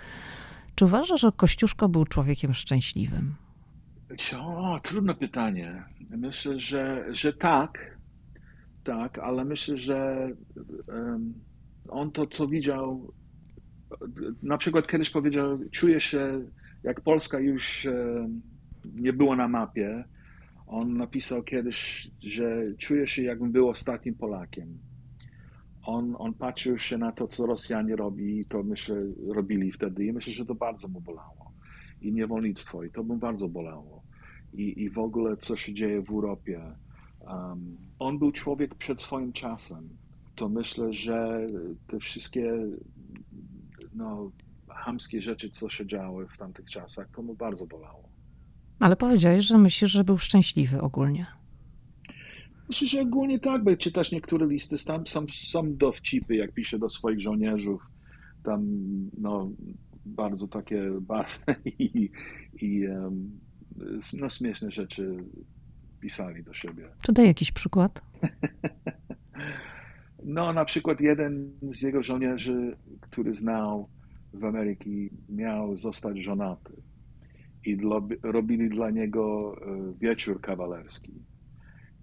czy 0.74 0.84
uważasz, 0.84 1.20
że 1.20 1.32
Kościuszko 1.32 1.88
był 1.88 2.04
człowiekiem 2.04 2.54
szczęśliwym? 2.54 3.34
O, 4.40 4.80
trudne 4.82 5.14
pytanie. 5.14 5.84
Myślę, 6.10 6.60
że, 6.60 7.06
że 7.10 7.32
tak, 7.32 7.98
tak, 8.84 9.18
ale 9.18 9.44
myślę, 9.44 9.76
że 9.76 10.28
on 11.88 12.10
to, 12.10 12.26
co 12.26 12.46
widział, 12.46 13.12
na 14.42 14.58
przykład 14.58 14.86
kiedyś 14.86 15.10
powiedział, 15.10 15.58
czuje 15.70 16.00
się, 16.00 16.40
jak 16.82 17.00
Polska 17.00 17.38
już 17.38 17.88
nie 18.94 19.12
było 19.12 19.36
na 19.36 19.48
mapie, 19.48 20.04
on 20.66 20.96
napisał 20.96 21.42
kiedyś, 21.42 22.10
że 22.20 22.74
czuje 22.78 23.06
się, 23.06 23.22
jakbym 23.22 23.52
był 23.52 23.68
ostatnim 23.68 24.14
Polakiem. 24.14 24.78
On, 25.82 26.14
on 26.18 26.34
patrzył 26.34 26.78
się 26.78 26.98
na 26.98 27.12
to, 27.12 27.28
co 27.28 27.46
Rosjanie 27.46 27.96
robi, 27.96 28.44
to 28.48 28.62
myślę, 28.62 28.96
robili 29.28 29.72
wtedy 29.72 30.04
i 30.04 30.12
myślę, 30.12 30.32
że 30.32 30.46
to 30.46 30.54
bardzo 30.54 30.88
mu 30.88 31.00
bolało. 31.00 31.52
I 32.00 32.12
niewolnictwo, 32.12 32.84
i 32.84 32.90
to 32.90 33.02
mu 33.02 33.16
bardzo 33.16 33.48
bolało. 33.48 33.97
I, 34.52 34.82
i 34.82 34.90
w 34.90 34.98
ogóle, 34.98 35.36
co 35.36 35.56
się 35.56 35.74
dzieje 35.74 36.02
w 36.02 36.10
Europie. 36.10 36.60
Um, 37.20 37.76
on 37.98 38.18
był 38.18 38.32
człowiek 38.32 38.74
przed 38.74 39.00
swoim 39.00 39.32
czasem. 39.32 39.88
To 40.34 40.48
myślę, 40.48 40.92
że 40.92 41.46
te 41.86 41.98
wszystkie 41.98 42.52
no, 43.94 44.30
hamskie 44.68 45.22
rzeczy, 45.22 45.50
co 45.50 45.68
się 45.68 45.86
działy 45.86 46.26
w 46.34 46.38
tamtych 46.38 46.70
czasach, 46.70 47.08
to 47.16 47.22
mu 47.22 47.34
bardzo 47.34 47.66
bolało. 47.66 48.08
Ale 48.80 48.96
powiedziałeś, 48.96 49.44
że 49.44 49.58
myślisz, 49.58 49.90
że 49.90 50.04
był 50.04 50.18
szczęśliwy 50.18 50.80
ogólnie. 50.80 51.26
Myślę, 52.68 52.88
że 52.88 53.00
ogólnie 53.00 53.38
tak, 53.38 53.64
bo 53.64 53.76
czytasz 53.76 54.12
niektóre 54.12 54.46
listy, 54.46 54.84
tam 54.84 55.06
są, 55.06 55.26
są 55.32 55.76
dowcipy, 55.76 56.36
jak 56.36 56.52
pisze 56.52 56.78
do 56.78 56.90
swoich 56.90 57.20
żołnierzów, 57.20 57.82
tam 58.44 58.66
no, 59.18 59.50
bardzo 60.06 60.48
takie 60.48 60.90
barwne 61.00 61.56
i, 61.64 62.10
i 62.60 62.86
um, 62.86 63.40
no, 64.12 64.30
śmieszne 64.30 64.70
rzeczy 64.70 65.16
pisali 66.00 66.42
do 66.42 66.54
siebie. 66.54 66.88
To 67.06 67.12
daj 67.12 67.26
jakiś 67.26 67.52
przykład. 67.52 68.02
no, 70.24 70.52
na 70.52 70.64
przykład 70.64 71.00
jeden 71.00 71.50
z 71.62 71.82
jego 71.82 72.02
żołnierzy, 72.02 72.76
który 73.00 73.34
znał 73.34 73.88
w 74.34 74.44
Ameryce, 74.44 74.90
miał 75.28 75.76
zostać 75.76 76.18
żonaty 76.18 76.72
i 77.64 77.76
dla, 77.76 78.00
robili 78.22 78.68
dla 78.68 78.90
niego 78.90 79.56
e, 79.60 79.92
wieczór 80.00 80.40
kawalerski. 80.40 81.12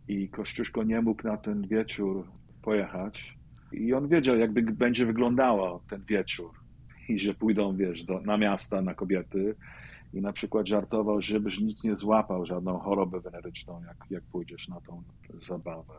I 0.07 0.29
Kościuszko 0.29 0.83
nie 0.83 1.01
mógł 1.01 1.27
na 1.27 1.37
ten 1.37 1.67
wieczór 1.67 2.27
pojechać. 2.61 3.35
I 3.71 3.93
on 3.93 4.07
wiedział, 4.07 4.37
jakby 4.37 4.61
będzie 4.61 5.05
wyglądał 5.05 5.79
ten 5.89 6.03
wieczór. 6.03 6.51
I 7.09 7.19
że 7.19 7.33
pójdą, 7.33 7.75
wiesz, 7.75 8.03
do, 8.03 8.21
na 8.21 8.37
miasta, 8.37 8.81
na 8.81 8.93
kobiety. 8.93 9.55
I 10.15 10.21
na 10.21 10.33
przykład 10.33 10.67
żartował, 10.67 11.21
żebyś 11.21 11.59
nic 11.59 11.83
nie 11.83 11.95
złapał, 11.95 12.45
żadną 12.45 12.79
chorobę 12.79 13.19
weneryczną, 13.19 13.81
jak, 13.87 13.97
jak 14.09 14.23
pójdziesz 14.23 14.67
na 14.67 14.81
tą 14.81 15.03
zabawę. 15.47 15.93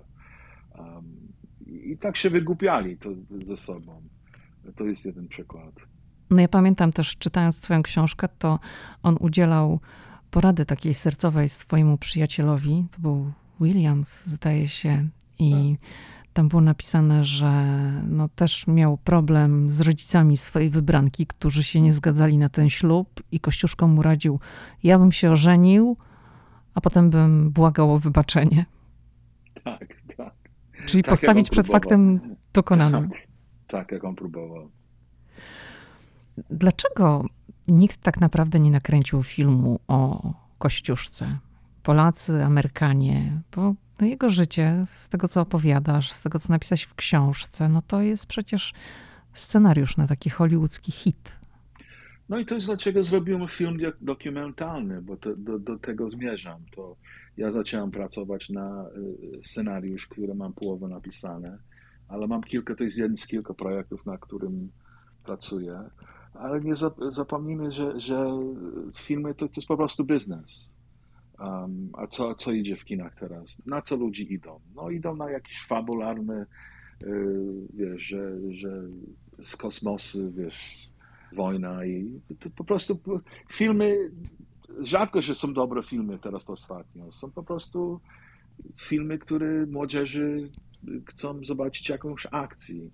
Um, 0.78 1.04
i 1.66 1.98
tak 1.98 2.16
się 2.16 2.30
wygłupiali 2.30 2.96
to 2.96 3.10
ze 3.46 3.56
sobą. 3.56 4.02
To 4.76 4.84
jest 4.84 5.04
jeden 5.04 5.28
przykład. 5.28 5.74
No 6.30 6.40
ja 6.40 6.48
pamiętam 6.48 6.92
też, 6.92 7.16
czytając 7.16 7.60
twoją 7.60 7.82
książkę, 7.82 8.28
to 8.38 8.58
on 9.02 9.16
udzielał 9.20 9.80
porady 10.30 10.66
takiej 10.66 10.94
sercowej 10.94 11.48
swojemu 11.48 11.98
przyjacielowi. 11.98 12.84
To 12.90 13.00
był 13.00 13.32
Williams, 13.60 14.26
zdaje 14.26 14.68
się. 14.68 15.08
I 15.38 15.76
tak. 15.80 15.90
Tam 16.36 16.48
było 16.48 16.62
napisane, 16.62 17.24
że 17.24 17.52
no 18.08 18.28
też 18.28 18.66
miał 18.66 18.96
problem 18.96 19.70
z 19.70 19.80
rodzicami 19.80 20.36
swojej 20.36 20.70
wybranki, 20.70 21.26
którzy 21.26 21.62
się 21.64 21.80
nie 21.80 21.92
zgadzali 21.92 22.38
na 22.38 22.48
ten 22.48 22.70
ślub 22.70 23.22
i 23.32 23.40
Kościuszko 23.40 23.88
mu 23.88 24.02
radził, 24.02 24.40
ja 24.82 24.98
bym 24.98 25.12
się 25.12 25.30
ożenił, 25.30 25.96
a 26.74 26.80
potem 26.80 27.10
bym 27.10 27.50
błagał 27.50 27.94
o 27.94 27.98
wybaczenie. 27.98 28.66
Tak, 29.64 30.02
tak. 30.16 30.34
Czyli 30.86 31.02
tak 31.02 31.10
postawić 31.10 31.50
przed 31.50 31.66
faktem 31.66 32.20
dokonanym. 32.52 33.10
Tak, 33.10 33.26
tak, 33.66 33.92
jak 33.92 34.04
on 34.04 34.14
próbował. 34.14 34.70
Dlaczego 36.50 37.24
nikt 37.68 38.02
tak 38.02 38.20
naprawdę 38.20 38.60
nie 38.60 38.70
nakręcił 38.70 39.22
filmu 39.22 39.80
o 39.88 40.32
Kościuszce? 40.58 41.38
Polacy, 41.82 42.44
Amerykanie, 42.44 43.42
bo 43.56 43.74
no 44.00 44.06
jego 44.06 44.30
życie, 44.30 44.84
z 44.96 45.08
tego 45.08 45.28
co 45.28 45.40
opowiadasz, 45.40 46.12
z 46.12 46.22
tego 46.22 46.38
co 46.38 46.52
napisałeś 46.52 46.82
w 46.82 46.94
książce, 46.94 47.68
no 47.68 47.82
to 47.82 48.02
jest 48.02 48.26
przecież 48.26 48.72
scenariusz 49.32 49.96
na 49.96 50.06
taki 50.06 50.30
hollywoodzki 50.30 50.92
hit. 50.92 51.40
No 52.28 52.38
i 52.38 52.46
to 52.46 52.54
jest 52.54 52.66
dlaczego 52.66 53.04
zrobiłem 53.04 53.48
film 53.48 53.78
dokumentalny, 54.00 55.02
bo 55.02 55.16
to, 55.16 55.36
do, 55.36 55.58
do, 55.58 55.78
tego 55.78 56.10
zmierzam. 56.10 56.62
To 56.70 56.96
ja 57.36 57.50
zacząłem 57.50 57.90
pracować 57.90 58.50
na 58.50 58.86
y, 58.88 59.44
scenariusz, 59.44 60.06
który 60.06 60.34
mam 60.34 60.52
połowę 60.52 60.88
napisane, 60.88 61.58
ale 62.08 62.26
mam 62.26 62.42
kilka, 62.42 62.74
to 62.74 62.84
jest 62.84 62.98
jeden 62.98 63.16
z 63.16 63.26
kilku 63.26 63.54
projektów, 63.54 64.06
na 64.06 64.18
którym 64.18 64.70
pracuję. 65.24 65.82
Ale 66.34 66.60
nie 66.60 66.74
zapomnijmy, 67.08 67.70
że, 67.70 68.00
że 68.00 68.26
filmy 68.96 69.34
to, 69.34 69.48
to 69.48 69.52
jest 69.56 69.68
po 69.68 69.76
prostu 69.76 70.04
biznes. 70.04 70.75
Um, 71.40 71.90
a 71.92 72.06
co, 72.06 72.34
co 72.34 72.52
idzie 72.52 72.76
w 72.76 72.84
kinach 72.84 73.14
teraz? 73.14 73.62
Na 73.66 73.82
co 73.82 73.96
ludzie 73.96 74.24
idą? 74.24 74.60
No 74.74 74.90
idą 74.90 75.16
na 75.16 75.30
jakieś 75.30 75.62
fabularne, 75.66 76.46
yy, 77.00 77.54
wiesz, 77.74 78.02
że, 78.02 78.52
że 78.52 78.82
z 79.42 79.56
kosmosu, 79.56 80.32
wiesz, 80.32 80.88
wojna 81.32 81.86
i 81.86 82.20
to, 82.28 82.34
to 82.34 82.50
po 82.56 82.64
prostu 82.64 83.00
filmy, 83.52 84.10
rzadko, 84.80 85.22
że 85.22 85.34
są 85.34 85.54
dobre 85.54 85.82
filmy 85.82 86.18
teraz 86.18 86.50
ostatnio. 86.50 87.12
Są 87.12 87.30
po 87.30 87.42
prostu 87.42 88.00
filmy, 88.80 89.18
które 89.18 89.66
młodzieży 89.66 90.50
chcą 91.06 91.44
zobaczyć 91.44 91.88
jakąś 91.88 92.26
akcję. 92.30 92.90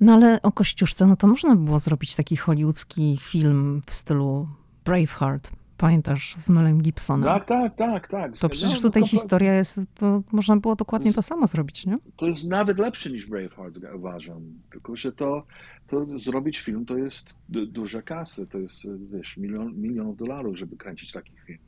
No 0.00 0.14
ale 0.14 0.42
o 0.42 0.52
Kościuszce, 0.52 1.06
no 1.06 1.16
to 1.16 1.26
można 1.26 1.56
by 1.56 1.64
było 1.64 1.78
zrobić 1.78 2.14
taki 2.14 2.36
hollywoodzki 2.36 3.18
film 3.20 3.82
w 3.86 3.92
stylu 3.92 4.48
Braveheart. 4.84 5.50
Pamiętasz, 5.78 6.34
z 6.36 6.48
Melem 6.48 6.82
Gibsonem. 6.82 7.24
Tak, 7.24 7.44
tak, 7.44 7.74
tak, 7.74 8.08
tak. 8.08 8.38
To 8.38 8.48
przecież 8.48 8.80
tutaj 8.80 9.02
no, 9.02 9.08
historia 9.08 9.54
jest, 9.54 9.80
to 9.94 10.22
można 10.32 10.56
było 10.56 10.76
dokładnie 10.76 11.12
to 11.12 11.22
samo 11.22 11.46
zrobić, 11.46 11.86
nie? 11.86 11.96
To 12.16 12.26
jest 12.26 12.48
nawet 12.48 12.78
lepsze 12.78 13.10
niż 13.10 13.26
Braveheart, 13.26 13.78
uważam. 13.94 14.42
Tylko, 14.72 14.96
że 14.96 15.12
to, 15.12 15.46
to 15.86 16.18
zrobić 16.18 16.58
film 16.58 16.86
to 16.86 16.96
jest 16.96 17.36
duża 17.48 18.02
kasy, 18.02 18.46
to 18.46 18.58
jest, 18.58 18.82
wiesz, 19.12 19.36
milion, 19.36 19.74
milionów 19.74 20.16
dolarów, 20.16 20.58
żeby 20.58 20.76
kręcić 20.76 21.12
taki 21.12 21.32
film. 21.46 21.58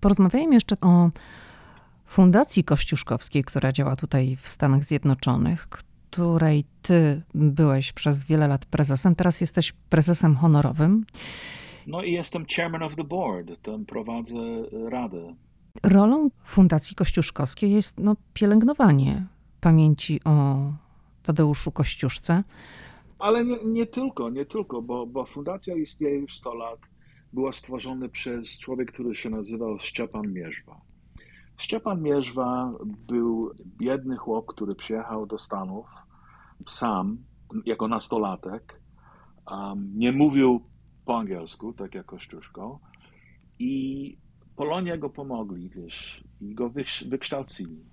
Porozmawiajmy 0.00 0.54
jeszcze 0.54 0.80
o 0.80 1.10
Fundacji 2.06 2.64
Kościuszkowskiej, 2.64 3.44
która 3.44 3.72
działa 3.72 3.96
tutaj 3.96 4.36
w 4.42 4.48
Stanach 4.48 4.84
Zjednoczonych, 4.84 5.68
której 5.68 6.64
ty 6.82 7.22
byłeś 7.34 7.92
przez 7.92 8.24
wiele 8.24 8.48
lat 8.48 8.66
prezesem, 8.66 9.14
teraz 9.14 9.40
jesteś 9.40 9.72
prezesem 9.72 10.36
honorowym. 10.36 11.04
No 11.88 12.02
i 12.02 12.12
jestem 12.12 12.44
chairman 12.56 12.82
of 12.82 12.96
the 12.96 13.04
board, 13.04 13.62
tam 13.62 13.84
prowadzę 13.84 14.34
radę. 14.88 15.34
Rolą 15.82 16.30
Fundacji 16.44 16.96
Kościuszkowskiej 16.96 17.72
jest 17.72 17.98
no, 17.98 18.16
pielęgnowanie 18.34 19.26
pamięci 19.60 20.20
o 20.24 20.56
Tadeuszu 21.22 21.72
Kościuszce. 21.72 22.44
Ale 23.18 23.44
nie, 23.44 23.56
nie 23.64 23.86
tylko, 23.86 24.30
nie 24.30 24.46
tylko, 24.46 24.82
bo, 24.82 25.06
bo 25.06 25.24
fundacja 25.24 25.76
istnieje 25.76 26.18
już 26.18 26.36
100 26.36 26.54
lat. 26.54 26.78
Była 27.32 27.52
stworzona 27.52 28.08
przez 28.08 28.58
człowieka, 28.58 28.92
który 28.92 29.14
się 29.14 29.30
nazywał 29.30 29.78
Szczepan 29.78 30.32
Mierzwa. 30.32 30.80
Szczepan 31.56 32.02
Mierzwa 32.02 32.72
był 32.84 33.50
biedny 33.78 34.16
chłop, 34.16 34.46
który 34.46 34.74
przyjechał 34.74 35.26
do 35.26 35.38
Stanów 35.38 35.86
sam, 36.66 37.18
jako 37.66 37.88
nastolatek. 37.88 38.80
Um, 39.50 39.92
nie 39.94 40.12
mówił 40.12 40.62
po 41.08 41.18
angielsku, 41.18 41.72
tak 41.72 41.94
jak 41.94 42.06
Kościuszko. 42.06 42.80
I 43.58 44.16
Polonia 44.56 44.96
go 44.96 45.10
pomogli, 45.10 45.68
wiesz, 45.68 46.24
i 46.40 46.54
go 46.54 46.70
wykształcili. 47.06 47.84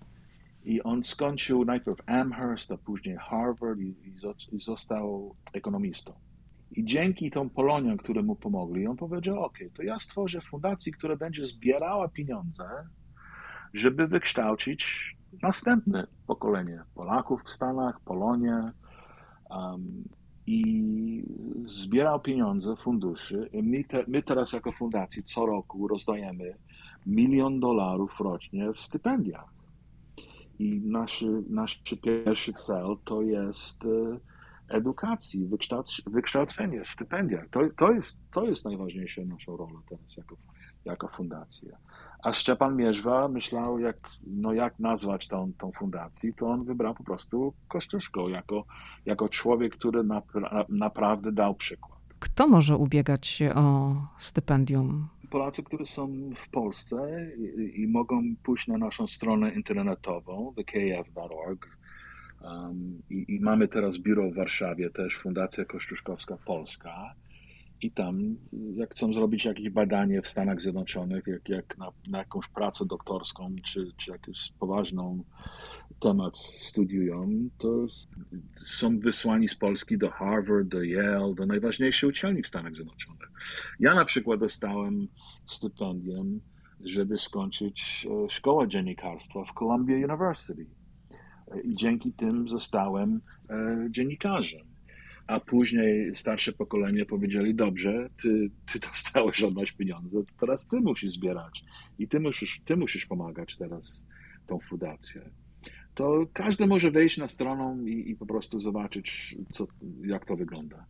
I 0.63 0.83
on 0.83 1.03
skończył 1.03 1.65
najpierw 1.65 2.09
Amherst, 2.09 2.71
a 2.71 2.77
później 2.77 3.17
Harvard 3.17 3.79
i, 3.79 3.95
i 4.51 4.61
został 4.61 5.35
ekonomistą. 5.53 6.13
I 6.71 6.85
dzięki 6.85 7.31
tą 7.31 7.49
Poloniom, 7.49 7.97
które 7.97 8.23
mu 8.23 8.35
pomogli, 8.35 8.87
on 8.87 8.97
powiedział, 8.97 9.43
ok, 9.43 9.57
to 9.73 9.83
ja 9.83 9.99
stworzę 9.99 10.41
fundację, 10.41 10.91
która 10.93 11.15
będzie 11.15 11.47
zbierała 11.47 12.07
pieniądze, 12.07 12.69
żeby 13.73 14.07
wykształcić 14.07 15.15
następne 15.41 16.07
pokolenie 16.27 16.83
Polaków 16.95 17.41
w 17.43 17.49
Stanach, 17.49 17.99
Polonię, 17.99 18.71
um, 19.49 20.03
i 20.47 21.23
zbierał 21.67 22.19
pieniądze, 22.19 22.75
funduszy. 22.75 23.49
My, 23.63 23.83
te, 23.83 24.03
my 24.07 24.23
teraz 24.23 24.53
jako 24.53 24.71
fundacji 24.71 25.23
co 25.23 25.45
roku 25.45 25.87
rozdajemy 25.87 26.57
milion 27.05 27.59
dolarów 27.59 28.11
rocznie 28.19 28.73
w 28.73 28.79
stypendiach. 28.79 29.55
I 30.59 30.81
nasz, 30.85 31.25
nasz 31.49 31.83
pierwszy 32.03 32.53
cel 32.53 32.97
to 33.03 33.21
jest 33.21 33.85
e, 33.85 34.19
edukacji, 34.69 35.47
wykształc, 35.47 36.01
wykształcenie, 36.07 36.83
stypendia. 36.93 37.45
To, 37.51 37.59
to, 37.77 37.91
jest, 37.91 38.17
to 38.31 38.45
jest 38.45 38.65
najważniejsza 38.65 39.21
nasza 39.25 39.51
rola 39.51 39.81
teraz 39.89 40.17
jako, 40.17 40.35
jako 40.85 41.07
fundacja. 41.07 41.77
A 42.25 42.33
Szczepan 42.33 42.75
Mierzwa 42.75 43.27
myślał, 43.27 43.79
jak, 43.79 43.97
no 44.27 44.53
jak 44.53 44.79
nazwać 44.79 45.27
tą, 45.27 45.51
tą 45.57 45.71
fundację, 45.71 46.33
to 46.33 46.47
on 46.47 46.63
wybrał 46.63 46.93
po 46.93 47.03
prostu 47.03 47.53
Kościuszko 47.67 48.29
jako, 48.29 48.65
jako 49.05 49.29
człowiek, 49.29 49.75
który 49.75 50.03
napra 50.03 50.65
naprawdę 50.69 51.31
dał 51.31 51.55
przykład. 51.55 51.99
Kto 52.19 52.47
może 52.47 52.77
ubiegać 52.77 53.27
się 53.27 53.55
o 53.55 53.95
stypendium? 54.17 55.07
Polacy, 55.29 55.63
którzy 55.63 55.85
są 55.85 56.09
w 56.35 56.49
Polsce 56.49 57.27
i, 57.37 57.81
i 57.81 57.87
mogą 57.87 58.23
pójść 58.43 58.67
na 58.67 58.77
naszą 58.77 59.07
stronę 59.07 59.51
internetową, 59.51 60.53
thekf.org. 60.55 61.77
Um, 62.41 63.01
i, 63.09 63.35
I 63.35 63.39
mamy 63.39 63.67
teraz 63.67 63.97
biuro 63.97 64.29
w 64.29 64.35
Warszawie, 64.35 64.89
też 64.89 65.17
Fundacja 65.17 65.65
Kościuszkowska 65.65 66.37
Polska 66.45 67.13
i 67.81 67.91
tam, 67.91 68.35
jak 68.75 68.91
chcą 68.91 69.13
zrobić 69.13 69.45
jakieś 69.45 69.69
badanie 69.69 70.21
w 70.21 70.27
Stanach 70.27 70.61
Zjednoczonych, 70.61 71.27
jak, 71.27 71.49
jak 71.49 71.77
na, 71.77 71.91
na 72.07 72.17
jakąś 72.17 72.47
pracę 72.47 72.85
doktorską, 72.85 73.55
czy, 73.63 73.91
czy 73.97 74.11
jakiś 74.11 74.51
poważną 74.59 75.23
temat 75.99 76.37
studiują, 76.37 77.49
to 77.57 77.85
są 78.55 78.99
wysłani 78.99 79.47
z 79.47 79.55
Polski 79.55 79.97
do 79.97 80.09
Harvard, 80.09 80.67
do 80.67 80.83
Yale, 80.83 81.33
do 81.35 81.45
najważniejszej 81.45 82.09
uczelni 82.09 82.43
w 82.43 82.47
Stanach 82.47 82.75
Zjednoczonych. 82.75 83.31
Ja 83.79 83.95
na 83.95 84.05
przykład 84.05 84.39
dostałem 84.39 85.07
stypendium, 85.47 86.41
żeby 86.83 87.17
skończyć 87.17 88.07
e, 88.25 88.29
szkołę 88.29 88.67
dziennikarstwa 88.67 89.45
w 89.45 89.53
Columbia 89.53 89.95
University. 89.95 90.65
I 91.63 91.73
dzięki 91.73 92.13
tym 92.13 92.47
zostałem 92.47 93.21
e, 93.49 93.87
dziennikarzem 93.89 94.74
a 95.27 95.39
później 95.39 96.15
starsze 96.15 96.51
pokolenie 96.51 97.05
powiedzieli, 97.05 97.55
dobrze, 97.55 98.09
ty, 98.21 98.49
ty 98.73 98.79
dostałeś 98.79 99.43
od 99.43 99.55
nas 99.55 99.71
pieniądze, 99.77 100.17
teraz 100.39 100.67
ty 100.67 100.81
musisz 100.81 101.11
zbierać 101.11 101.63
i 101.99 102.07
ty 102.07 102.19
musisz, 102.19 102.61
ty 102.65 102.77
musisz 102.77 103.05
pomagać 103.05 103.57
teraz 103.57 104.05
tą 104.47 104.59
fundację. 104.59 105.29
To 105.95 106.25
każdy 106.33 106.67
może 106.67 106.91
wejść 106.91 107.17
na 107.17 107.27
stronę 107.27 107.91
i, 107.91 108.11
i 108.11 108.15
po 108.15 108.25
prostu 108.25 108.59
zobaczyć, 108.59 109.35
co, 109.51 109.67
jak 110.03 110.25
to 110.25 110.35
wygląda. 110.35 110.85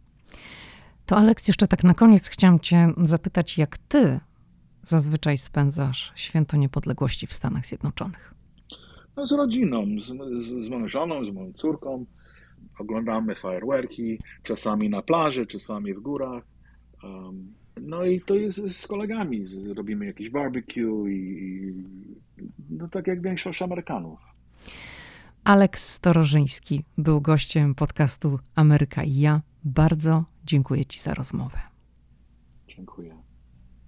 To 1.05 1.17
Aleks, 1.17 1.47
jeszcze 1.47 1.67
tak 1.67 1.83
na 1.83 1.93
koniec 1.93 2.29
chciałam 2.29 2.59
cię 2.59 2.87
zapytać, 3.03 3.57
jak 3.57 3.77
ty 3.77 4.19
zazwyczaj 4.83 5.37
spędzasz 5.37 6.13
święto 6.15 6.57
niepodległości 6.57 7.27
w 7.27 7.33
Stanach 7.33 7.65
Zjednoczonych? 7.65 8.33
No, 9.15 9.27
z 9.27 9.31
rodziną, 9.31 9.85
z, 9.99 10.05
z, 10.45 10.65
z 10.65 10.69
moją 10.69 10.87
żoną, 10.87 11.25
z 11.25 11.31
moją 11.31 11.53
córką 11.53 12.05
oglądamy 12.79 13.35
fajerwerki, 13.35 14.19
czasami 14.43 14.89
na 14.89 15.01
plaży, 15.01 15.45
czasami 15.45 15.93
w 15.93 15.99
górach. 15.99 16.43
Um, 17.03 17.53
no 17.81 18.05
i 18.05 18.21
to 18.21 18.35
jest 18.35 18.79
z 18.79 18.87
kolegami, 18.87 19.45
robimy 19.75 20.05
jakieś 20.05 20.29
barbecue 20.29 21.07
i, 21.07 21.13
i 21.13 21.73
no 22.69 22.87
tak 22.87 23.07
jak 23.07 23.21
większość 23.21 23.61
Amerykanów. 23.61 24.19
Aleks 25.43 25.89
Storożyński 25.89 26.83
był 26.97 27.21
gościem 27.21 27.75
podcastu 27.75 28.39
Ameryka 28.55 29.03
i 29.03 29.19
ja. 29.19 29.41
Bardzo 29.63 30.23
dziękuję 30.45 30.85
Ci 30.85 30.99
za 30.99 31.13
rozmowę. 31.13 31.59
Dziękuję. 32.67 33.24